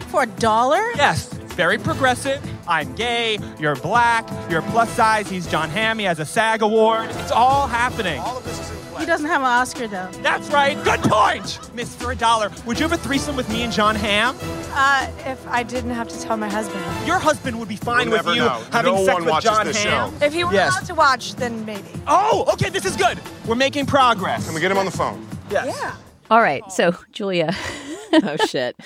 For 0.10 0.24
a 0.24 0.28
dollar? 0.28 0.92
Yes. 0.96 1.28
Very 1.56 1.78
progressive. 1.78 2.40
I'm 2.68 2.94
gay. 2.96 3.38
You're 3.60 3.76
black. 3.76 4.28
You're 4.50 4.62
plus 4.64 4.90
size. 4.92 5.30
He's 5.30 5.48
Jon 5.48 5.70
Hamm. 5.70 5.98
He 6.00 6.06
has 6.06 6.20
a 6.20 6.26
SAG 6.26 6.62
award. 6.62 7.10
It's 7.12 7.32
all 7.32 7.68
happening. 7.68 8.20
All 8.20 8.38
of 8.38 8.44
this 8.44 8.60
is 8.60 8.70
in 8.72 8.78
play. 8.88 9.00
He 9.02 9.06
doesn't 9.06 9.28
have 9.28 9.42
an 9.42 9.48
Oscar, 9.48 9.88
though. 9.88 10.10
That's 10.22 10.50
right. 10.52 10.82
Good 10.84 11.00
point. 11.04 11.60
Miss, 11.74 11.96
for 11.96 12.12
a 12.12 12.16
dollar, 12.16 12.52
would 12.66 12.78
you 12.80 12.84
have 12.88 12.92
a 12.92 13.02
threesome 13.02 13.36
with 13.36 13.48
me 13.50 13.64
and 13.64 13.72
Jon 13.74 13.96
Hamm? 13.96 14.36
Uh, 14.74 15.08
if 15.26 15.48
I 15.48 15.64
didn't 15.64 15.92
have 15.92 16.08
to 16.10 16.22
tell 16.22 16.38
my 16.38 16.50
husband. 16.50 16.84
Your 17.08 17.18
husband 17.20 17.58
would 17.60 17.70
be 17.70 17.78
fine 17.78 18.10
We'll 18.10 18.24
with 18.24 18.36
you 18.36 18.42
know. 18.44 18.62
having 18.72 18.94
No 18.94 19.06
sex 19.06 19.14
one 19.16 19.26
with 19.26 19.44
Jon 19.44 19.66
this 19.66 19.82
Hamm. 19.84 20.12
show. 20.20 20.26
If 20.26 20.34
he 20.34 20.44
were 20.44 20.54
Yes. 20.54 20.74
allowed 20.74 20.86
to 20.88 20.96
watch, 20.96 21.36
then 21.36 21.66
maybe. 21.66 21.88
Oh, 22.08 22.46
okay. 22.54 22.70
This 22.70 22.86
is 22.86 22.96
good. 22.98 23.18
We're 23.48 23.56
making 23.56 23.86
progress. 23.86 24.46
Can 24.46 24.54
we 24.54 24.62
get 24.62 24.70
him 24.72 24.78
on 24.78 24.86
the 24.86 24.92
phone? 24.92 25.26
Yes. 25.50 25.68
Yeah. 25.80 25.96
All 26.32 26.42
right. 26.42 26.64
So, 26.72 26.96
Julia. 27.12 27.56
oh 28.14 28.38
shit. 28.48 28.76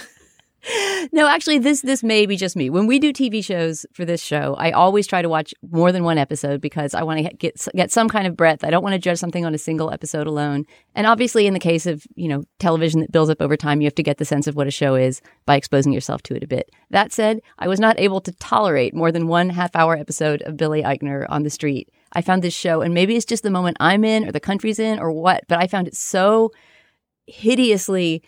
No, 1.14 1.28
actually, 1.28 1.60
this 1.60 1.82
this 1.82 2.04
may 2.04 2.26
be 2.26 2.36
just 2.36 2.56
me. 2.56 2.70
When 2.70 2.86
we 2.86 3.00
do 3.00 3.14
TV 3.14 3.44
shows 3.44 3.86
for 3.94 4.04
this 4.04 4.22
show, 4.22 4.56
I 4.60 4.72
always 4.72 5.08
try 5.08 5.22
to 5.22 5.30
watch 5.30 5.54
more 5.72 5.92
than 5.92 6.04
one 6.04 6.18
episode 6.18 6.60
because 6.60 6.94
I 6.94 7.02
want 7.04 7.26
to 7.26 7.34
get 7.34 7.66
get 7.74 7.92
some 7.92 8.10
kind 8.10 8.28
of 8.28 8.36
breadth. 8.36 8.64
I 8.64 8.70
don't 8.70 8.84
want 8.84 8.94
to 8.94 9.00
judge 9.00 9.18
something 9.18 9.46
on 9.46 9.56
a 9.56 9.58
single 9.58 9.92
episode 9.92 10.28
alone. 10.28 10.66
And 10.96 11.08
obviously, 11.08 11.48
in 11.48 11.54
the 11.54 11.60
case 11.60 11.86
of 11.86 12.06
you 12.16 12.28
know 12.28 12.44
television 12.60 13.00
that 13.00 13.12
builds 13.12 13.32
up 13.32 13.42
over 13.42 13.56
time, 13.56 13.80
you 13.82 13.86
have 13.86 13.96
to 13.96 14.04
get 14.04 14.18
the 14.18 14.26
sense 14.26 14.48
of 14.48 14.56
what 14.56 14.68
a 14.68 14.72
show 14.72 14.96
is 14.96 15.22
by 15.46 15.56
exposing 15.56 15.94
yourself 15.94 16.22
to 16.24 16.36
it 16.36 16.44
a 16.44 16.48
bit. 16.48 16.70
That 16.90 17.14
said, 17.14 17.40
I 17.58 17.68
was 17.68 17.80
not 17.80 17.98
able 17.98 18.20
to 18.22 18.32
tolerate 18.34 18.94
more 18.94 19.12
than 19.12 19.28
one 19.28 19.50
half 19.50 19.76
hour 19.76 19.96
episode 19.96 20.42
of 20.42 20.58
Billy 20.58 20.84
Eichner 20.84 21.26
on 21.30 21.44
the 21.44 21.50
street. 21.50 21.90
I 22.12 22.22
found 22.22 22.44
this 22.44 22.54
show, 22.54 22.82
and 22.82 22.94
maybe 22.94 23.16
it's 23.16 23.26
just 23.26 23.44
the 23.44 23.50
moment 23.50 23.78
I'm 23.80 24.04
in 24.04 24.28
or 24.28 24.32
the 24.32 24.40
country's 24.40 24.80
in 24.80 25.00
or 25.00 25.12
what, 25.12 25.46
but 25.48 25.60
I 25.60 25.68
found 25.68 25.88
it 25.88 25.96
so 25.96 26.52
hideously 27.30 28.24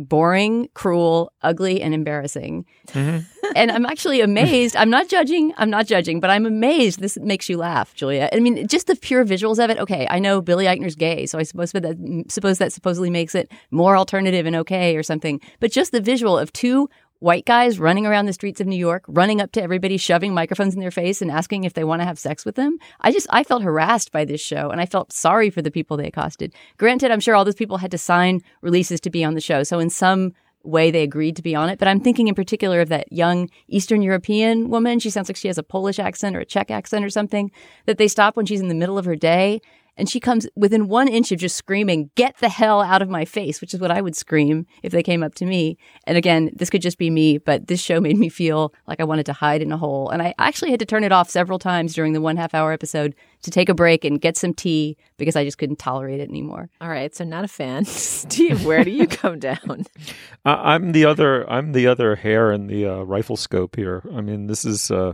boring, 0.00 0.68
cruel, 0.74 1.32
ugly, 1.42 1.82
and 1.82 1.92
embarrassing. 1.94 2.64
Mm-hmm. 2.88 3.24
and 3.54 3.70
I'm 3.70 3.84
actually 3.84 4.20
amazed. 4.20 4.74
I'm 4.76 4.90
not 4.90 5.08
judging. 5.08 5.52
I'm 5.58 5.70
not 5.70 5.86
judging, 5.86 6.20
but 6.20 6.30
I'm 6.30 6.46
amazed. 6.46 7.00
This 7.00 7.18
makes 7.18 7.48
you 7.48 7.58
laugh, 7.58 7.94
Julia. 7.94 8.28
I 8.32 8.40
mean, 8.40 8.66
just 8.66 8.86
the 8.86 8.96
pure 8.96 9.24
visuals 9.24 9.62
of 9.62 9.70
it. 9.70 9.78
Okay, 9.78 10.06
I 10.10 10.18
know 10.18 10.40
Billy 10.40 10.66
Eichner's 10.66 10.96
gay, 10.96 11.26
so 11.26 11.38
I 11.38 11.42
suppose 11.42 11.72
that 11.72 12.24
suppose 12.28 12.58
that 12.58 12.72
supposedly 12.72 13.10
makes 13.10 13.34
it 13.34 13.52
more 13.70 13.96
alternative 13.96 14.46
and 14.46 14.56
okay 14.56 14.96
or 14.96 15.02
something. 15.02 15.40
But 15.60 15.72
just 15.72 15.92
the 15.92 16.00
visual 16.00 16.38
of 16.38 16.52
two 16.52 16.88
white 17.20 17.44
guys 17.44 17.78
running 17.78 18.06
around 18.06 18.26
the 18.26 18.32
streets 18.32 18.60
of 18.60 18.66
New 18.66 18.76
York, 18.76 19.04
running 19.06 19.40
up 19.40 19.52
to 19.52 19.62
everybody, 19.62 19.96
shoving 19.96 20.34
microphones 20.34 20.74
in 20.74 20.80
their 20.80 20.90
face 20.90 21.22
and 21.22 21.30
asking 21.30 21.64
if 21.64 21.74
they 21.74 21.84
want 21.84 22.00
to 22.00 22.06
have 22.06 22.18
sex 22.18 22.44
with 22.44 22.56
them. 22.56 22.78
I 23.00 23.12
just, 23.12 23.26
I 23.30 23.44
felt 23.44 23.62
harassed 23.62 24.10
by 24.10 24.24
this 24.24 24.40
show 24.40 24.70
and 24.70 24.80
I 24.80 24.86
felt 24.86 25.12
sorry 25.12 25.50
for 25.50 25.62
the 25.62 25.70
people 25.70 25.96
they 25.96 26.08
accosted. 26.08 26.54
Granted, 26.78 27.10
I'm 27.10 27.20
sure 27.20 27.34
all 27.34 27.44
those 27.44 27.54
people 27.54 27.76
had 27.76 27.90
to 27.92 27.98
sign 27.98 28.40
releases 28.62 29.00
to 29.02 29.10
be 29.10 29.22
on 29.22 29.34
the 29.34 29.40
show. 29.40 29.62
So 29.62 29.78
in 29.78 29.90
some 29.90 30.32
way 30.62 30.90
they 30.90 31.02
agreed 31.02 31.36
to 31.36 31.42
be 31.42 31.54
on 31.54 31.68
it. 31.68 31.78
But 31.78 31.88
I'm 31.88 32.00
thinking 32.00 32.28
in 32.28 32.34
particular 32.34 32.80
of 32.80 32.88
that 32.88 33.12
young 33.12 33.48
Eastern 33.68 34.02
European 34.02 34.68
woman. 34.68 34.98
She 34.98 35.10
sounds 35.10 35.28
like 35.28 35.36
she 35.36 35.48
has 35.48 35.58
a 35.58 35.62
Polish 35.62 35.98
accent 35.98 36.36
or 36.36 36.40
a 36.40 36.44
Czech 36.44 36.70
accent 36.70 37.04
or 37.04 37.10
something 37.10 37.50
that 37.86 37.98
they 37.98 38.08
stop 38.08 38.36
when 38.36 38.46
she's 38.46 38.60
in 38.60 38.68
the 38.68 38.74
middle 38.74 38.98
of 38.98 39.04
her 39.04 39.16
day 39.16 39.60
and 39.96 40.08
she 40.08 40.20
comes 40.20 40.46
within 40.56 40.88
one 40.88 41.08
inch 41.08 41.32
of 41.32 41.38
just 41.38 41.56
screaming, 41.56 42.10
Get 42.14 42.36
the 42.38 42.48
hell 42.48 42.80
out 42.80 43.02
of 43.02 43.08
my 43.08 43.24
face, 43.24 43.60
which 43.60 43.74
is 43.74 43.80
what 43.80 43.90
I 43.90 44.00
would 44.00 44.16
scream 44.16 44.66
if 44.82 44.92
they 44.92 45.02
came 45.02 45.22
up 45.22 45.34
to 45.36 45.44
me. 45.44 45.78
And 46.06 46.16
again, 46.16 46.50
this 46.54 46.70
could 46.70 46.82
just 46.82 46.98
be 46.98 47.10
me, 47.10 47.38
but 47.38 47.66
this 47.66 47.80
show 47.80 48.00
made 48.00 48.16
me 48.16 48.28
feel 48.28 48.74
like 48.86 49.00
I 49.00 49.04
wanted 49.04 49.26
to 49.26 49.32
hide 49.32 49.62
in 49.62 49.72
a 49.72 49.76
hole. 49.76 50.10
And 50.10 50.22
I 50.22 50.34
actually 50.38 50.70
had 50.70 50.80
to 50.80 50.86
turn 50.86 51.04
it 51.04 51.12
off 51.12 51.30
several 51.30 51.58
times 51.58 51.94
during 51.94 52.12
the 52.12 52.20
one 52.20 52.36
half 52.36 52.54
hour 52.54 52.72
episode 52.72 53.14
to 53.42 53.50
take 53.50 53.68
a 53.68 53.74
break 53.74 54.04
and 54.04 54.20
get 54.20 54.36
some 54.36 54.54
tea 54.54 54.96
because 55.16 55.36
I 55.36 55.44
just 55.44 55.58
couldn't 55.58 55.78
tolerate 55.78 56.20
it 56.20 56.28
anymore. 56.28 56.68
All 56.80 56.88
right, 56.88 57.14
so 57.14 57.24
not 57.24 57.44
a 57.44 57.48
fan. 57.48 57.84
Steve, 57.86 58.64
where 58.64 58.84
do 58.84 58.90
you 58.90 59.06
come 59.06 59.38
down? 59.38 59.84
Uh, 60.42 60.56
I'm 60.58 60.92
the 60.92 61.04
other. 61.04 61.48
I'm 61.50 61.72
the 61.72 61.86
other 61.86 62.16
hair 62.16 62.50
in 62.50 62.66
the 62.66 62.86
uh, 62.86 63.02
rifle 63.02 63.36
scope 63.36 63.76
here. 63.76 64.02
I 64.14 64.22
mean, 64.22 64.46
this 64.46 64.64
is. 64.64 64.90
Uh, 64.90 65.12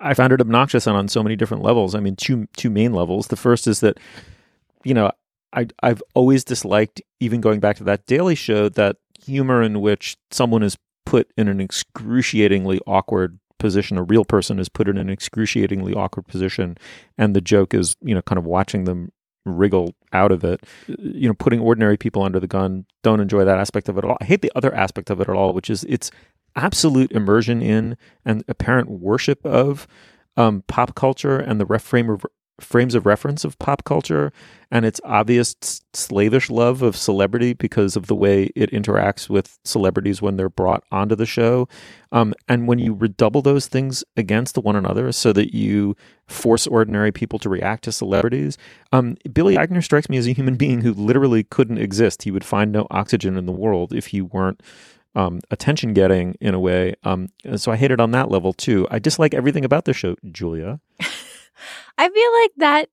I 0.00 0.14
found 0.14 0.32
it 0.32 0.40
obnoxious 0.40 0.86
and 0.86 0.96
on 0.96 1.08
so 1.08 1.22
many 1.22 1.36
different 1.36 1.62
levels. 1.62 1.94
I 1.94 2.00
mean, 2.00 2.16
two 2.16 2.46
two 2.56 2.70
main 2.70 2.92
levels. 2.92 3.28
The 3.28 3.36
first 3.36 3.66
is 3.66 3.80
that, 3.80 3.98
you 4.84 4.94
know, 4.94 5.10
I 5.52 5.66
I've 5.82 6.02
always 6.14 6.44
disliked, 6.44 7.02
even 7.20 7.40
going 7.40 7.60
back 7.60 7.76
to 7.76 7.84
that 7.84 8.06
Daily 8.06 8.34
Show, 8.34 8.68
that 8.70 8.96
humor 9.22 9.62
in 9.62 9.80
which 9.80 10.16
someone 10.30 10.62
is 10.62 10.76
put 11.04 11.30
in 11.36 11.48
an 11.48 11.60
excruciatingly 11.60 12.80
awkward 12.86 13.38
position. 13.58 13.98
A 13.98 14.02
real 14.02 14.24
person 14.24 14.58
is 14.58 14.68
put 14.68 14.88
in 14.88 14.98
an 14.98 15.10
excruciatingly 15.10 15.94
awkward 15.94 16.26
position, 16.26 16.76
and 17.16 17.34
the 17.34 17.40
joke 17.40 17.74
is, 17.74 17.96
you 18.00 18.14
know, 18.14 18.22
kind 18.22 18.38
of 18.38 18.44
watching 18.44 18.84
them 18.84 19.10
wriggle 19.44 19.94
out 20.12 20.30
of 20.30 20.44
it. 20.44 20.64
You 20.86 21.28
know, 21.28 21.34
putting 21.34 21.60
ordinary 21.60 21.96
people 21.96 22.22
under 22.22 22.38
the 22.38 22.46
gun. 22.46 22.86
Don't 23.02 23.20
enjoy 23.20 23.44
that 23.44 23.58
aspect 23.58 23.88
of 23.88 23.96
it 23.96 24.04
at 24.04 24.10
all. 24.10 24.18
I 24.20 24.24
hate 24.24 24.42
the 24.42 24.52
other 24.54 24.72
aspect 24.74 25.10
of 25.10 25.20
it 25.20 25.28
at 25.28 25.34
all, 25.34 25.52
which 25.52 25.70
is 25.70 25.84
it's 25.88 26.10
absolute 26.58 27.12
immersion 27.12 27.62
in 27.62 27.96
and 28.24 28.44
apparent 28.48 28.90
worship 28.90 29.44
of 29.46 29.86
um, 30.36 30.62
pop 30.66 30.94
culture 30.94 31.38
and 31.38 31.60
the 31.60 31.66
ref 31.66 31.82
frame 31.82 32.10
of 32.10 32.24
frames 32.60 32.96
of 32.96 33.06
reference 33.06 33.44
of 33.44 33.58
pop 33.58 33.84
culture 33.84 34.32
and 34.70 34.84
its 34.84 35.00
obvious 35.04 35.54
slavish 35.94 36.50
love 36.50 36.82
of 36.82 36.96
celebrity 36.96 37.52
because 37.52 37.94
of 37.94 38.06
the 38.06 38.14
way 38.14 38.50
it 38.56 38.70
interacts 38.72 39.28
with 39.28 39.58
celebrities 39.64 40.20
when 40.20 40.36
they're 40.36 40.48
brought 40.48 40.82
onto 40.90 41.14
the 41.14 41.24
show. 41.24 41.68
Um, 42.10 42.34
and 42.48 42.66
when 42.66 42.78
you 42.78 42.94
redouble 42.94 43.42
those 43.42 43.68
things 43.68 44.02
against 44.16 44.58
one 44.58 44.76
another 44.76 45.12
so 45.12 45.32
that 45.34 45.54
you 45.54 45.96
force 46.26 46.66
ordinary 46.66 47.12
people 47.12 47.38
to 47.38 47.48
react 47.48 47.84
to 47.84 47.92
celebrities, 47.92 48.58
um, 48.92 49.16
Billy 49.32 49.56
Eichner 49.56 49.82
strikes 49.82 50.08
me 50.08 50.16
as 50.16 50.26
a 50.26 50.32
human 50.32 50.56
being 50.56 50.80
who 50.80 50.92
literally 50.92 51.44
couldn't 51.44 51.78
exist. 51.78 52.24
He 52.24 52.30
would 52.30 52.44
find 52.44 52.72
no 52.72 52.86
oxygen 52.90 53.36
in 53.36 53.46
the 53.46 53.52
world 53.52 53.92
if 53.92 54.08
he 54.08 54.20
weren't 54.20 54.60
um, 55.18 55.40
attention 55.50 55.92
getting 55.94 56.36
in 56.40 56.54
a 56.54 56.60
way. 56.60 56.94
Um, 57.02 57.28
so 57.56 57.72
I 57.72 57.76
hate 57.76 57.90
it 57.90 58.00
on 58.00 58.12
that 58.12 58.30
level 58.30 58.52
too. 58.52 58.86
I 58.90 58.98
dislike 59.00 59.34
everything 59.34 59.64
about 59.64 59.84
the 59.84 59.92
show, 59.92 60.14
Julia. 60.30 60.80
I 61.98 62.08
feel 62.08 62.32
like 62.40 62.50
that 62.58 62.88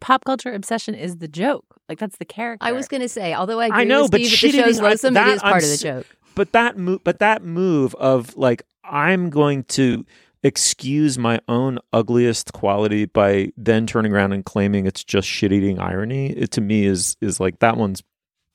pop 0.00 0.24
culture 0.24 0.52
obsession 0.54 0.94
is 0.94 1.18
the 1.18 1.28
joke. 1.28 1.66
Like 1.88 1.98
that's 1.98 2.16
the 2.16 2.24
character. 2.24 2.66
I 2.66 2.72
was 2.72 2.88
going 2.88 3.02
to 3.02 3.08
say, 3.08 3.34
although 3.34 3.60
I 3.60 3.66
agree 3.66 3.80
I 3.80 3.84
know, 3.84 4.02
with 4.02 4.12
but 4.12 4.20
Steve 4.22 4.30
she 4.32 4.50
that 4.52 4.56
the 4.56 4.62
show's 4.62 4.76
didn't- 4.76 4.90
loathsome, 4.90 5.14
that 5.14 5.28
it 5.28 5.34
is 5.34 5.42
part 5.42 5.62
I'm 5.62 5.64
of 5.64 5.70
the 5.70 5.76
joke. 5.76 6.06
But 6.34 6.52
that 6.52 6.78
move, 6.78 7.04
but 7.04 7.18
that 7.18 7.42
move 7.42 7.94
of 7.96 8.34
like 8.36 8.62
I'm 8.84 9.28
going 9.28 9.64
to 9.64 10.06
excuse 10.42 11.18
my 11.18 11.38
own 11.48 11.78
ugliest 11.92 12.54
quality 12.54 13.04
by 13.04 13.52
then 13.58 13.86
turning 13.86 14.12
around 14.14 14.32
and 14.32 14.44
claiming 14.44 14.86
it's 14.86 15.04
just 15.04 15.28
shit 15.28 15.52
eating 15.52 15.78
irony. 15.78 16.30
It 16.30 16.52
to 16.52 16.62
me 16.62 16.86
is 16.86 17.16
is 17.20 17.38
like 17.40 17.58
that 17.58 17.76
one's 17.76 18.02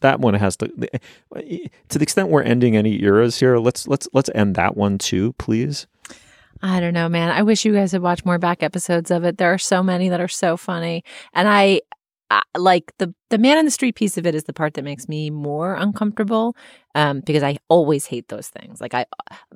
that 0.01 0.19
one 0.19 0.33
has 0.33 0.57
to 0.57 0.67
to 0.67 1.97
the 1.97 2.03
extent 2.03 2.29
we're 2.29 2.43
ending 2.43 2.75
any 2.75 3.01
eras 3.03 3.39
here. 3.39 3.57
Let's 3.57 3.87
let's 3.87 4.07
let's 4.13 4.29
end 4.35 4.55
that 4.55 4.75
one 4.75 4.97
too, 4.97 5.33
please. 5.33 5.87
I 6.61 6.79
don't 6.79 6.93
know, 6.93 7.09
man. 7.09 7.29
I 7.31 7.43
wish 7.43 7.65
you 7.65 7.73
guys 7.73 7.91
had 7.91 8.01
watched 8.01 8.25
more 8.25 8.39
back 8.39 8.63
episodes 8.63 9.11
of 9.11 9.23
it. 9.23 9.37
There 9.37 9.53
are 9.53 9.57
so 9.57 9.83
many 9.83 10.09
that 10.09 10.21
are 10.21 10.27
so 10.27 10.57
funny, 10.57 11.03
and 11.33 11.47
I, 11.47 11.81
Like 12.57 12.93
the 12.99 13.13
the 13.29 13.37
man 13.37 13.57
in 13.57 13.65
the 13.65 13.71
street 13.71 13.95
piece 13.95 14.17
of 14.17 14.25
it 14.25 14.33
is 14.33 14.45
the 14.45 14.53
part 14.53 14.75
that 14.75 14.83
makes 14.83 15.09
me 15.09 15.29
more 15.29 15.75
uncomfortable, 15.75 16.55
um, 16.93 17.21
because 17.25 17.43
I 17.43 17.57
always 17.67 18.05
hate 18.05 18.29
those 18.29 18.47
things. 18.47 18.79
Like 18.79 18.93
I, 18.93 19.05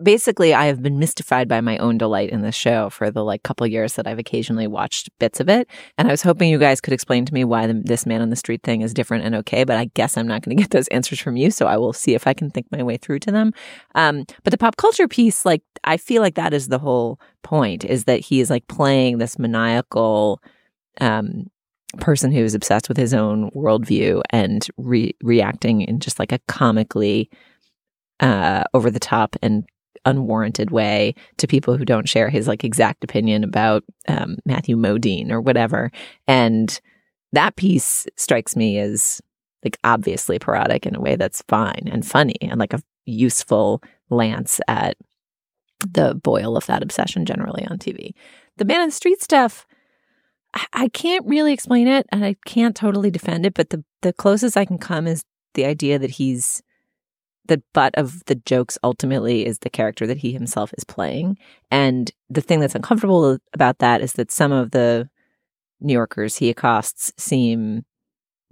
basically, 0.01 0.53
I 0.53 0.65
have 0.65 0.83
been 0.83 0.99
mystified 0.99 1.47
by 1.47 1.61
my 1.61 1.77
own 1.77 1.97
delight 1.97 2.29
in 2.29 2.41
this 2.41 2.55
show 2.55 2.89
for 2.89 3.09
the 3.09 3.23
like 3.23 3.43
couple 3.43 3.65
years 3.67 3.93
that 3.93 4.05
I've 4.05 4.19
occasionally 4.19 4.67
watched 4.67 5.09
bits 5.19 5.39
of 5.39 5.49
it, 5.49 5.69
and 5.97 6.07
I 6.07 6.11
was 6.11 6.21
hoping 6.21 6.49
you 6.49 6.59
guys 6.59 6.81
could 6.81 6.93
explain 6.93 7.25
to 7.25 7.33
me 7.33 7.43
why 7.45 7.67
the, 7.67 7.73
this 7.73 8.05
man 8.05 8.21
on 8.21 8.29
the 8.29 8.35
street 8.35 8.63
thing 8.63 8.81
is 8.81 8.93
different 8.93 9.23
and 9.23 9.35
okay. 9.35 9.63
But 9.63 9.77
I 9.77 9.85
guess 9.93 10.17
I'm 10.17 10.27
not 10.27 10.41
going 10.41 10.57
to 10.57 10.61
get 10.61 10.71
those 10.71 10.87
answers 10.89 11.19
from 11.19 11.37
you, 11.37 11.51
so 11.51 11.67
I 11.67 11.77
will 11.77 11.93
see 11.93 12.15
if 12.15 12.27
I 12.27 12.33
can 12.33 12.49
think 12.49 12.67
my 12.71 12.83
way 12.83 12.97
through 12.97 13.19
to 13.19 13.31
them. 13.31 13.53
Um, 13.95 14.25
but 14.43 14.51
the 14.51 14.57
pop 14.57 14.75
culture 14.77 15.07
piece, 15.07 15.45
like 15.45 15.63
I 15.83 15.97
feel 15.97 16.21
like 16.21 16.35
that 16.35 16.53
is 16.53 16.67
the 16.67 16.79
whole 16.79 17.19
point, 17.43 17.85
is 17.85 18.03
that 18.05 18.19
he 18.19 18.41
is 18.41 18.49
like 18.49 18.67
playing 18.67 19.17
this 19.17 19.39
maniacal 19.39 20.41
um, 20.99 21.47
person 21.97 22.31
who 22.31 22.43
is 22.43 22.53
obsessed 22.53 22.87
with 22.87 22.97
his 22.97 23.13
own 23.13 23.49
worldview 23.51 24.21
and 24.29 24.67
re- 24.77 25.15
reacting 25.21 25.81
in 25.81 25.99
just 25.99 26.19
like 26.19 26.31
a 26.31 26.39
comically 26.47 27.29
uh, 28.19 28.63
over 28.73 28.91
the 28.91 28.99
top 28.99 29.35
and 29.41 29.65
unwarranted 30.05 30.71
way 30.71 31.13
to 31.37 31.47
people 31.47 31.77
who 31.77 31.85
don't 31.85 32.07
share 32.07 32.29
his 32.29 32.47
like 32.47 32.63
exact 32.63 33.03
opinion 33.03 33.43
about 33.43 33.83
um, 34.07 34.37
Matthew 34.45 34.77
Modine 34.77 35.31
or 35.31 35.41
whatever. 35.41 35.91
And 36.27 36.79
that 37.33 37.55
piece 37.55 38.07
strikes 38.15 38.55
me 38.55 38.77
as 38.79 39.21
like 39.63 39.77
obviously 39.83 40.39
parodic 40.39 40.85
in 40.85 40.95
a 40.95 41.01
way 41.01 41.15
that's 41.15 41.43
fine 41.47 41.87
and 41.91 42.05
funny 42.05 42.35
and 42.41 42.59
like 42.59 42.73
a 42.73 42.81
useful 43.05 43.81
lance 44.09 44.61
at 44.67 44.95
the 45.79 46.15
boil 46.15 46.57
of 46.57 46.65
that 46.67 46.83
obsession 46.83 47.25
generally 47.25 47.65
on 47.67 47.77
TV. 47.77 48.13
The 48.57 48.65
man 48.65 48.81
in 48.81 48.89
the 48.89 48.93
street 48.93 49.21
stuff, 49.21 49.65
I, 50.73 50.89
can't 50.89 51.25
really 51.27 51.53
explain 51.53 51.87
it 51.87 52.07
and 52.11 52.25
I 52.25 52.35
can't 52.45 52.75
totally 52.75 53.11
defend 53.11 53.45
it, 53.45 53.53
but 53.53 53.69
the, 53.69 53.83
the 54.01 54.13
closest 54.13 54.57
I 54.57 54.65
can 54.65 54.77
come 54.77 55.07
is 55.07 55.23
the 55.53 55.65
idea 55.65 55.99
that 55.99 56.11
he's 56.11 56.61
the 57.49 57.61
butt 57.73 57.95
of 57.95 58.23
the 58.25 58.35
jokes 58.35 58.77
ultimately 58.83 59.45
is 59.45 59.59
the 59.59 59.69
character 59.69 60.05
that 60.07 60.17
he 60.17 60.31
himself 60.31 60.71
is 60.77 60.83
playing. 60.83 61.37
And 61.71 62.11
the 62.29 62.41
thing 62.41 62.59
that's 62.59 62.75
uncomfortable 62.75 63.39
about 63.53 63.79
that 63.79 64.01
is 64.01 64.13
that 64.13 64.31
some 64.31 64.51
of 64.51 64.71
the 64.71 65.09
New 65.81 65.93
Yorkers 65.93 66.37
he 66.37 66.49
accosts 66.49 67.11
seem 67.17 67.83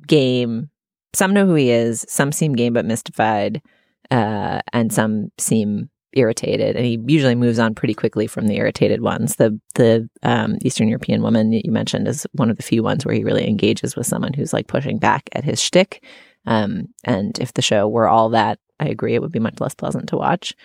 game. 0.08 0.70
Some 1.14 1.34
know 1.34 1.46
who 1.46 1.54
he 1.54 1.70
is, 1.70 2.06
some 2.10 2.32
seem 2.32 2.54
game 2.54 2.74
but 2.74 2.86
mystified, 2.86 3.62
uh, 4.10 4.62
and 4.74 4.92
some 4.92 5.32
seem 5.38 5.90
irritated. 6.14 6.76
And 6.76 6.86
he 6.86 7.00
usually 7.06 7.36
moves 7.36 7.60
on 7.60 7.76
pretty 7.76 7.94
quickly 7.94 8.28
from 8.28 8.48
the 8.48 8.58
irritated 8.58 9.02
ones. 9.02 9.36
The 9.36 9.60
the 9.76 10.10
um, 10.24 10.58
Eastern 10.62 10.88
European 10.88 11.22
woman 11.22 11.52
that 11.52 11.66
you 11.66 11.72
mentioned 11.72 12.08
is 12.08 12.26
one 12.34 12.50
of 12.50 12.58
the 12.58 12.64
few 12.64 12.84
ones 12.84 13.06
where 13.06 13.16
he 13.16 13.24
really 13.24 13.48
engages 13.48 13.96
with 13.96 14.08
someone 14.08 14.34
who's 14.34 14.54
like 14.54 14.68
pushing 14.68 14.98
back 14.98 15.30
at 15.34 15.44
his 15.44 15.62
shtick. 15.62 16.04
Um, 16.46 16.88
and 17.04 17.38
if 17.40 17.54
the 17.54 17.62
show 17.62 17.88
were 17.88 18.08
all 18.08 18.30
that, 18.30 18.60
I 18.80 18.88
agree, 18.88 19.16
it 19.16 19.22
would 19.22 19.32
be 19.32 19.40
much 19.40 19.60
less 19.60 19.76
pleasant 19.76 20.08
to 20.10 20.18
watch. 20.18 20.56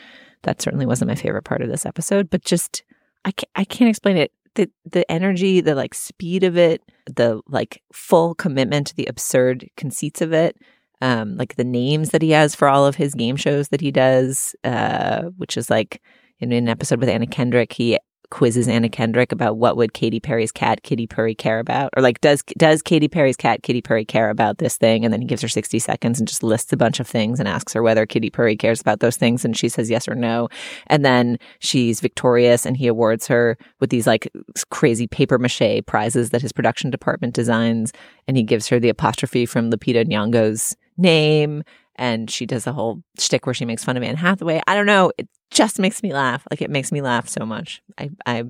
That 0.43 0.63
certainly 0.63 0.87
wasn't 0.87 1.09
my 1.09 1.15
favorite 1.15 1.45
part 1.45 1.63
of 1.63 1.69
this 1.69 1.87
episode, 1.87 2.31
but 2.31 2.45
just 2.45 2.83
I 3.25 3.33
can't, 3.33 3.51
I 3.55 3.65
can't 3.65 3.91
explain 3.91 4.17
it. 4.17 4.33
The 4.55 4.71
the 4.85 5.11
energy, 5.11 5.61
the 5.61 5.75
like 5.75 5.95
speed 5.95 6.45
of 6.45 6.57
it, 6.59 6.83
the 7.07 7.41
like 7.49 7.83
full 7.93 8.35
commitment 8.35 8.89
to 8.89 8.97
the 8.97 9.07
absurd 9.07 9.69
conceits 9.77 10.21
of 10.21 10.33
it, 10.33 10.57
um, 11.03 11.37
like 11.37 11.57
the 11.57 11.65
names 11.65 12.11
that 12.11 12.23
he 12.23 12.31
has 12.31 12.55
for 12.55 12.69
all 12.69 12.87
of 12.87 12.95
his 12.95 13.13
game 13.13 13.37
shows 13.37 13.69
that 13.69 13.81
he 13.81 13.91
does, 13.91 14.57
uh, 14.65 15.25
which 15.37 15.57
is 15.57 15.69
like 15.69 16.01
in 16.39 16.53
an 16.53 16.69
episode 16.69 17.01
with 17.01 17.09
Anna 17.09 17.27
Kendrick, 17.27 17.73
he 17.73 17.99
quizzes 18.31 18.67
Anna 18.67 18.89
Kendrick 18.89 19.31
about 19.31 19.59
what 19.59 19.77
would 19.77 19.93
Katy 19.93 20.19
Perry's 20.19 20.51
cat 20.51 20.83
Kitty 20.83 21.07
Perry 21.07 21.35
care 21.35 21.59
about, 21.59 21.91
or 21.97 22.03
like 22.03 22.21
does 22.23 22.43
does 22.57 22.81
Katy 22.81 23.09
Perry's 23.09 23.37
cat 23.37 23.63
Kitty 23.63 23.83
Perry 23.83 24.07
care 24.07 24.31
about 24.31 24.57
this 24.57 24.79
thing? 24.79 25.05
And 25.05 25.13
then 25.13 25.21
he 25.21 25.27
gives 25.27 25.43
her 25.43 25.49
sixty 25.49 25.79
seconds 25.79 26.19
and 26.19 26.27
just 26.27 26.43
lists 26.43 26.73
a 26.73 26.77
bunch 26.77 26.99
of 26.99 27.07
things 27.07 27.39
and 27.39 27.47
asks 27.47 27.75
her 27.75 27.83
whether 27.83 28.07
Kitty 28.07 28.31
Perry 28.31 28.57
cares 28.57 28.81
about 28.81 29.01
those 29.01 29.19
things, 29.19 29.45
and 29.45 29.55
she 29.55 29.69
says 29.69 29.91
yes 29.91 30.09
or 30.09 30.15
no. 30.15 30.49
And 30.87 31.05
then 31.05 31.39
she's 31.59 32.01
victorious, 32.01 32.65
and 32.65 32.77
he 32.77 32.87
awards 32.87 33.27
her 33.27 33.59
with 33.81 33.91
these 33.91 34.07
like 34.07 34.27
crazy 34.71 35.07
paper 35.07 35.39
mache 35.39 35.83
prizes 35.87 36.31
that 36.31 36.43
his 36.43 36.53
production 36.53 36.91
department 36.91 37.35
designs, 37.35 37.93
and 38.27 38.37
he 38.37 38.45
gives 38.45 38.69
her 38.69 38.81
the 38.81 38.89
apostrophe 38.89 39.47
from 39.47 39.71
Lupita 39.71 40.07
Nyong'o's 40.07 40.75
name. 40.97 41.63
And 41.97 42.31
she 42.31 42.47
does 42.47 42.67
a 42.67 42.73
whole 42.73 43.03
shtick 43.19 43.47
where 43.47 43.55
she 43.55 43.65
makes 43.65 43.85
fun 43.85 43.97
of 43.97 44.03
Anne 44.03 44.17
Hathaway. 44.17 44.63
I 44.67 44.75
don't 44.75 44.87
know. 44.87 45.13
It, 45.19 45.29
just 45.53 45.79
makes 45.79 46.03
me 46.03 46.13
laugh. 46.13 46.47
Like 46.51 46.63
it 46.63 46.71
makes 46.71 46.91
me 46.91 47.01
laugh 47.01 47.29
so 47.29 47.45
much. 47.47 47.83
I 47.99 48.11
I 48.27 48.45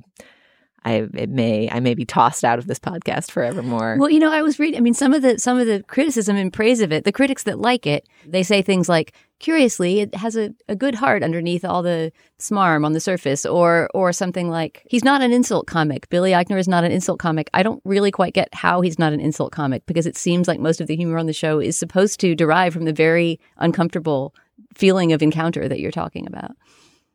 I 0.84 1.08
it 1.14 1.30
may 1.30 1.68
I 1.70 1.80
may 1.80 1.94
be 1.94 2.04
tossed 2.04 2.44
out 2.44 2.58
of 2.58 2.66
this 2.66 2.78
podcast 2.78 3.30
forevermore. 3.30 3.96
Well, 3.98 4.10
you 4.10 4.18
know, 4.18 4.32
I 4.32 4.42
was 4.42 4.58
reading. 4.58 4.78
I 4.78 4.80
mean, 4.80 4.94
some 4.94 5.14
of 5.14 5.22
the 5.22 5.38
some 5.38 5.58
of 5.58 5.66
the 5.66 5.82
criticism 5.86 6.36
and 6.36 6.52
praise 6.52 6.80
of 6.80 6.92
it. 6.92 7.04
The 7.04 7.12
critics 7.12 7.44
that 7.44 7.58
like 7.58 7.86
it, 7.86 8.08
they 8.26 8.42
say 8.42 8.62
things 8.62 8.88
like, 8.88 9.12
"Curiously, 9.38 10.00
it 10.00 10.14
has 10.14 10.36
a, 10.36 10.52
a 10.68 10.74
good 10.74 10.96
heart 10.96 11.22
underneath 11.22 11.64
all 11.64 11.82
the 11.82 12.12
smarm 12.40 12.84
on 12.84 12.92
the 12.92 13.00
surface," 13.00 13.46
or 13.46 13.88
or 13.94 14.12
something 14.12 14.50
like, 14.50 14.82
"He's 14.88 15.04
not 15.04 15.22
an 15.22 15.32
insult 15.32 15.66
comic. 15.66 16.08
Billy 16.08 16.32
Eichner 16.32 16.58
is 16.58 16.68
not 16.68 16.84
an 16.84 16.92
insult 16.92 17.20
comic." 17.20 17.48
I 17.54 17.62
don't 17.62 17.82
really 17.84 18.10
quite 18.10 18.34
get 18.34 18.52
how 18.52 18.80
he's 18.80 18.98
not 18.98 19.12
an 19.12 19.20
insult 19.20 19.52
comic 19.52 19.86
because 19.86 20.06
it 20.06 20.16
seems 20.16 20.48
like 20.48 20.58
most 20.58 20.80
of 20.80 20.88
the 20.88 20.96
humor 20.96 21.18
on 21.18 21.26
the 21.26 21.32
show 21.32 21.60
is 21.60 21.78
supposed 21.78 22.18
to 22.20 22.34
derive 22.34 22.72
from 22.72 22.86
the 22.86 22.92
very 22.92 23.38
uncomfortable 23.58 24.34
feeling 24.74 25.12
of 25.12 25.22
encounter 25.22 25.68
that 25.68 25.80
you're 25.80 25.90
talking 25.92 26.26
about. 26.26 26.52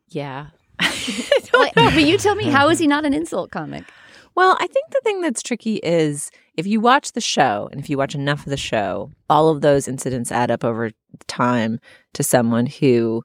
Yeah. 0.09 0.47
But 1.75 2.03
you 2.03 2.17
tell 2.17 2.35
me, 2.35 2.45
how 2.45 2.69
is 2.69 2.79
he 2.79 2.87
not 2.87 3.05
an 3.05 3.13
insult 3.13 3.51
comic? 3.51 3.83
Well, 4.35 4.55
I 4.59 4.67
think 4.67 4.91
the 4.91 5.01
thing 5.03 5.21
that's 5.21 5.41
tricky 5.41 5.77
is 5.77 6.29
if 6.55 6.67
you 6.67 6.79
watch 6.79 7.13
the 7.13 7.21
show 7.21 7.67
and 7.71 7.79
if 7.79 7.89
you 7.89 7.97
watch 7.97 8.13
enough 8.13 8.45
of 8.45 8.51
the 8.51 8.57
show, 8.57 9.09
all 9.29 9.49
of 9.49 9.61
those 9.61 9.87
incidents 9.87 10.31
add 10.31 10.51
up 10.51 10.63
over 10.63 10.91
time 11.25 11.79
to 12.13 12.23
someone 12.23 12.67
who 12.67 13.23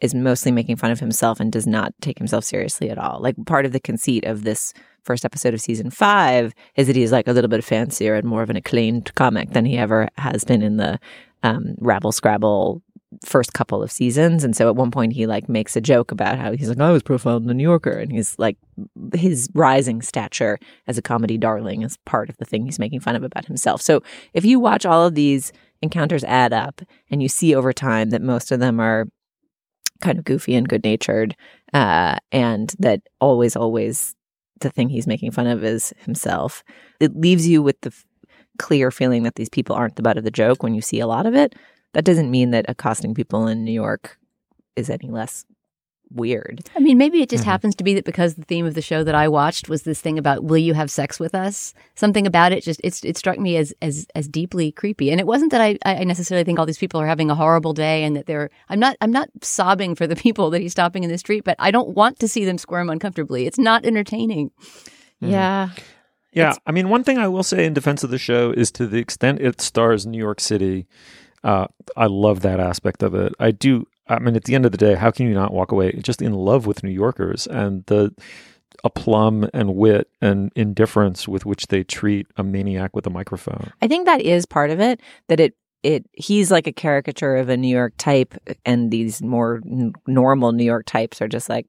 is 0.00 0.14
mostly 0.14 0.52
making 0.52 0.76
fun 0.76 0.90
of 0.90 1.00
himself 1.00 1.40
and 1.40 1.52
does 1.52 1.66
not 1.66 1.92
take 2.00 2.18
himself 2.18 2.44
seriously 2.44 2.88
at 2.88 2.98
all. 2.98 3.20
Like 3.20 3.36
part 3.46 3.66
of 3.66 3.72
the 3.72 3.80
conceit 3.80 4.24
of 4.24 4.44
this 4.44 4.72
first 5.02 5.24
episode 5.24 5.54
of 5.54 5.60
season 5.60 5.90
five 5.90 6.54
is 6.76 6.86
that 6.86 6.96
he's 6.96 7.12
like 7.12 7.28
a 7.28 7.32
little 7.32 7.48
bit 7.48 7.64
fancier 7.64 8.14
and 8.14 8.26
more 8.26 8.42
of 8.42 8.50
an 8.50 8.56
acclaimed 8.56 9.14
comic 9.16 9.50
than 9.50 9.64
he 9.64 9.76
ever 9.76 10.08
has 10.16 10.44
been 10.44 10.62
in 10.62 10.76
the 10.76 10.98
um, 11.42 11.74
rabble 11.78 12.12
scrabble 12.12 12.82
first 13.24 13.52
couple 13.54 13.82
of 13.82 13.90
seasons. 13.90 14.44
And 14.44 14.54
so 14.54 14.68
at 14.68 14.76
one 14.76 14.90
point 14.90 15.12
he 15.12 15.26
like 15.26 15.48
makes 15.48 15.76
a 15.76 15.80
joke 15.80 16.12
about 16.12 16.38
how 16.38 16.52
he's 16.52 16.68
like, 16.68 16.78
I 16.78 16.92
was 16.92 17.02
profiled 17.02 17.42
in 17.42 17.48
the 17.48 17.54
New 17.54 17.62
Yorker. 17.62 17.92
And 17.92 18.12
he's 18.12 18.38
like, 18.38 18.56
his 19.14 19.48
rising 19.54 20.02
stature 20.02 20.58
as 20.86 20.98
a 20.98 21.02
comedy 21.02 21.38
darling 21.38 21.82
is 21.82 21.96
part 22.04 22.28
of 22.28 22.36
the 22.36 22.44
thing 22.44 22.64
he's 22.64 22.78
making 22.78 23.00
fun 23.00 23.16
of 23.16 23.22
about 23.22 23.46
himself. 23.46 23.80
So 23.80 24.02
if 24.34 24.44
you 24.44 24.60
watch 24.60 24.84
all 24.84 25.06
of 25.06 25.14
these 25.14 25.52
encounters 25.80 26.24
add 26.24 26.52
up 26.52 26.82
and 27.10 27.22
you 27.22 27.28
see 27.28 27.54
over 27.54 27.72
time 27.72 28.10
that 28.10 28.22
most 28.22 28.52
of 28.52 28.60
them 28.60 28.78
are 28.78 29.06
kind 30.00 30.18
of 30.18 30.24
goofy 30.24 30.54
and 30.54 30.68
good 30.68 30.84
natured, 30.84 31.34
uh, 31.72 32.18
and 32.30 32.74
that 32.78 33.00
always, 33.20 33.56
always 33.56 34.14
the 34.60 34.70
thing 34.70 34.88
he's 34.88 35.06
making 35.06 35.30
fun 35.30 35.46
of 35.46 35.64
is 35.64 35.94
himself, 35.98 36.62
it 37.00 37.16
leaves 37.16 37.48
you 37.48 37.62
with 37.62 37.80
the 37.80 37.90
f- 37.90 38.04
clear 38.58 38.90
feeling 38.90 39.22
that 39.22 39.36
these 39.36 39.48
people 39.48 39.74
aren't 39.74 39.96
the 39.96 40.02
butt 40.02 40.18
of 40.18 40.24
the 40.24 40.30
joke 40.30 40.62
when 40.62 40.74
you 40.74 40.82
see 40.82 41.00
a 41.00 41.06
lot 41.06 41.26
of 41.26 41.34
it. 41.34 41.54
That 41.94 42.04
doesn't 42.04 42.30
mean 42.30 42.50
that 42.50 42.66
accosting 42.68 43.14
people 43.14 43.46
in 43.46 43.64
New 43.64 43.72
York 43.72 44.18
is 44.76 44.90
any 44.90 45.08
less 45.08 45.44
weird. 46.10 46.68
I 46.76 46.80
mean, 46.80 46.98
maybe 46.98 47.20
it 47.20 47.28
just 47.28 47.42
mm-hmm. 47.42 47.50
happens 47.50 47.74
to 47.76 47.84
be 47.84 47.94
that 47.94 48.04
because 48.04 48.34
the 48.34 48.44
theme 48.44 48.66
of 48.66 48.74
the 48.74 48.82
show 48.82 49.04
that 49.04 49.14
I 49.14 49.28
watched 49.28 49.68
was 49.68 49.82
this 49.82 50.00
thing 50.00 50.18
about 50.18 50.44
will 50.44 50.58
you 50.58 50.74
have 50.74 50.90
sex 50.90 51.20
with 51.20 51.34
us? 51.34 51.74
Something 51.94 52.26
about 52.26 52.52
it 52.52 52.64
just 52.64 52.80
it's, 52.82 53.04
it 53.04 53.16
struck 53.16 53.38
me 53.38 53.56
as 53.56 53.74
as 53.82 54.06
as 54.14 54.28
deeply 54.28 54.72
creepy. 54.72 55.10
And 55.10 55.20
it 55.20 55.26
wasn't 55.26 55.50
that 55.52 55.60
I, 55.60 55.78
I 55.84 56.04
necessarily 56.04 56.44
think 56.44 56.58
all 56.58 56.66
these 56.66 56.78
people 56.78 57.00
are 57.00 57.06
having 57.06 57.30
a 57.30 57.34
horrible 57.34 57.72
day 57.72 58.04
and 58.04 58.16
that 58.16 58.26
they're 58.26 58.50
I'm 58.68 58.80
not 58.80 58.96
I'm 59.00 59.12
not 59.12 59.28
sobbing 59.42 59.94
for 59.94 60.06
the 60.06 60.16
people 60.24 60.50
that 60.50 60.62
he's 60.62 60.72
stopping 60.72 61.04
in 61.04 61.10
the 61.10 61.18
street, 61.18 61.44
but 61.44 61.56
I 61.58 61.70
don't 61.70 61.94
want 61.94 62.18
to 62.20 62.28
see 62.28 62.44
them 62.44 62.58
squirm 62.58 62.90
uncomfortably. 62.90 63.46
It's 63.46 63.58
not 63.58 63.84
entertaining. 63.84 64.50
Mm-hmm. 65.22 65.30
Yeah. 65.30 65.70
Yeah, 66.30 66.54
I 66.66 66.72
mean, 66.72 66.90
one 66.90 67.04
thing 67.04 67.18
I 67.18 67.26
will 67.26 67.42
say 67.42 67.64
in 67.64 67.72
defense 67.72 68.04
of 68.04 68.10
the 68.10 68.18
show 68.18 68.52
is 68.52 68.70
to 68.72 68.86
the 68.86 68.98
extent 68.98 69.40
it 69.40 69.62
stars 69.62 70.06
New 70.06 70.18
York 70.18 70.40
City, 70.40 70.86
uh, 71.44 71.66
I 71.96 72.06
love 72.06 72.40
that 72.40 72.60
aspect 72.60 73.02
of 73.02 73.14
it. 73.14 73.34
I 73.38 73.50
do. 73.50 73.86
I 74.08 74.18
mean, 74.18 74.36
at 74.36 74.44
the 74.44 74.54
end 74.54 74.64
of 74.64 74.72
the 74.72 74.78
day, 74.78 74.94
how 74.94 75.10
can 75.10 75.26
you 75.26 75.34
not 75.34 75.52
walk 75.52 75.70
away 75.72 75.92
just 76.02 76.22
in 76.22 76.32
love 76.32 76.66
with 76.66 76.82
New 76.82 76.90
Yorkers 76.90 77.46
and 77.46 77.84
the 77.86 78.14
aplomb 78.84 79.48
and 79.52 79.74
wit 79.74 80.08
and 80.20 80.52
indifference 80.54 81.26
with 81.28 81.44
which 81.44 81.66
they 81.66 81.84
treat 81.84 82.26
a 82.36 82.42
maniac 82.42 82.94
with 82.94 83.06
a 83.06 83.10
microphone? 83.10 83.70
I 83.82 83.88
think 83.88 84.06
that 84.06 84.20
is 84.20 84.46
part 84.46 84.70
of 84.70 84.80
it. 84.80 85.00
That 85.28 85.40
it 85.40 85.54
it 85.82 86.06
he's 86.12 86.50
like 86.50 86.66
a 86.66 86.72
caricature 86.72 87.36
of 87.36 87.48
a 87.48 87.56
New 87.56 87.68
York 87.68 87.94
type, 87.98 88.34
and 88.64 88.90
these 88.90 89.22
more 89.22 89.60
n- 89.64 89.92
normal 90.06 90.52
New 90.52 90.64
York 90.64 90.86
types 90.86 91.20
are 91.22 91.28
just 91.28 91.48
like 91.48 91.66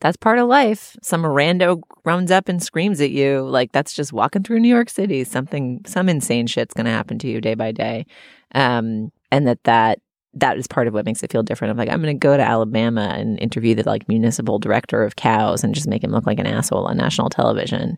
that's 0.00 0.16
part 0.16 0.38
of 0.38 0.48
life. 0.48 0.96
Some 1.02 1.22
rando 1.22 1.80
runs 2.04 2.30
up 2.30 2.48
and 2.48 2.62
screams 2.62 3.00
at 3.00 3.10
you, 3.10 3.42
like 3.42 3.72
that's 3.72 3.94
just 3.94 4.12
walking 4.12 4.42
through 4.42 4.60
New 4.60 4.68
York 4.68 4.90
City. 4.90 5.24
Something, 5.24 5.80
some 5.86 6.08
insane 6.08 6.46
shit's 6.46 6.74
going 6.74 6.84
to 6.86 6.90
happen 6.90 7.18
to 7.20 7.28
you 7.28 7.40
day 7.40 7.54
by 7.54 7.72
day, 7.72 8.06
um, 8.54 9.10
and 9.30 9.46
that 9.46 9.62
that 9.64 10.00
that 10.34 10.58
is 10.58 10.66
part 10.66 10.86
of 10.86 10.92
what 10.92 11.06
makes 11.06 11.22
it 11.22 11.32
feel 11.32 11.42
different. 11.42 11.70
I'm 11.70 11.78
like, 11.78 11.88
I'm 11.88 12.02
going 12.02 12.14
to 12.14 12.18
go 12.18 12.36
to 12.36 12.42
Alabama 12.42 13.14
and 13.16 13.40
interview 13.40 13.74
the 13.74 13.84
like 13.84 14.06
municipal 14.06 14.58
director 14.58 15.02
of 15.02 15.16
cows 15.16 15.64
and 15.64 15.74
just 15.74 15.88
make 15.88 16.04
him 16.04 16.10
look 16.10 16.26
like 16.26 16.38
an 16.38 16.46
asshole 16.46 16.86
on 16.86 16.98
national 16.98 17.30
television. 17.30 17.96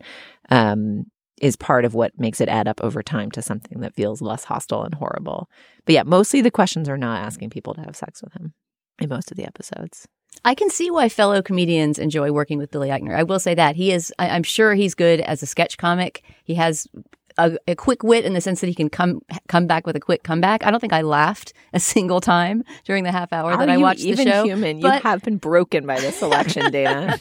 Um, 0.49 1.05
is 1.41 1.55
part 1.55 1.85
of 1.85 1.93
what 1.93 2.19
makes 2.19 2.41
it 2.41 2.49
add 2.49 2.67
up 2.67 2.81
over 2.83 3.01
time 3.01 3.31
to 3.31 3.41
something 3.41 3.79
that 3.79 3.95
feels 3.95 4.21
less 4.21 4.43
hostile 4.43 4.83
and 4.83 4.93
horrible. 4.93 5.49
But 5.85 5.93
yeah, 5.93 6.03
mostly 6.03 6.41
the 6.41 6.51
questions 6.51 6.89
are 6.89 6.97
not 6.97 7.23
asking 7.23 7.49
people 7.49 7.73
to 7.75 7.81
have 7.81 7.95
sex 7.95 8.21
with 8.21 8.33
him 8.33 8.53
in 8.99 9.07
most 9.07 9.31
of 9.31 9.37
the 9.37 9.45
episodes. 9.45 10.05
I 10.45 10.55
can 10.55 10.69
see 10.69 10.89
why 10.89 11.09
fellow 11.09 11.41
comedians 11.41 11.99
enjoy 11.99 12.31
working 12.31 12.57
with 12.57 12.71
Billy 12.71 12.89
Eichner. 12.89 13.15
I 13.15 13.23
will 13.23 13.39
say 13.39 13.53
that 13.55 13.75
he 13.75 13.91
is. 13.91 14.13
I, 14.19 14.29
I'm 14.29 14.43
sure 14.43 14.73
he's 14.73 14.95
good 14.95 15.19
as 15.21 15.43
a 15.43 15.45
sketch 15.45 15.77
comic. 15.77 16.23
He 16.45 16.55
has 16.55 16.87
a, 17.37 17.57
a 17.67 17.75
quick 17.75 18.03
wit 18.03 18.23
in 18.25 18.33
the 18.33 18.41
sense 18.41 18.61
that 18.61 18.67
he 18.67 18.73
can 18.73 18.89
come 18.89 19.21
come 19.47 19.67
back 19.67 19.85
with 19.85 19.95
a 19.97 19.99
quick 19.99 20.23
comeback. 20.23 20.65
I 20.65 20.71
don't 20.71 20.79
think 20.79 20.93
I 20.93 21.01
laughed 21.01 21.51
a 21.73 21.79
single 21.79 22.21
time 22.21 22.63
during 22.85 23.03
the 23.03 23.11
half 23.11 23.33
hour 23.33 23.51
Are 23.51 23.57
that 23.57 23.69
I 23.69 23.77
watched 23.77 24.01
even 24.01 24.25
the 24.27 24.31
show. 24.31 24.43
human? 24.45 24.79
but- 24.79 24.95
you 25.03 25.09
have 25.09 25.21
been 25.23 25.37
broken 25.37 25.85
by 25.85 25.99
this 25.99 26.21
election, 26.21 26.71
Dana. 26.71 27.19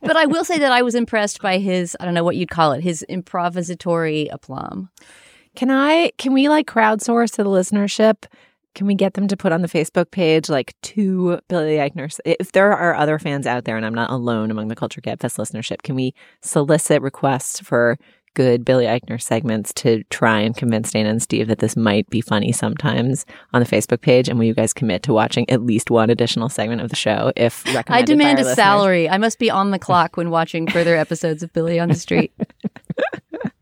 but 0.00 0.16
I 0.16 0.24
will 0.26 0.44
say 0.44 0.58
that 0.58 0.72
I 0.72 0.80
was 0.82 0.94
impressed 0.94 1.42
by 1.42 1.58
his. 1.58 1.96
I 2.00 2.04
don't 2.06 2.14
know 2.14 2.24
what 2.24 2.36
you'd 2.36 2.50
call 2.50 2.72
it. 2.72 2.82
His 2.82 3.04
improvisatory 3.10 4.28
aplomb. 4.32 4.88
Can 5.54 5.70
I? 5.70 6.12
Can 6.18 6.32
we 6.32 6.48
like 6.48 6.66
crowdsource 6.66 7.32
to 7.36 7.44
the 7.44 7.50
listenership? 7.50 8.24
Can 8.74 8.86
we 8.86 8.94
get 8.94 9.14
them 9.14 9.28
to 9.28 9.36
put 9.36 9.52
on 9.52 9.62
the 9.62 9.68
Facebook 9.68 10.10
page 10.10 10.48
like 10.48 10.74
two 10.82 11.38
Billy 11.48 11.76
Eichner? 11.76 12.18
If 12.24 12.52
there 12.52 12.72
are 12.72 12.94
other 12.94 13.18
fans 13.18 13.46
out 13.46 13.64
there, 13.64 13.76
and 13.76 13.86
I'm 13.86 13.94
not 13.94 14.10
alone 14.10 14.50
among 14.50 14.68
the 14.68 14.74
Culture 14.74 15.00
Gabfest 15.00 15.38
listenership, 15.38 15.82
can 15.82 15.94
we 15.94 16.14
solicit 16.42 17.00
requests 17.00 17.60
for 17.60 17.96
good 18.34 18.64
Billy 18.64 18.84
Eichner 18.84 19.22
segments 19.22 19.72
to 19.74 20.02
try 20.10 20.40
and 20.40 20.56
convince 20.56 20.90
Dana 20.90 21.08
and 21.08 21.22
Steve 21.22 21.46
that 21.46 21.60
this 21.60 21.76
might 21.76 22.08
be 22.10 22.20
funny 22.20 22.50
sometimes 22.52 23.24
on 23.52 23.62
the 23.62 23.68
Facebook 23.68 24.00
page? 24.00 24.28
And 24.28 24.38
will 24.38 24.46
you 24.46 24.54
guys 24.54 24.72
commit 24.72 25.04
to 25.04 25.12
watching 25.12 25.48
at 25.48 25.62
least 25.62 25.90
one 25.90 26.10
additional 26.10 26.48
segment 26.48 26.80
of 26.80 26.90
the 26.90 26.96
show 26.96 27.32
if 27.36 27.64
recommended? 27.66 27.92
I 27.92 28.02
demand 28.02 28.38
a 28.38 28.42
listeners? 28.42 28.56
salary. 28.56 29.08
I 29.08 29.18
must 29.18 29.38
be 29.38 29.50
on 29.50 29.70
the 29.70 29.78
clock 29.78 30.16
when 30.16 30.30
watching 30.30 30.68
further 30.68 30.96
episodes 30.96 31.42
of 31.42 31.52
Billy 31.52 31.78
on 31.78 31.88
the 31.88 31.94
Street. 31.94 32.32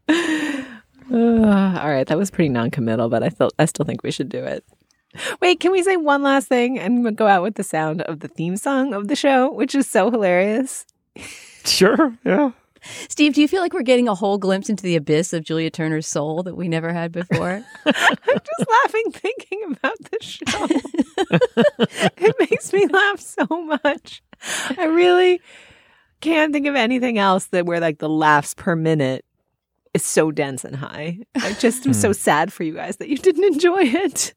Ugh, 0.08 0.64
all 1.12 1.90
right, 1.90 2.06
that 2.06 2.16
was 2.16 2.30
pretty 2.30 2.48
non-committal, 2.48 3.10
but 3.10 3.22
I 3.22 3.28
still 3.28 3.50
I 3.58 3.66
still 3.66 3.84
think 3.84 4.02
we 4.02 4.10
should 4.10 4.30
do 4.30 4.42
it. 4.42 4.64
Wait, 5.40 5.60
can 5.60 5.72
we 5.72 5.82
say 5.82 5.96
one 5.96 6.22
last 6.22 6.48
thing 6.48 6.78
and 6.78 7.16
go 7.16 7.26
out 7.26 7.42
with 7.42 7.54
the 7.54 7.62
sound 7.62 8.02
of 8.02 8.20
the 8.20 8.28
theme 8.28 8.56
song 8.56 8.94
of 8.94 9.08
the 9.08 9.16
show, 9.16 9.52
which 9.52 9.74
is 9.74 9.88
so 9.88 10.10
hilarious? 10.10 10.86
Sure, 11.64 12.18
yeah. 12.24 12.50
Steve, 13.08 13.34
do 13.34 13.40
you 13.40 13.46
feel 13.46 13.62
like 13.62 13.72
we're 13.72 13.82
getting 13.82 14.08
a 14.08 14.14
whole 14.14 14.38
glimpse 14.38 14.68
into 14.68 14.82
the 14.82 14.96
abyss 14.96 15.32
of 15.32 15.44
Julia 15.44 15.70
Turner's 15.70 16.08
soul 16.08 16.42
that 16.42 16.56
we 16.56 16.66
never 16.66 16.92
had 16.92 17.12
before? 17.12 17.62
I'm 17.86 17.94
just 18.26 18.68
laughing 18.68 19.12
thinking 19.12 19.60
about 19.70 19.96
the 20.10 20.18
show. 20.20 20.66
it 22.26 22.34
makes 22.40 22.72
me 22.72 22.86
laugh 22.88 23.20
so 23.20 23.46
much. 23.48 24.22
I 24.76 24.86
really 24.86 25.40
can't 26.20 26.52
think 26.52 26.66
of 26.66 26.74
anything 26.74 27.18
else 27.18 27.46
that 27.46 27.66
where 27.66 27.78
like 27.78 27.98
the 27.98 28.08
laughs 28.08 28.54
per 28.54 28.74
minute 28.74 29.24
is 29.94 30.04
so 30.04 30.30
dense 30.30 30.64
and 30.64 30.76
high. 30.76 31.18
I 31.36 31.52
just 31.54 31.86
am 31.86 31.92
so 31.92 32.08
hmm. 32.08 32.14
sad 32.14 32.52
for 32.52 32.62
you 32.62 32.74
guys 32.74 32.96
that 32.96 33.08
you 33.08 33.16
didn't 33.16 33.44
enjoy 33.44 33.82
it. 33.82 34.34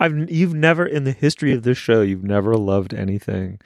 I've 0.00 0.30
you've 0.30 0.54
never 0.54 0.86
in 0.86 1.04
the 1.04 1.12
history 1.12 1.52
of 1.52 1.62
this 1.62 1.78
show 1.78 2.02
you've 2.02 2.24
never 2.24 2.56
loved 2.56 2.94
anything 2.94 3.60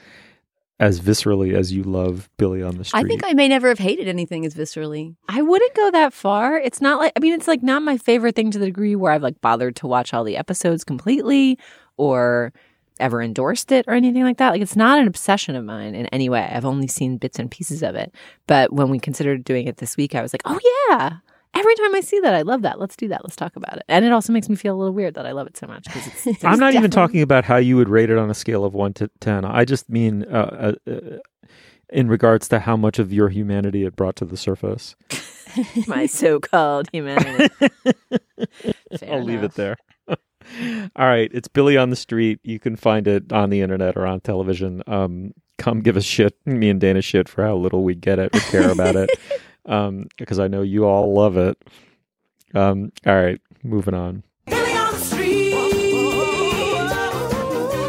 as 0.81 1.01
viscerally 1.01 1.55
as 1.55 1.73
you 1.73 1.83
love 1.83 2.29
Billy 2.39 2.63
on 2.63 2.77
the 2.77 2.85
street. 2.85 3.05
I 3.05 3.07
think 3.07 3.23
I 3.25 3.35
may 3.35 3.47
never 3.47 3.69
have 3.69 3.79
hated 3.79 4.09
anything 4.09 4.45
as 4.45 4.55
viscerally. 4.55 5.15
I 5.29 5.43
wouldn't 5.43 5.75
go 5.75 5.91
that 5.93 6.13
far. 6.13 6.57
It's 6.59 6.81
not 6.81 6.99
like 6.99 7.13
I 7.15 7.21
mean 7.21 7.35
it's 7.35 7.49
like 7.49 7.63
not 7.63 7.83
my 7.83 7.99
favorite 7.99 8.35
thing 8.35 8.51
to 8.53 8.59
the 8.59 8.67
degree 8.67 8.97
where 8.97 9.13
I've 9.13 9.23
like 9.23 9.41
bothered 9.41 9.77
to 9.77 9.87
watch 9.87 10.15
all 10.15 10.25
the 10.25 10.37
episodes 10.37 10.83
completely 10.83 11.59
or 11.97 12.53
ever 13.01 13.23
endorsed 13.23 13.73
it 13.73 13.85
or 13.89 13.95
anything 13.95 14.23
like 14.23 14.39
that. 14.39 14.51
Like 14.51 14.63
it's 14.63 14.77
not 14.77 14.99
an 14.99 15.07
obsession 15.07 15.57
of 15.57 15.65
mine 15.65 15.95
in 15.95 16.07
any 16.07 16.29
way. 16.29 16.51
I've 16.53 16.65
only 16.65 16.87
seen 16.89 17.17
bits 17.17 17.39
and 17.39 17.51
pieces 17.51 17.83
of 17.83 17.95
it. 17.95 18.15
But 18.47 18.73
when 18.73 18.91
we 18.91 18.99
considered 18.99 19.45
doing 19.45 19.67
it 19.67 19.79
this 19.79 19.97
week, 19.97 20.15
I 20.15 20.23
was 20.23 20.33
like, 20.33 20.43
"Oh 20.45 20.59
yeah. 20.89 21.19
Every 21.55 21.75
time 21.75 21.95
I 21.95 22.01
see 22.01 22.19
that, 22.21 22.33
I 22.33 22.43
love 22.43 22.63
that. 22.63 22.81
Let's 22.81 22.97
do 22.97 23.09
that. 23.09 23.23
Let's 23.25 23.37
talk 23.37 23.57
about 23.57 23.77
it." 23.77 23.83
And 23.89 24.05
it 24.05 24.13
also 24.13 24.33
makes 24.33 24.49
me 24.49 24.57
feel 24.57 24.75
a 24.75 24.79
little 24.79 24.95
weird 24.95 25.15
that 25.15 25.27
I 25.27 25.33
love 25.33 25.47
it 25.47 25.57
so 25.57 25.67
much 25.67 25.85
because 25.85 26.27
it's 26.27 26.45
I'm 26.45 26.59
not 26.59 26.75
even 26.75 26.91
talking 26.91 27.21
about 27.21 27.45
how 27.45 27.57
you 27.57 27.77
would 27.77 27.89
rate 27.89 28.11
it 28.11 28.19
on 28.19 28.31
a 28.31 28.35
scale 28.35 28.65
of 28.65 28.75
one 28.75 28.93
to 28.95 29.11
ten. 29.21 29.45
I 29.45 29.65
just 29.65 29.91
mean 29.91 30.25
uh, 30.25 30.75
uh, 30.87 30.91
uh, 30.91 31.19
in 31.93 32.09
regards 32.09 32.49
to 32.49 32.61
how 32.61 32.77
much 32.77 32.99
of 32.99 33.13
your 33.13 33.29
humanity 33.29 33.85
it 33.85 33.95
brought 33.97 34.17
to 34.17 34.25
the 34.25 34.37
surface. 34.37 34.97
my 35.87 36.07
so-called 36.07 36.89
humanity. 36.91 37.55
I'll 39.09 39.23
leave 39.23 39.43
it 39.43 39.55
there. 39.55 39.77
All 40.97 41.07
right, 41.07 41.31
it's 41.33 41.49
Billy 41.49 41.77
on 41.77 41.91
the 41.91 41.97
Street. 41.97 42.41
You 42.43 42.59
can 42.59 42.77
find 42.77 43.07
it 43.09 43.33
on 43.33 43.51
the 43.51 43.61
internet 43.61 43.97
or 43.97 44.07
on 44.07 44.21
television. 44.21 44.83
Um, 44.87 45.33
come 45.59 45.81
give 45.81 45.97
us 45.97 46.05
shit, 46.05 46.35
me 46.45 46.69
and 46.71 46.81
Dana 46.81 47.03
shit 47.03 47.29
for 47.29 47.45
how 47.45 47.57
little 47.57 47.83
we 47.85 47.95
get 47.95 48.19
it 48.19 48.35
or 48.35 48.41
care 48.41 48.71
about 48.71 48.97
it. 48.97 49.11
Um, 49.65 50.09
because 50.19 50.41
I 50.41 50.49
know 50.49 50.63
you 50.63 50.87
all 50.87 51.15
love 51.15 51.37
it. 51.37 51.57
Um, 52.53 52.91
all 53.07 53.15
right, 53.15 53.41
moving 53.63 53.95
on. 53.95 54.25
Billy 54.47 54.73
on 54.77 54.93
the 54.93 54.99
street. 54.99 55.53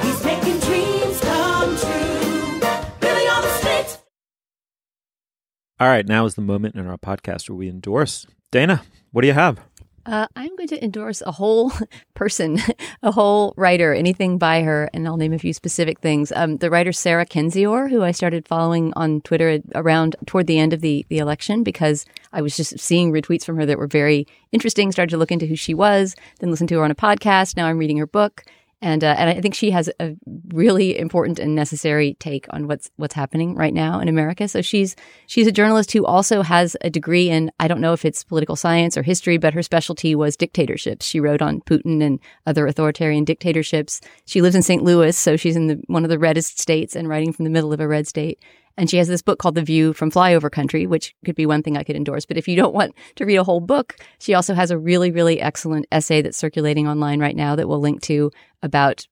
He's 0.03 0.23
making 0.23 0.59
dreams 0.59 1.19
come 1.19 1.75
true. 1.75 2.59
Billy 2.99 3.27
on 3.27 3.41
the 3.41 3.49
street. 3.57 3.97
All 5.79 5.87
right, 5.87 6.07
now 6.07 6.25
is 6.27 6.35
the 6.35 6.41
moment 6.43 6.75
in 6.75 6.85
our 6.85 6.99
podcast 6.99 7.49
where 7.49 7.57
we 7.57 7.67
endorse. 7.69 8.27
Dana, 8.51 8.83
what 9.11 9.21
do 9.23 9.27
you 9.27 9.33
have? 9.33 9.59
Uh, 10.05 10.27
I'm 10.35 10.55
going 10.55 10.67
to 10.67 10.83
endorse 10.83 11.21
a 11.21 11.31
whole 11.31 11.71
person, 12.13 12.59
a 13.03 13.11
whole 13.11 13.53
writer, 13.55 13.93
anything 13.93 14.37
by 14.37 14.61
her, 14.63 14.89
and 14.93 15.07
I'll 15.07 15.17
name 15.17 15.33
a 15.33 15.39
few 15.39 15.53
specific 15.53 15.99
things. 15.99 16.31
Um, 16.35 16.57
the 16.57 16.69
writer 16.69 16.91
Sarah 16.91 17.25
Kendzior, 17.25 17.89
who 17.89 18.03
I 18.03 18.11
started 18.11 18.47
following 18.47 18.93
on 18.95 19.21
Twitter 19.21 19.59
around 19.75 20.15
toward 20.25 20.47
the 20.47 20.59
end 20.59 20.73
of 20.73 20.81
the, 20.81 21.05
the 21.09 21.19
election 21.19 21.63
because 21.63 22.05
I 22.33 22.41
was 22.41 22.57
just 22.57 22.79
seeing 22.79 23.11
retweets 23.11 23.45
from 23.45 23.55
her 23.57 23.65
that 23.65 23.77
were 23.77 23.87
very 23.87 24.27
interesting. 24.51 24.91
Started 24.91 25.11
to 25.11 25.17
look 25.17 25.31
into 25.31 25.45
who 25.45 25.55
she 25.55 25.73
was, 25.73 26.15
then 26.39 26.51
listened 26.51 26.69
to 26.69 26.77
her 26.79 26.83
on 26.83 26.91
a 26.91 26.95
podcast. 26.95 27.55
Now 27.55 27.67
I'm 27.67 27.77
reading 27.77 27.97
her 27.97 28.07
book. 28.07 28.43
And, 28.83 29.01
uh, 29.01 29.15
and 29.17 29.29
I 29.29 29.39
think 29.39 29.55
she 29.55 29.71
has 29.71 29.89
a 30.01 30.13
really 30.49 30.99
important 30.99 31.39
and 31.39 31.55
necessary 31.55 32.17
take 32.19 32.47
on 32.49 32.67
what's 32.67 32.91
what's 32.97 33.13
happening 33.13 33.55
right 33.55 33.73
now 33.73 34.01
in 34.01 34.09
America. 34.09 34.45
So 34.49 34.61
she's 34.61 34.97
she's 35.25 35.47
a 35.47 35.53
journalist 35.53 35.93
who 35.93 36.05
also 36.05 36.41
has 36.41 36.75
a 36.81 36.89
degree 36.89 37.29
in 37.29 37.49
I 37.61 37.69
don't 37.69 37.79
know 37.79 37.93
if 37.93 38.03
it's 38.03 38.25
political 38.25 38.57
science 38.57 38.97
or 38.97 39.01
history, 39.01 39.37
but 39.37 39.53
her 39.53 39.63
specialty 39.63 40.15
was 40.15 40.35
dictatorships. 40.35 41.05
She 41.05 41.21
wrote 41.21 41.41
on 41.41 41.61
Putin 41.61 42.03
and 42.03 42.19
other 42.45 42.67
authoritarian 42.67 43.23
dictatorships. 43.23 44.01
She 44.25 44.41
lives 44.41 44.55
in 44.55 44.61
St. 44.61 44.83
Louis, 44.83 45.17
so 45.17 45.37
she's 45.37 45.55
in 45.55 45.67
the, 45.67 45.81
one 45.87 46.03
of 46.03 46.09
the 46.09 46.19
reddest 46.19 46.59
states 46.59 46.93
and 46.93 47.07
writing 47.07 47.31
from 47.31 47.45
the 47.45 47.51
middle 47.51 47.71
of 47.71 47.79
a 47.79 47.87
red 47.87 48.05
state. 48.05 48.37
And 48.75 48.89
she 48.89 48.97
has 48.97 49.07
this 49.07 49.21
book 49.21 49.39
called 49.39 49.55
The 49.55 49.61
View 49.61 49.93
from 49.93 50.11
Flyover 50.11 50.51
Country, 50.51 50.87
which 50.87 51.15
could 51.25 51.35
be 51.35 51.45
one 51.45 51.61
thing 51.61 51.77
I 51.77 51.83
could 51.83 51.95
endorse. 51.95 52.25
But 52.25 52.37
if 52.37 52.47
you 52.47 52.55
don't 52.55 52.73
want 52.73 52.95
to 53.15 53.25
read 53.25 53.37
a 53.37 53.43
whole 53.43 53.59
book, 53.59 53.95
she 54.17 54.33
also 54.33 54.55
has 54.55 54.71
a 54.71 54.77
really, 54.77 55.11
really 55.11 55.39
excellent 55.39 55.85
essay 55.91 56.21
that's 56.21 56.37
circulating 56.37 56.87
online 56.87 57.19
right 57.19 57.35
now 57.35 57.55
that 57.55 57.67
we'll 57.67 57.79
link 57.79 58.01
to 58.03 58.31
about 58.63 59.05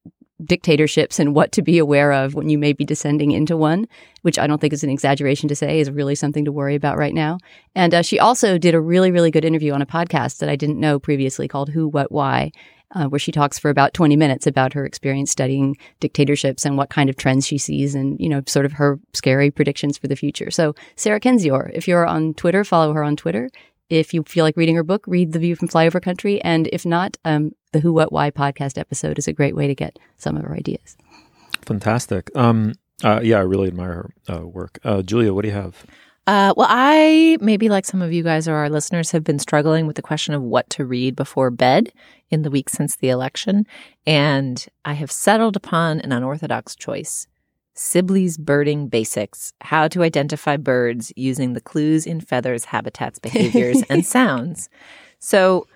dictatorships 0.44 1.18
and 1.18 1.34
what 1.34 1.52
to 1.52 1.62
be 1.62 1.78
aware 1.78 2.12
of 2.12 2.34
when 2.34 2.48
you 2.48 2.58
may 2.58 2.72
be 2.72 2.84
descending 2.84 3.30
into 3.30 3.56
one, 3.56 3.86
which 4.22 4.38
I 4.38 4.46
don't 4.46 4.60
think 4.60 4.72
is 4.72 4.84
an 4.84 4.90
exaggeration 4.90 5.48
to 5.48 5.56
say 5.56 5.80
is 5.80 5.90
really 5.90 6.14
something 6.14 6.44
to 6.44 6.52
worry 6.52 6.74
about 6.74 6.98
right 6.98 7.14
now. 7.14 7.38
And 7.74 7.94
uh, 7.94 8.02
she 8.02 8.18
also 8.18 8.58
did 8.58 8.74
a 8.74 8.80
really, 8.80 9.10
really 9.10 9.30
good 9.30 9.44
interview 9.44 9.72
on 9.72 9.82
a 9.82 9.86
podcast 9.86 10.38
that 10.38 10.48
I 10.48 10.56
didn't 10.56 10.80
know 10.80 10.98
previously 10.98 11.48
called 11.48 11.70
Who, 11.70 11.88
What, 11.88 12.10
Why. 12.10 12.52
Uh, 12.94 13.06
where 13.06 13.18
she 13.18 13.32
talks 13.32 13.58
for 13.58 13.70
about 13.70 13.94
20 13.94 14.16
minutes 14.16 14.46
about 14.46 14.74
her 14.74 14.84
experience 14.84 15.30
studying 15.30 15.74
dictatorships 16.00 16.66
and 16.66 16.76
what 16.76 16.90
kind 16.90 17.08
of 17.08 17.16
trends 17.16 17.46
she 17.46 17.56
sees 17.56 17.94
and, 17.94 18.20
you 18.20 18.28
know, 18.28 18.42
sort 18.46 18.66
of 18.66 18.72
her 18.72 19.00
scary 19.14 19.50
predictions 19.50 19.96
for 19.96 20.08
the 20.08 20.14
future. 20.14 20.50
So, 20.50 20.74
Sarah 20.94 21.18
Kendzior, 21.18 21.70
if 21.72 21.88
you're 21.88 22.06
on 22.06 22.34
Twitter, 22.34 22.64
follow 22.64 22.92
her 22.92 23.02
on 23.02 23.16
Twitter. 23.16 23.48
If 23.92 24.14
you 24.14 24.22
feel 24.22 24.42
like 24.42 24.56
reading 24.56 24.74
her 24.76 24.82
book, 24.82 25.04
read 25.06 25.32
The 25.32 25.38
View 25.38 25.54
from 25.54 25.68
Flyover 25.68 26.00
Country. 26.00 26.40
And 26.40 26.66
if 26.72 26.86
not, 26.86 27.18
um, 27.26 27.52
the 27.72 27.80
Who, 27.80 27.92
What, 27.92 28.10
Why 28.10 28.30
podcast 28.30 28.78
episode 28.78 29.18
is 29.18 29.28
a 29.28 29.34
great 29.34 29.54
way 29.54 29.66
to 29.66 29.74
get 29.74 29.98
some 30.16 30.34
of 30.34 30.44
her 30.44 30.54
ideas. 30.54 30.96
Fantastic. 31.66 32.34
Um, 32.34 32.72
uh, 33.04 33.20
yeah, 33.22 33.36
I 33.36 33.40
really 33.40 33.68
admire 33.68 33.92
her 34.28 34.34
uh, 34.34 34.46
work. 34.46 34.78
Uh, 34.82 35.02
Julia, 35.02 35.34
what 35.34 35.42
do 35.42 35.48
you 35.48 35.54
have? 35.54 35.84
Uh, 36.26 36.54
well, 36.56 36.68
I 36.70 37.36
maybe 37.42 37.68
like 37.68 37.84
some 37.84 38.00
of 38.00 38.14
you 38.14 38.22
guys 38.22 38.48
or 38.48 38.54
our 38.54 38.70
listeners 38.70 39.10
have 39.10 39.24
been 39.24 39.38
struggling 39.38 39.86
with 39.86 39.96
the 39.96 40.02
question 40.02 40.32
of 40.32 40.40
what 40.40 40.70
to 40.70 40.86
read 40.86 41.14
before 41.14 41.50
bed 41.50 41.92
in 42.30 42.42
the 42.42 42.50
week 42.50 42.70
since 42.70 42.96
the 42.96 43.10
election, 43.10 43.66
and 44.06 44.64
I 44.86 44.94
have 44.94 45.12
settled 45.12 45.54
upon 45.54 46.00
an 46.00 46.12
unorthodox 46.12 46.76
choice. 46.76 47.26
Sibley's 47.74 48.36
Birding 48.36 48.88
Basics 48.88 49.52
How 49.60 49.88
to 49.88 50.02
Identify 50.02 50.56
Birds 50.56 51.12
Using 51.16 51.52
the 51.52 51.60
Clues 51.60 52.06
in 52.06 52.20
Feathers, 52.20 52.66
Habitats, 52.66 53.18
Behaviors, 53.20 53.82
and 53.88 54.04
Sounds. 54.04 54.68
So, 55.18 55.66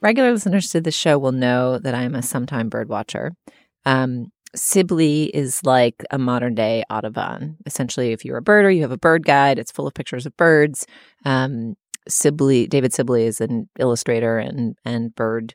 regular 0.00 0.32
listeners 0.32 0.70
to 0.70 0.80
the 0.80 0.90
show 0.90 1.18
will 1.18 1.32
know 1.32 1.78
that 1.78 1.94
I'm 1.94 2.14
a 2.14 2.22
sometime 2.22 2.68
bird 2.68 2.88
watcher. 2.88 3.36
Um, 3.84 4.32
Sibley 4.54 5.24
is 5.34 5.64
like 5.64 6.04
a 6.10 6.18
modern 6.18 6.54
day 6.54 6.84
Audubon. 6.88 7.56
Essentially, 7.66 8.12
if 8.12 8.24
you're 8.24 8.38
a 8.38 8.42
birder, 8.42 8.74
you 8.74 8.82
have 8.82 8.92
a 8.92 8.96
bird 8.96 9.24
guide. 9.24 9.58
It's 9.58 9.72
full 9.72 9.86
of 9.86 9.94
pictures 9.94 10.26
of 10.26 10.36
birds. 10.36 10.86
Um, 11.24 11.76
Sibley, 12.08 12.66
David 12.66 12.92
Sibley 12.92 13.24
is 13.24 13.40
an 13.40 13.68
illustrator 13.78 14.38
and 14.38 14.76
and 14.84 15.14
bird 15.14 15.54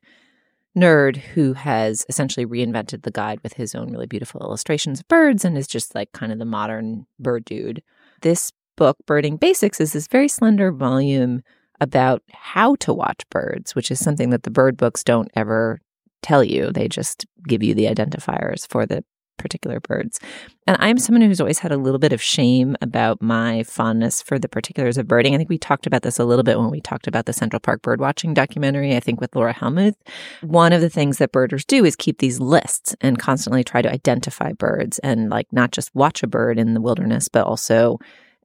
nerd 0.80 1.17
who 1.17 1.53
has 1.53 2.05
essentially 2.09 2.45
reinvented 2.45 3.03
the 3.03 3.11
guide 3.11 3.39
with 3.43 3.53
his 3.53 3.75
own 3.75 3.91
really 3.91 4.07
beautiful 4.07 4.41
illustrations 4.41 4.99
of 4.99 5.07
birds 5.07 5.43
and 5.43 5.57
is 5.57 5.67
just 5.67 5.93
like 5.95 6.11
kind 6.13 6.32
of 6.32 6.39
the 6.39 6.45
modern 6.45 7.05
bird 7.19 7.45
dude. 7.45 7.84
This 8.21 8.51
book, 8.75 8.97
Birding 9.05 9.38
Basics, 9.38 9.82
is 9.82 9.93
this 9.93 10.07
very 10.07 10.27
slender 10.27 10.71
volume 10.71 11.41
about 11.82 12.23
how 12.32 12.75
to 12.75 12.93
watch 12.93 13.23
birds, 13.30 13.75
which 13.75 13.91
is 13.91 13.99
something 13.99 14.30
that 14.32 14.43
the 14.43 14.51
bird 14.51 14.77
books 14.77 15.03
don't 15.03 15.30
ever 15.36 15.80
tell 16.21 16.43
you. 16.43 16.71
They 16.71 16.88
just 16.88 17.25
give 17.47 17.63
you 17.63 17.73
the 17.73 17.86
identifiers 17.86 18.67
for 18.67 18.86
the 18.86 19.03
particular 19.40 19.80
birds. 19.80 20.20
And 20.68 20.78
I'm 20.80 21.00
someone 21.00 21.22
who's 21.22 21.42
always 21.42 21.58
had 21.60 21.72
a 21.72 21.78
little 21.78 21.98
bit 21.98 22.14
of 22.14 22.22
shame 22.22 22.76
about 22.82 23.22
my 23.22 23.64
fondness 23.64 24.22
for 24.22 24.38
the 24.38 24.48
particulars 24.48 24.98
of 25.00 25.08
birding. 25.08 25.34
I 25.34 25.38
think 25.38 25.50
we 25.50 25.58
talked 25.58 25.88
about 25.88 26.04
this 26.04 26.20
a 26.20 26.26
little 26.26 26.44
bit 26.44 26.60
when 26.60 26.70
we 26.70 26.82
talked 26.82 27.08
about 27.08 27.26
the 27.26 27.34
Central 27.34 27.60
Park 27.60 27.82
birdwatching 27.82 28.36
documentary, 28.36 28.96
I 28.96 29.00
think 29.00 29.20
with 29.20 29.36
Laura 29.36 29.54
Helmuth. 29.54 29.96
One 30.42 30.74
of 30.74 30.82
the 30.82 30.90
things 30.90 31.18
that 31.18 31.32
birders 31.32 31.66
do 31.66 31.86
is 31.86 31.96
keep 31.96 32.20
these 32.20 32.40
lists 32.40 32.96
and 33.02 33.18
constantly 33.18 33.64
try 33.64 33.82
to 33.82 33.92
identify 33.92 34.52
birds 34.52 35.00
and 35.00 35.30
like 35.30 35.48
not 35.52 35.72
just 35.72 35.96
watch 35.96 36.22
a 36.22 36.28
bird 36.28 36.60
in 36.60 36.76
the 36.76 36.82
wilderness, 36.82 37.30
but 37.30 37.48
also 37.48 37.98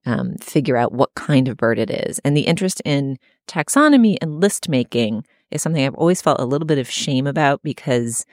um, 0.05 0.35
figure 0.35 0.77
out 0.77 0.93
what 0.93 1.13
kind 1.15 1.47
of 1.47 1.57
bird 1.57 1.79
it 1.79 1.89
is. 1.89 2.19
And 2.19 2.35
the 2.35 2.41
interest 2.41 2.81
in 2.85 3.17
taxonomy 3.47 4.17
and 4.21 4.39
list 4.39 4.69
making 4.69 5.25
is 5.51 5.61
something 5.61 5.85
I've 5.85 5.95
always 5.95 6.21
felt 6.21 6.39
a 6.39 6.45
little 6.45 6.65
bit 6.65 6.77
of 6.77 6.89
shame 6.89 7.27
about 7.27 7.61
because 7.63 8.25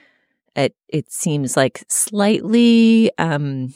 it 0.55 0.75
it 0.89 1.11
seems 1.11 1.57
like 1.57 1.83
slightly 1.89 3.11
um 3.17 3.73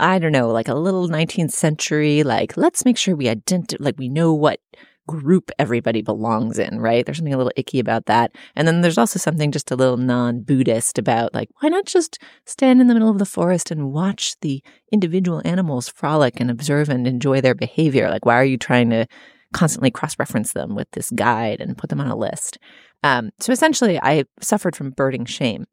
I 0.00 0.20
don't 0.20 0.30
know, 0.30 0.50
like 0.50 0.68
a 0.68 0.74
little 0.74 1.08
19th 1.08 1.52
century 1.52 2.22
like 2.22 2.56
let's 2.56 2.84
make 2.84 2.96
sure 2.96 3.16
we 3.16 3.28
identify 3.28 3.82
like 3.82 3.98
we 3.98 4.08
know 4.08 4.32
what 4.34 4.60
group 5.08 5.50
everybody 5.58 6.02
belongs 6.02 6.58
in, 6.58 6.78
right? 6.80 7.04
There's 7.04 7.16
something 7.16 7.34
a 7.34 7.38
little 7.38 7.52
icky 7.56 7.80
about 7.80 8.06
that. 8.06 8.30
And 8.54 8.68
then 8.68 8.82
there's 8.82 8.98
also 8.98 9.18
something 9.18 9.50
just 9.50 9.70
a 9.70 9.76
little 9.76 9.96
non-Buddhist 9.96 10.98
about 10.98 11.34
like 11.34 11.48
why 11.60 11.70
not 11.70 11.86
just 11.86 12.18
stand 12.46 12.80
in 12.80 12.86
the 12.86 12.94
middle 12.94 13.10
of 13.10 13.18
the 13.18 13.24
forest 13.24 13.70
and 13.70 13.90
watch 13.90 14.36
the 14.42 14.62
individual 14.92 15.42
animals 15.44 15.88
frolic 15.88 16.38
and 16.38 16.50
observe 16.50 16.88
and 16.90 17.08
enjoy 17.08 17.40
their 17.40 17.54
behavior? 17.54 18.08
Like 18.10 18.26
why 18.26 18.34
are 18.34 18.44
you 18.44 18.58
trying 18.58 18.90
to 18.90 19.06
constantly 19.52 19.90
cross-reference 19.90 20.52
them 20.52 20.74
with 20.76 20.90
this 20.92 21.10
guide 21.10 21.60
and 21.60 21.78
put 21.78 21.90
them 21.90 22.00
on 22.00 22.08
a 22.08 22.16
list? 22.16 22.58
Um, 23.02 23.30
so 23.40 23.52
essentially, 23.52 23.98
I 24.00 24.24
suffered 24.40 24.76
from 24.76 24.90
birding 24.90 25.24
shame. 25.24 25.64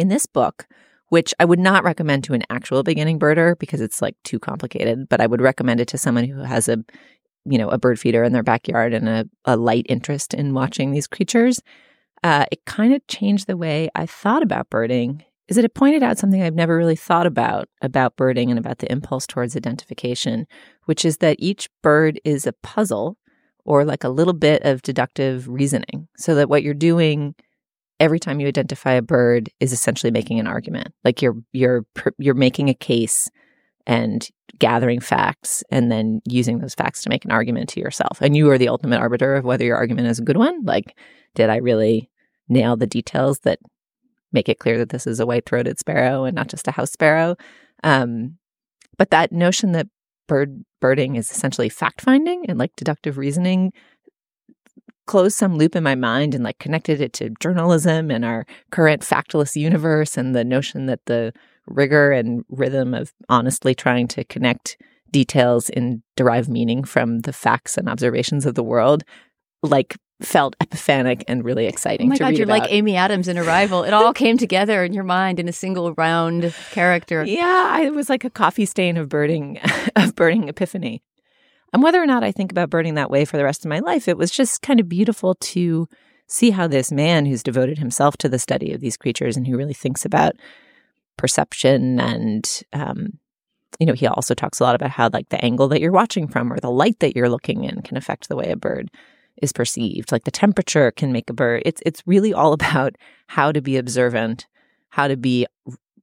In 0.00 0.08
this 0.08 0.24
book, 0.24 0.66
which 1.10 1.34
I 1.38 1.44
would 1.44 1.58
not 1.58 1.84
recommend 1.84 2.24
to 2.24 2.32
an 2.32 2.44
actual 2.48 2.82
beginning 2.82 3.18
birder 3.18 3.58
because 3.58 3.82
it's 3.82 4.00
like 4.00 4.16
too 4.24 4.38
complicated, 4.38 5.08
but 5.10 5.20
I 5.20 5.26
would 5.26 5.42
recommend 5.42 5.78
it 5.80 5.88
to 5.88 5.98
someone 5.98 6.24
who 6.24 6.40
has 6.40 6.68
a, 6.68 6.78
you 7.44 7.58
know, 7.58 7.68
a 7.68 7.76
bird 7.76 8.00
feeder 8.00 8.24
in 8.24 8.32
their 8.32 8.42
backyard 8.42 8.94
and 8.94 9.08
a, 9.08 9.26
a 9.44 9.58
light 9.58 9.84
interest 9.90 10.32
in 10.32 10.54
watching 10.54 10.90
these 10.90 11.06
creatures. 11.06 11.60
Uh, 12.22 12.46
it 12.50 12.64
kind 12.64 12.94
of 12.94 13.06
changed 13.08 13.46
the 13.46 13.58
way 13.58 13.90
I 13.94 14.06
thought 14.06 14.42
about 14.42 14.70
birding. 14.70 15.22
Is 15.48 15.56
that 15.56 15.64
it 15.66 15.74
pointed 15.74 16.02
out 16.02 16.16
something 16.16 16.42
I've 16.42 16.54
never 16.54 16.76
really 16.76 16.96
thought 16.96 17.26
about 17.26 17.68
about 17.82 18.16
birding 18.16 18.48
and 18.48 18.58
about 18.58 18.78
the 18.78 18.90
impulse 18.90 19.26
towards 19.26 19.54
identification, 19.54 20.46
which 20.86 21.04
is 21.04 21.18
that 21.18 21.36
each 21.40 21.68
bird 21.82 22.20
is 22.24 22.46
a 22.46 22.54
puzzle 22.62 23.18
or 23.64 23.84
like 23.84 24.04
a 24.04 24.08
little 24.08 24.32
bit 24.32 24.62
of 24.62 24.80
deductive 24.80 25.48
reasoning 25.48 26.08
so 26.16 26.36
that 26.36 26.48
what 26.48 26.62
you're 26.62 26.72
doing 26.72 27.34
every 28.00 28.18
time 28.18 28.40
you 28.40 28.48
identify 28.48 28.92
a 28.92 29.02
bird 29.02 29.50
is 29.60 29.72
essentially 29.72 30.10
making 30.10 30.40
an 30.40 30.46
argument. 30.46 30.88
Like 31.04 31.22
you're 31.22 31.36
you're 31.52 31.84
you're 32.18 32.34
making 32.34 32.68
a 32.68 32.74
case 32.74 33.30
and 33.86 34.28
gathering 34.58 35.00
facts 35.00 35.62
and 35.70 35.92
then 35.92 36.20
using 36.24 36.58
those 36.58 36.74
facts 36.74 37.02
to 37.02 37.08
make 37.08 37.24
an 37.24 37.30
argument 37.30 37.68
to 37.70 37.80
yourself. 37.80 38.18
And 38.20 38.36
you 38.36 38.50
are 38.50 38.58
the 38.58 38.68
ultimate 38.68 38.98
arbiter 38.98 39.36
of 39.36 39.44
whether 39.44 39.64
your 39.64 39.76
argument 39.76 40.08
is 40.08 40.18
a 40.18 40.24
good 40.24 40.36
one. 40.36 40.64
Like 40.64 40.96
did 41.34 41.48
i 41.48 41.56
really 41.56 42.10
nail 42.48 42.76
the 42.76 42.86
details 42.86 43.40
that 43.40 43.60
make 44.32 44.48
it 44.48 44.58
clear 44.58 44.78
that 44.78 44.88
this 44.88 45.06
is 45.06 45.20
a 45.20 45.26
white-throated 45.26 45.78
sparrow 45.78 46.24
and 46.24 46.34
not 46.34 46.48
just 46.48 46.66
a 46.66 46.72
house 46.72 46.90
sparrow? 46.90 47.36
Um, 47.84 48.38
but 48.98 49.10
that 49.10 49.32
notion 49.32 49.72
that 49.72 49.86
bird 50.26 50.64
birding 50.80 51.16
is 51.16 51.30
essentially 51.30 51.68
fact 51.68 52.00
finding 52.00 52.44
and 52.48 52.58
like 52.58 52.74
deductive 52.76 53.18
reasoning 53.18 53.72
closed 55.10 55.36
some 55.36 55.56
loop 55.56 55.74
in 55.74 55.82
my 55.82 55.96
mind 55.96 56.36
and 56.36 56.44
like 56.44 56.60
connected 56.60 57.00
it 57.00 57.12
to 57.12 57.30
journalism 57.40 58.12
and 58.12 58.24
our 58.24 58.46
current 58.70 59.02
factless 59.02 59.56
universe 59.56 60.16
and 60.16 60.36
the 60.36 60.44
notion 60.44 60.86
that 60.86 61.04
the 61.06 61.32
rigor 61.66 62.12
and 62.12 62.44
rhythm 62.48 62.94
of 62.94 63.12
honestly 63.28 63.74
trying 63.74 64.06
to 64.06 64.22
connect 64.22 64.76
details 65.10 65.68
and 65.70 66.00
derive 66.14 66.48
meaning 66.48 66.84
from 66.84 67.22
the 67.22 67.32
facts 67.32 67.76
and 67.76 67.88
observations 67.88 68.46
of 68.46 68.54
the 68.54 68.62
world 68.62 69.02
like 69.64 69.96
felt 70.22 70.54
epiphanic 70.60 71.24
and 71.26 71.44
really 71.44 71.66
exciting. 71.66 72.06
Oh 72.06 72.10
my 72.10 72.16
to 72.16 72.20
God, 72.20 72.36
you're 72.36 72.44
about. 72.44 72.60
like 72.60 72.72
Amy 72.72 72.94
Adams 72.94 73.26
in 73.26 73.36
Arrival. 73.36 73.82
It 73.82 73.92
all 73.92 74.12
came 74.12 74.38
together 74.38 74.84
in 74.84 74.92
your 74.92 75.02
mind 75.02 75.40
in 75.40 75.48
a 75.48 75.52
single 75.52 75.92
round 75.94 76.54
character. 76.70 77.24
Yeah, 77.24 77.68
I 77.72 77.82
it 77.82 77.94
was 77.94 78.08
like 78.08 78.24
a 78.24 78.30
coffee 78.30 78.64
stain 78.64 78.96
of 78.96 79.08
burning 79.08 79.58
of 79.96 80.14
burning 80.14 80.48
epiphany. 80.48 81.02
And 81.72 81.82
whether 81.82 82.02
or 82.02 82.06
not 82.06 82.24
I 82.24 82.32
think 82.32 82.50
about 82.50 82.70
birding 82.70 82.94
that 82.94 83.10
way 83.10 83.24
for 83.24 83.36
the 83.36 83.44
rest 83.44 83.64
of 83.64 83.68
my 83.68 83.78
life, 83.78 84.08
it 84.08 84.16
was 84.16 84.30
just 84.30 84.62
kind 84.62 84.80
of 84.80 84.88
beautiful 84.88 85.34
to 85.36 85.88
see 86.26 86.50
how 86.50 86.66
this 86.66 86.92
man 86.92 87.26
who's 87.26 87.42
devoted 87.42 87.78
himself 87.78 88.16
to 88.18 88.28
the 88.28 88.38
study 88.38 88.72
of 88.72 88.80
these 88.80 88.96
creatures 88.96 89.36
and 89.36 89.46
who 89.46 89.56
really 89.56 89.74
thinks 89.74 90.04
about 90.04 90.36
perception 91.16 92.00
and 92.00 92.62
um, 92.72 93.18
you 93.78 93.84
know 93.84 93.92
he 93.92 94.06
also 94.06 94.32
talks 94.32 94.58
a 94.58 94.62
lot 94.62 94.74
about 94.74 94.90
how 94.90 95.10
like 95.12 95.28
the 95.28 95.44
angle 95.44 95.68
that 95.68 95.80
you're 95.80 95.92
watching 95.92 96.26
from 96.26 96.52
or 96.52 96.58
the 96.60 96.70
light 96.70 96.98
that 97.00 97.14
you're 97.14 97.28
looking 97.28 97.64
in 97.64 97.82
can 97.82 97.96
affect 97.96 98.28
the 98.28 98.36
way 98.36 98.50
a 98.50 98.56
bird 98.56 98.90
is 99.42 99.52
perceived. 99.52 100.12
Like 100.12 100.24
the 100.24 100.30
temperature 100.30 100.90
can 100.92 101.12
make 101.12 101.28
a 101.28 101.34
bird 101.34 101.62
it's 101.66 101.82
it's 101.84 102.02
really 102.06 102.32
all 102.32 102.52
about 102.60 102.96
how 103.26 103.52
to 103.52 103.60
be 103.60 103.76
observant 103.76 104.46
how 104.90 105.08
to 105.08 105.16
be 105.16 105.46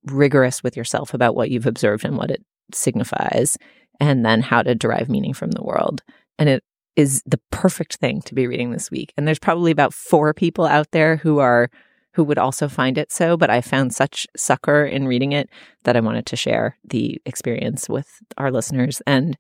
rigorous 0.06 0.62
with 0.62 0.78
yourself 0.78 1.14
about 1.14 1.36
what 1.36 1.50
you've 1.50 1.66
observed 1.66 2.06
and 2.06 2.18
what 2.18 2.32
it 2.32 2.44
signifies 2.74 3.58
and 4.00 4.26
then 4.26 4.42
how 4.42 4.62
to 4.62 4.76
derive 4.76 5.10
meaning 5.10 5.34
from 5.34 5.52
the 5.52 5.64
world. 5.64 6.04
And 6.40 6.50
it 6.50 6.64
is 6.96 7.22
the 7.26 7.40
perfect 7.52 7.98
thing 7.98 8.22
to 8.24 8.34
be 8.34 8.48
reading 8.48 8.72
this 8.72 8.90
week. 8.92 9.14
And 9.18 9.28
there's 9.28 9.40
probably 9.40 9.72
about 9.72 9.94
four 9.94 10.34
people 10.34 10.66
out 10.66 10.92
there 10.92 11.18
who 11.18 11.40
are 11.40 11.70
who 12.14 12.24
would 12.24 12.40
also 12.40 12.68
find 12.68 12.98
it 12.98 13.12
so 13.12 13.38
but 13.38 13.52
i 13.52 13.62
found 13.62 13.94
such 13.94 14.26
succor 14.36 14.84
in 14.84 15.08
reading 15.08 15.34
it 15.34 15.52
that 15.84 15.96
i 15.96 16.00
wanted 16.00 16.26
to 16.26 16.36
share 16.36 16.76
the 16.84 17.22
experience 17.28 17.88
with 17.88 18.24
our 18.38 18.50
listeners 18.50 19.04
and 19.06 19.38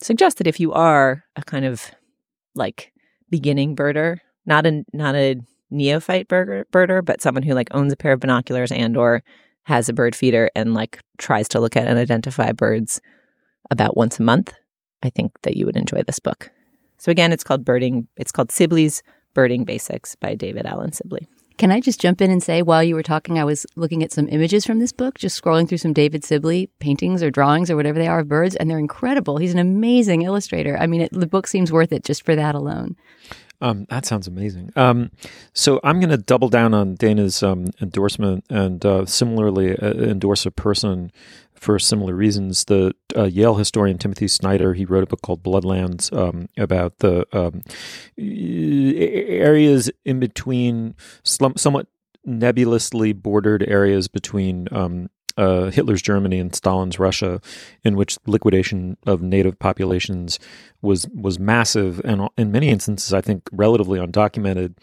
suggest 0.00 0.38
that 0.38 0.46
if 0.46 0.60
you 0.60 0.72
are 0.72 1.24
a 1.34 1.42
kind 1.42 1.64
of 1.64 1.90
like 2.54 2.92
beginning 3.30 3.74
birder 3.74 4.18
not 4.46 4.64
a 4.64 4.84
not 4.92 5.16
a 5.16 5.40
neophyte 5.72 6.28
birder, 6.28 6.64
birder 6.72 7.04
but 7.04 7.20
someone 7.20 7.42
who 7.42 7.52
like 7.52 7.68
owns 7.72 7.92
a 7.92 7.96
pair 7.96 8.12
of 8.12 8.20
binoculars 8.20 8.70
and 8.70 8.96
or 8.96 9.24
has 9.64 9.88
a 9.88 9.92
bird 9.92 10.14
feeder 10.14 10.50
and 10.54 10.72
like 10.72 11.00
tries 11.18 11.48
to 11.48 11.60
look 11.60 11.76
at 11.76 11.88
and 11.88 11.98
identify 11.98 12.52
birds 12.52 13.00
about 13.70 13.96
once 13.96 14.18
a 14.18 14.22
month 14.22 14.52
i 15.02 15.10
think 15.10 15.32
that 15.42 15.56
you 15.56 15.66
would 15.66 15.76
enjoy 15.76 16.02
this 16.02 16.18
book 16.18 16.50
so 16.98 17.10
again 17.10 17.32
it's 17.32 17.44
called 17.44 17.64
birding 17.64 18.06
it's 18.16 18.32
called 18.32 18.50
sibley's 18.50 19.02
birding 19.34 19.64
basics 19.64 20.14
by 20.16 20.34
david 20.34 20.66
allen 20.66 20.92
sibley 20.92 21.28
Can 21.58 21.70
I 21.70 21.80
just 21.80 22.00
jump 22.00 22.22
in 22.22 22.30
and 22.30 22.42
say, 22.42 22.62
while 22.62 22.82
you 22.82 22.94
were 22.94 23.02
talking, 23.02 23.38
I 23.38 23.44
was 23.44 23.66
looking 23.76 24.02
at 24.02 24.12
some 24.12 24.26
images 24.30 24.64
from 24.64 24.78
this 24.78 24.92
book, 24.92 25.18
just 25.18 25.36
scrolling 25.36 25.68
through 25.68 25.82
some 25.84 25.92
David 25.92 26.24
Sibley 26.24 26.70
paintings 26.78 27.22
or 27.22 27.30
drawings 27.30 27.70
or 27.70 27.76
whatever 27.76 27.98
they 27.98 28.08
are 28.08 28.20
of 28.20 28.28
birds, 28.28 28.56
and 28.56 28.70
they're 28.70 28.78
incredible. 28.78 29.36
He's 29.36 29.52
an 29.52 29.58
amazing 29.58 30.22
illustrator. 30.22 30.78
I 30.80 30.86
mean, 30.86 31.02
it, 31.02 31.12
the 31.12 31.26
book 31.26 31.46
seems 31.46 31.70
worth 31.70 31.92
it 31.92 32.02
just 32.02 32.24
for 32.24 32.34
that 32.34 32.54
alone. 32.54 32.96
Um, 33.60 33.84
that 33.90 34.06
sounds 34.06 34.26
amazing. 34.26 34.72
Um, 34.74 35.10
so 35.52 35.80
I'm 35.84 36.00
going 36.00 36.08
to 36.08 36.16
double 36.16 36.48
down 36.48 36.72
on 36.72 36.94
Dana's 36.94 37.42
um, 37.42 37.66
endorsement 37.82 38.46
and 38.48 38.82
uh, 38.86 39.04
similarly 39.04 39.76
uh, 39.76 39.92
endorse 39.92 40.46
a 40.46 40.50
person 40.50 41.12
for 41.60 41.78
similar 41.78 42.14
reasons. 42.14 42.64
The 42.64 42.94
uh, 43.14 43.24
Yale 43.24 43.54
historian 43.54 43.98
Timothy 43.98 44.26
Snyder 44.28 44.72
he 44.72 44.86
wrote 44.86 45.04
a 45.04 45.06
book 45.06 45.20
called 45.20 45.42
Bloodlands 45.42 46.10
um, 46.16 46.48
about 46.56 46.98
the 46.98 47.26
um, 47.36 47.62
areas 48.18 49.90
in 50.04 50.18
between, 50.18 50.94
slum- 51.22 51.58
somewhat 51.58 51.86
nebulously 52.24 53.12
bordered 53.12 53.62
areas 53.68 54.08
between 54.08 54.68
um, 54.72 55.10
uh, 55.36 55.70
Hitler's 55.70 56.02
Germany 56.02 56.38
and 56.38 56.54
Stalin's 56.54 56.98
Russia, 56.98 57.40
in 57.84 57.94
which 57.94 58.18
liquidation 58.26 58.96
of 59.06 59.20
native 59.20 59.58
populations 59.58 60.38
was 60.80 61.06
was 61.08 61.38
massive 61.38 62.00
and 62.04 62.28
in 62.38 62.50
many 62.50 62.68
instances, 62.68 63.12
I 63.12 63.20
think, 63.20 63.48
relatively 63.52 63.98
undocumented. 64.00 64.76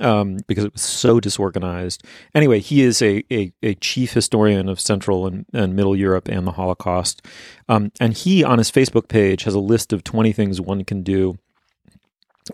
Um, 0.00 0.36
because 0.46 0.64
it 0.64 0.72
was 0.72 0.82
so 0.82 1.18
disorganized. 1.18 2.04
Anyway, 2.32 2.60
he 2.60 2.82
is 2.82 3.02
a, 3.02 3.24
a, 3.32 3.52
a 3.64 3.74
chief 3.74 4.12
historian 4.12 4.68
of 4.68 4.78
Central 4.78 5.26
and, 5.26 5.44
and 5.52 5.74
Middle 5.74 5.96
Europe 5.96 6.28
and 6.28 6.46
the 6.46 6.52
Holocaust. 6.52 7.20
Um, 7.68 7.90
and 7.98 8.12
he, 8.12 8.44
on 8.44 8.58
his 8.58 8.70
Facebook 8.70 9.08
page, 9.08 9.42
has 9.42 9.54
a 9.54 9.60
list 9.60 9.92
of 9.92 10.04
20 10.04 10.30
things 10.32 10.60
one 10.60 10.84
can 10.84 11.02
do 11.02 11.38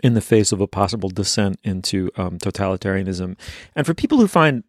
in 0.03 0.15
the 0.15 0.21
face 0.21 0.53
of 0.53 0.61
a 0.61 0.67
possible 0.67 1.09
descent 1.09 1.59
into 1.63 2.11
um, 2.17 2.39
totalitarianism. 2.39 3.37
And 3.77 3.87
for 3.87 3.95
people 3.95 4.19
who 4.19 4.29
find 4.29 4.65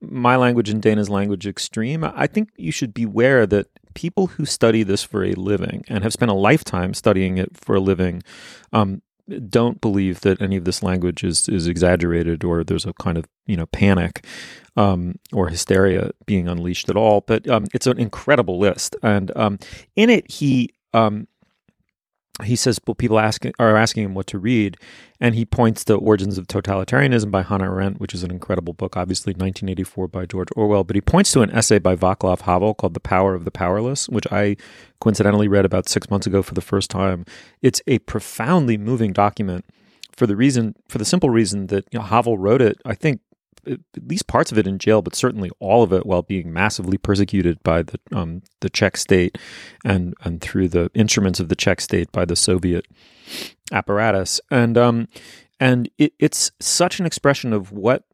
my 0.00 0.36
language 0.36 0.68
and 0.68 0.80
Dana's 0.80 1.10
language 1.10 1.46
extreme, 1.46 2.04
I 2.04 2.26
think 2.26 2.50
you 2.56 2.70
should 2.70 2.94
beware 2.94 3.46
that 3.46 3.66
people 3.94 4.28
who 4.28 4.44
study 4.44 4.82
this 4.82 5.02
for 5.02 5.24
a 5.24 5.34
living 5.34 5.84
and 5.88 6.02
have 6.02 6.12
spent 6.12 6.30
a 6.30 6.34
lifetime 6.34 6.94
studying 6.94 7.38
it 7.38 7.56
for 7.56 7.76
a 7.76 7.80
living 7.80 8.22
um, 8.72 9.02
don't 9.48 9.80
believe 9.80 10.20
that 10.20 10.40
any 10.40 10.56
of 10.56 10.64
this 10.64 10.82
language 10.82 11.24
is 11.24 11.48
is 11.48 11.66
exaggerated 11.66 12.44
or 12.44 12.62
there's 12.64 12.86
a 12.86 12.92
kind 12.94 13.16
of 13.16 13.24
you 13.46 13.56
know 13.56 13.66
panic 13.66 14.26
um, 14.76 15.18
or 15.32 15.48
hysteria 15.48 16.10
being 16.26 16.48
unleashed 16.48 16.88
at 16.88 16.96
all. 16.96 17.22
But 17.22 17.48
um, 17.48 17.66
it's 17.72 17.86
an 17.86 17.98
incredible 17.98 18.58
list, 18.58 18.96
and 19.02 19.34
um, 19.36 19.58
in 19.96 20.10
it 20.10 20.30
he 20.30 20.74
um, 20.92 21.26
he 22.42 22.56
says 22.56 22.80
people 22.98 23.20
asking 23.20 23.52
are 23.60 23.76
asking 23.76 24.04
him 24.04 24.14
what 24.14 24.26
to 24.26 24.38
read, 24.38 24.76
and 25.20 25.36
he 25.36 25.44
points 25.44 25.84
to 25.84 25.94
Origins 25.94 26.36
of 26.36 26.48
Totalitarianism 26.48 27.30
by 27.30 27.42
Hannah 27.42 27.70
Arendt, 27.70 28.00
which 28.00 28.12
is 28.12 28.24
an 28.24 28.32
incredible 28.32 28.72
book, 28.72 28.96
obviously 28.96 29.30
1984 29.32 30.08
by 30.08 30.26
George 30.26 30.48
Orwell. 30.56 30.82
But 30.82 30.96
he 30.96 31.00
points 31.00 31.30
to 31.32 31.42
an 31.42 31.50
essay 31.52 31.78
by 31.78 31.94
Václav 31.94 32.40
Havel 32.40 32.74
called 32.74 32.94
"The 32.94 33.00
Power 33.00 33.34
of 33.34 33.44
the 33.44 33.52
Powerless," 33.52 34.08
which 34.08 34.26
I 34.32 34.56
coincidentally 35.00 35.46
read 35.46 35.64
about 35.64 35.88
six 35.88 36.10
months 36.10 36.26
ago 36.26 36.42
for 36.42 36.54
the 36.54 36.60
first 36.60 36.90
time. 36.90 37.24
It's 37.62 37.80
a 37.86 38.00
profoundly 38.00 38.78
moving 38.78 39.12
document 39.12 39.64
for 40.16 40.26
the 40.26 40.36
reason, 40.36 40.74
for 40.88 40.98
the 40.98 41.04
simple 41.04 41.30
reason 41.30 41.68
that 41.68 41.86
you 41.92 41.98
know, 41.98 42.04
Havel 42.04 42.38
wrote 42.38 42.62
it. 42.62 42.78
I 42.84 42.94
think 42.94 43.20
at 43.66 43.80
least 44.06 44.26
parts 44.26 44.52
of 44.52 44.58
it 44.58 44.66
in 44.66 44.78
jail, 44.78 45.02
but 45.02 45.14
certainly 45.14 45.50
all 45.58 45.82
of 45.82 45.92
it 45.92 46.06
while 46.06 46.22
being 46.22 46.52
massively 46.52 46.98
persecuted 46.98 47.62
by 47.62 47.82
the 47.82 47.98
um, 48.12 48.42
the 48.60 48.70
Czech 48.70 48.96
state 48.96 49.38
and 49.84 50.14
and 50.22 50.40
through 50.40 50.68
the 50.68 50.90
instruments 50.94 51.40
of 51.40 51.48
the 51.48 51.56
Czech 51.56 51.80
state 51.80 52.10
by 52.12 52.24
the 52.24 52.36
Soviet 52.36 52.86
apparatus. 53.72 54.40
And 54.50 54.76
um, 54.78 55.08
and 55.60 55.90
it, 55.98 56.12
it's 56.18 56.50
such 56.60 57.00
an 57.00 57.06
expression 57.06 57.52
of 57.52 57.72
what 57.72 58.04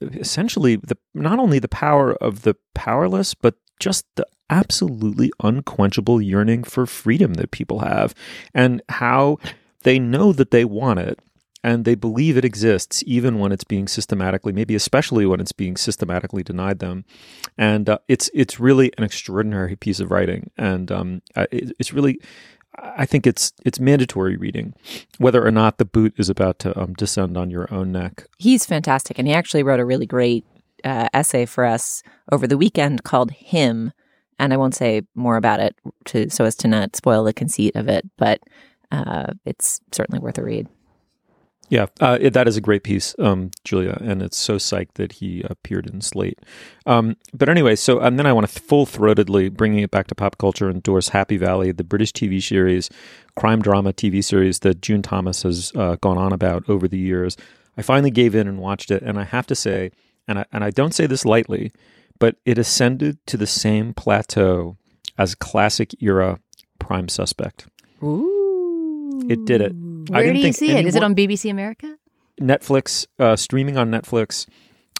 essentially 0.00 0.76
the 0.76 0.96
not 1.14 1.38
only 1.38 1.58
the 1.58 1.68
power 1.68 2.14
of 2.14 2.42
the 2.42 2.56
powerless, 2.74 3.34
but 3.34 3.54
just 3.80 4.06
the 4.16 4.26
absolutely 4.50 5.30
unquenchable 5.42 6.22
yearning 6.22 6.64
for 6.64 6.86
freedom 6.86 7.34
that 7.34 7.50
people 7.50 7.80
have, 7.80 8.14
and 8.54 8.82
how 8.88 9.38
they 9.82 9.98
know 9.98 10.32
that 10.32 10.50
they 10.50 10.64
want 10.64 10.98
it 10.98 11.20
and 11.62 11.84
they 11.84 11.94
believe 11.94 12.36
it 12.36 12.44
exists 12.44 13.02
even 13.06 13.38
when 13.38 13.52
it's 13.52 13.64
being 13.64 13.88
systematically 13.88 14.52
maybe 14.52 14.74
especially 14.74 15.26
when 15.26 15.40
it's 15.40 15.52
being 15.52 15.76
systematically 15.76 16.42
denied 16.42 16.78
them 16.78 17.04
and 17.56 17.88
uh, 17.88 17.98
it's 18.08 18.30
it's 18.34 18.60
really 18.60 18.92
an 18.98 19.04
extraordinary 19.04 19.76
piece 19.76 20.00
of 20.00 20.10
writing 20.10 20.50
and 20.56 20.90
um, 20.92 21.22
it, 21.50 21.72
it's 21.78 21.92
really 21.92 22.18
I 22.80 23.06
think 23.06 23.26
it's 23.26 23.52
it's 23.64 23.80
mandatory 23.80 24.36
reading, 24.36 24.74
whether 25.18 25.44
or 25.44 25.50
not 25.50 25.78
the 25.78 25.84
boot 25.84 26.14
is 26.16 26.28
about 26.28 26.58
to 26.60 26.78
um, 26.80 26.94
descend 26.94 27.36
on 27.36 27.50
your 27.50 27.72
own 27.72 27.92
neck. 27.92 28.26
He's 28.38 28.66
fantastic, 28.66 29.18
and 29.18 29.26
he 29.26 29.34
actually 29.34 29.62
wrote 29.62 29.80
a 29.80 29.84
really 29.84 30.06
great 30.06 30.44
uh, 30.84 31.08
essay 31.12 31.46
for 31.46 31.64
us 31.64 32.02
over 32.30 32.46
the 32.46 32.58
weekend 32.58 33.04
called 33.04 33.30
"Him," 33.32 33.92
and 34.38 34.52
I 34.52 34.56
won't 34.56 34.74
say 34.74 35.02
more 35.14 35.36
about 35.36 35.60
it 35.60 35.76
to 36.06 36.30
so 36.30 36.44
as 36.44 36.54
to 36.56 36.68
not 36.68 36.94
spoil 36.94 37.24
the 37.24 37.32
conceit 37.32 37.74
of 37.74 37.88
it, 37.88 38.04
but 38.16 38.40
uh, 38.92 39.32
it's 39.44 39.80
certainly 39.92 40.20
worth 40.20 40.38
a 40.38 40.44
read. 40.44 40.68
Yeah, 41.70 41.86
uh, 42.00 42.16
it, 42.18 42.32
that 42.32 42.48
is 42.48 42.56
a 42.56 42.62
great 42.62 42.82
piece, 42.82 43.14
um, 43.18 43.50
Julia, 43.62 43.98
and 44.00 44.22
it's 44.22 44.38
so 44.38 44.56
psyched 44.56 44.94
that 44.94 45.12
he 45.12 45.42
appeared 45.42 45.86
in 45.86 46.00
Slate. 46.00 46.38
Um, 46.86 47.16
but 47.34 47.50
anyway, 47.50 47.76
so 47.76 47.98
and 48.00 48.18
then 48.18 48.26
I 48.26 48.32
want 48.32 48.48
to 48.48 48.60
full 48.60 48.86
throatedly 48.86 49.52
bringing 49.52 49.80
it 49.80 49.90
back 49.90 50.06
to 50.06 50.14
pop 50.14 50.38
culture 50.38 50.70
endorse 50.70 51.10
Happy 51.10 51.36
Valley, 51.36 51.72
the 51.72 51.84
British 51.84 52.12
TV 52.12 52.42
series, 52.42 52.88
crime 53.36 53.60
drama 53.60 53.92
TV 53.92 54.24
series 54.24 54.60
that 54.60 54.80
June 54.80 55.02
Thomas 55.02 55.42
has 55.42 55.70
uh, 55.76 55.96
gone 55.96 56.16
on 56.16 56.32
about 56.32 56.68
over 56.70 56.88
the 56.88 56.98
years. 56.98 57.36
I 57.76 57.82
finally 57.82 58.10
gave 58.10 58.34
in 58.34 58.48
and 58.48 58.58
watched 58.58 58.90
it, 58.90 59.02
and 59.02 59.18
I 59.18 59.24
have 59.24 59.46
to 59.48 59.54
say, 59.54 59.90
and 60.26 60.38
I, 60.38 60.46
and 60.52 60.64
I 60.64 60.70
don't 60.70 60.94
say 60.94 61.06
this 61.06 61.26
lightly, 61.26 61.70
but 62.18 62.36
it 62.46 62.56
ascended 62.56 63.18
to 63.26 63.36
the 63.36 63.46
same 63.46 63.92
plateau 63.92 64.78
as 65.18 65.34
classic 65.34 65.94
era 66.00 66.40
Prime 66.78 67.08
Suspect. 67.08 67.66
Ooh, 68.02 69.26
it 69.28 69.44
did 69.44 69.60
it. 69.60 69.72
Where 70.08 70.32
do 70.32 70.38
you 70.38 70.52
see 70.52 70.72
it? 70.72 70.86
Is 70.86 70.96
it 70.96 71.02
on 71.02 71.14
BBC 71.14 71.50
America? 71.50 71.96
Netflix, 72.40 73.06
uh, 73.18 73.36
streaming 73.36 73.76
on 73.76 73.90
Netflix. 73.90 74.46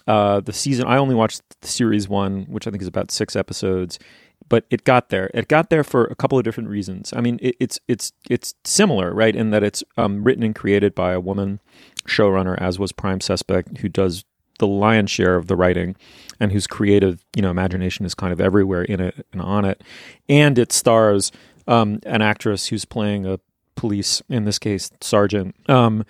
Uh, 0.07 0.39
the 0.39 0.53
season 0.53 0.85
I 0.87 0.97
only 0.97 1.15
watched 1.15 1.41
series 1.61 2.09
one, 2.09 2.45
which 2.45 2.67
I 2.67 2.71
think 2.71 2.81
is 2.81 2.87
about 2.87 3.11
six 3.11 3.35
episodes, 3.35 3.99
but 4.47 4.65
it 4.69 4.83
got 4.83 5.09
there. 5.09 5.29
It 5.33 5.47
got 5.47 5.69
there 5.69 5.83
for 5.83 6.05
a 6.05 6.15
couple 6.15 6.37
of 6.37 6.43
different 6.43 6.69
reasons. 6.69 7.13
I 7.15 7.21
mean, 7.21 7.39
it, 7.41 7.55
it's 7.59 7.79
it's 7.87 8.11
it's 8.29 8.55
similar, 8.65 9.13
right, 9.13 9.35
in 9.35 9.51
that 9.51 9.63
it's 9.63 9.83
um, 9.97 10.23
written 10.23 10.43
and 10.43 10.55
created 10.55 10.95
by 10.95 11.13
a 11.13 11.19
woman 11.19 11.59
showrunner, 12.07 12.57
as 12.59 12.79
was 12.79 12.91
Prime 12.91 13.21
Suspect, 13.21 13.77
who 13.77 13.89
does 13.89 14.25
the 14.57 14.67
lion's 14.67 15.11
share 15.11 15.35
of 15.35 15.47
the 15.47 15.55
writing, 15.55 15.95
and 16.39 16.51
whose 16.51 16.67
creative, 16.67 17.23
you 17.35 17.41
know, 17.41 17.51
imagination 17.51 18.05
is 18.05 18.13
kind 18.13 18.33
of 18.33 18.41
everywhere 18.41 18.83
in 18.83 18.99
it 18.99 19.25
and 19.31 19.41
on 19.41 19.63
it, 19.63 19.83
and 20.27 20.57
it 20.57 20.71
stars 20.71 21.31
um, 21.67 21.99
an 22.05 22.21
actress 22.21 22.67
who's 22.67 22.83
playing 22.83 23.25
a 23.25 23.39
police, 23.79 24.21
in 24.27 24.43
this 24.43 24.59
case, 24.59 24.91
sergeant. 24.99 25.55
Um, 25.69 26.05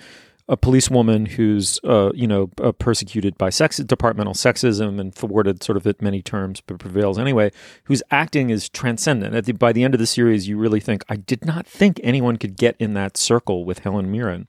a 0.47 0.57
policewoman 0.57 1.27
who's 1.27 1.79
uh, 1.83 2.11
you 2.15 2.25
know 2.25 2.49
uh, 2.61 2.71
persecuted 2.71 3.37
by 3.37 3.51
sex 3.51 3.77
departmental 3.77 4.33
sexism 4.33 4.99
and 4.99 5.13
thwarted 5.13 5.61
sort 5.61 5.77
of 5.77 5.85
at 5.85 6.01
many 6.01 6.23
terms 6.23 6.59
but 6.65 6.79
prevails 6.79 7.19
anyway 7.19 7.51
whose 7.83 8.01
acting 8.09 8.49
is 8.49 8.67
transcendent 8.67 9.35
at 9.35 9.45
the, 9.45 9.51
by 9.51 9.71
the 9.71 9.83
end 9.83 9.93
of 9.93 9.99
the 9.99 10.07
series 10.07 10.47
you 10.47 10.57
really 10.57 10.79
think 10.79 11.03
i 11.07 11.15
did 11.15 11.45
not 11.45 11.67
think 11.67 11.99
anyone 12.03 12.35
could 12.35 12.57
get 12.57 12.75
in 12.79 12.95
that 12.95 13.15
circle 13.15 13.63
with 13.63 13.79
helen 13.79 14.11
mirren 14.11 14.47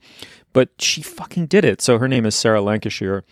but 0.53 0.71
she 0.79 1.03
fucking 1.03 1.47
did 1.47 1.65
it. 1.65 1.81
So 1.81 1.99
her 1.99 2.09
name 2.09 2.27
is 2.27 2.35
sarah 2.35 2.61
lancashire. 2.61 3.25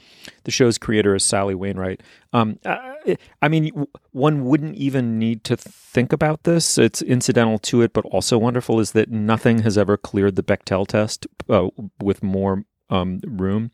The 0.45 0.51
show's 0.51 0.79
creator 0.79 1.15
is 1.15 1.25
sally 1.25 1.55
wainwright. 1.55 2.03
Um, 2.33 2.59
I, 2.65 3.17
I 3.43 3.49
mean 3.49 3.87
one 4.13 4.45
wouldn't 4.45 4.77
even 4.77 5.19
need 5.19 5.45
to 5.45 5.57
think 5.57 6.13
about 6.13 6.45
this. 6.45 6.79
It's 6.79 7.03
incidental 7.03 7.59
to 7.61 7.83
it 7.83 7.93
but 7.93 8.05
also 8.07 8.39
wonderful 8.39 8.81
is 8.81 8.93
that 8.93 9.11
nothing 9.11 9.61
has 9.61 9.77
ever 9.79 9.97
cleared 9.97 10.37
the 10.37 10.43
Bechdel 10.43 10.87
test 10.87 11.27
uh, 11.49 11.69
with 12.03 12.23
more 12.23 12.65
um, 12.91 13.21
room 13.27 13.71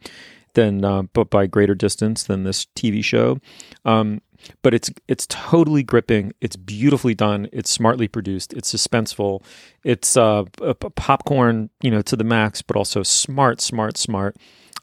than 0.55 0.85
uh, 0.85 1.03
but 1.03 1.31
by 1.31 1.47
greater 1.47 1.75
distance 1.75 2.25
than 2.25 2.45
this 2.45 2.67
TV 2.77 3.05
show. 3.05 3.39
Um, 3.85 4.21
but 4.63 4.75
it's 4.75 4.91
it's 5.09 5.27
totally 5.29 5.83
gripping. 5.83 6.33
It's 6.41 6.57
beautifully 6.57 7.15
done. 7.15 7.49
It's 7.53 7.71
smartly 7.71 8.09
produced. 8.09 8.53
It's 8.53 8.73
suspenseful. 8.73 9.43
It's 9.83 10.17
uh, 10.17 10.45
a, 10.61 10.71
a 10.71 10.75
popcorn, 10.75 11.71
you 11.83 11.91
know, 11.91 12.03
to 12.03 12.17
the 12.17 12.25
max, 12.25 12.63
but 12.63 12.77
also 12.77 13.03
smart, 13.03 13.61
smart, 13.61 13.97
smart. 13.97 14.37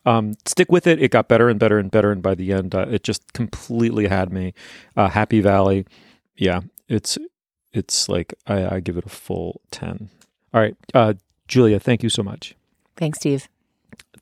Um, 0.06 0.34
stick 0.46 0.72
with 0.72 0.88
it. 0.88 1.02
It 1.02 1.12
got 1.12 1.28
better 1.28 1.48
and 1.50 1.60
better 1.60 1.78
and 1.78 1.92
better, 1.92 2.12
and 2.12 2.24
by 2.24 2.34
the 2.34 2.52
end, 2.54 2.74
uh, 2.74 2.88
it 2.90 3.04
just 3.04 3.34
completely 3.34 4.08
had 4.08 4.34
me. 4.34 4.54
Uh, 4.96 5.10
Happy 5.10 5.42
Valley, 5.42 5.86
yeah, 6.36 6.62
it's 6.88 7.18
it's 7.72 8.10
like 8.10 8.34
I, 8.48 8.76
I 8.76 8.80
give 8.80 8.98
it 8.98 9.06
a 9.06 9.10
full 9.10 9.62
ten. 9.70 10.10
All 10.54 10.62
right, 10.62 10.76
uh, 10.94 11.14
Julia, 11.48 11.80
thank 11.80 12.02
you 12.04 12.10
so 12.10 12.24
much. 12.24 12.56
Thanks, 12.98 13.20
Steve. 13.20 13.48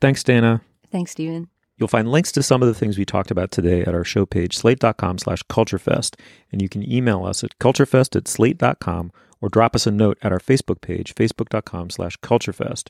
Thanks, 0.02 0.24
Dana. 0.24 0.62
Thanks, 0.92 1.12
Stephen. 1.12 1.50
You'll 1.80 1.88
find 1.88 2.12
links 2.12 2.34
to 2.34 2.44
some 2.44 2.62
of 2.62 2.68
the 2.68 2.74
things 2.74 2.98
we 2.98 3.06
talked 3.06 3.32
about 3.32 3.52
today 3.52 3.82
at 3.82 3.96
our 3.96 4.04
show 4.04 4.26
page, 4.26 4.58
slate.com 4.58 5.18
slash 5.18 5.44
culturefest. 5.44 6.20
And 6.52 6.62
you 6.62 6.68
can 6.68 6.90
email 6.90 7.26
us 7.26 7.42
at 7.42 7.58
culturefest 7.58 8.18
at 8.18 8.28
slate.com 8.28 9.14
or 9.40 9.48
drop 9.48 9.76
us 9.76 9.88
a 9.88 9.92
note 9.92 10.18
at 10.22 10.34
our 10.34 10.40
Facebook 10.40 10.82
page, 10.82 11.16
facebook.com 11.16 11.90
slash 11.90 12.18
culturefest. 12.18 12.90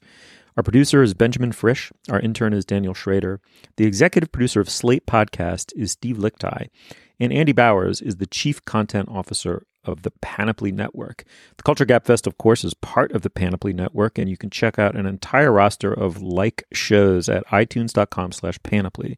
Our 0.58 0.64
producer 0.64 1.04
is 1.04 1.14
Benjamin 1.14 1.52
Frisch. 1.52 1.92
Our 2.10 2.20
intern 2.20 2.52
is 2.52 2.66
Daniel 2.66 2.96
Schrader. 2.96 3.40
The 3.78 3.86
executive 3.86 4.32
producer 4.32 4.60
of 4.60 4.70
Slate 4.70 5.06
Podcast 5.06 5.72
is 5.76 5.92
Steve 5.92 6.18
Lickteig. 6.18 6.70
And 7.20 7.32
Andy 7.32 7.52
Bowers 7.52 8.02
is 8.02 8.16
the 8.16 8.26
chief 8.26 8.66
content 8.66 9.08
officer 9.10 9.68
of 9.86 10.04
the 10.04 10.12
Panoply 10.22 10.72
Network. 10.72 11.24
The 11.58 11.64
Culture 11.64 11.86
Gabfest, 11.86 12.28
of 12.28 12.38
course, 12.38 12.64
is 12.64 12.74
part 12.74 13.12
of 13.12 13.22
the 13.22 13.30
Panoply 13.30 13.74
Network, 13.74 14.18
and 14.18 14.30
you 14.30 14.38
can 14.38 14.50
check 14.50 14.78
out 14.78 14.96
an 14.96 15.06
entire 15.06 15.52
roster 15.52 15.94
of 15.94 16.22
like 16.22 16.64
shows 16.72 17.30
at 17.30 17.46
itunes.com 17.48 18.32
slash 18.32 18.62
panoply. 18.64 19.18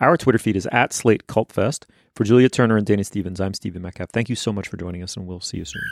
Our 0.00 0.16
Twitter 0.16 0.38
feed 0.38 0.56
is 0.56 0.68
at 0.72 0.92
Slate 0.92 1.26
Cult 1.26 1.52
Fest. 1.52 1.86
For 2.14 2.24
Julia 2.24 2.48
Turner 2.48 2.76
and 2.76 2.86
Dana 2.86 3.04
Stevens, 3.04 3.40
I'm 3.40 3.54
Stephen 3.54 3.82
Metcalf. 3.82 4.10
Thank 4.10 4.30
you 4.30 4.36
so 4.36 4.52
much 4.52 4.68
for 4.68 4.76
joining 4.76 5.02
us, 5.02 5.16
and 5.16 5.26
we'll 5.26 5.40
see 5.40 5.58
you 5.58 5.64
soon. 5.64 5.82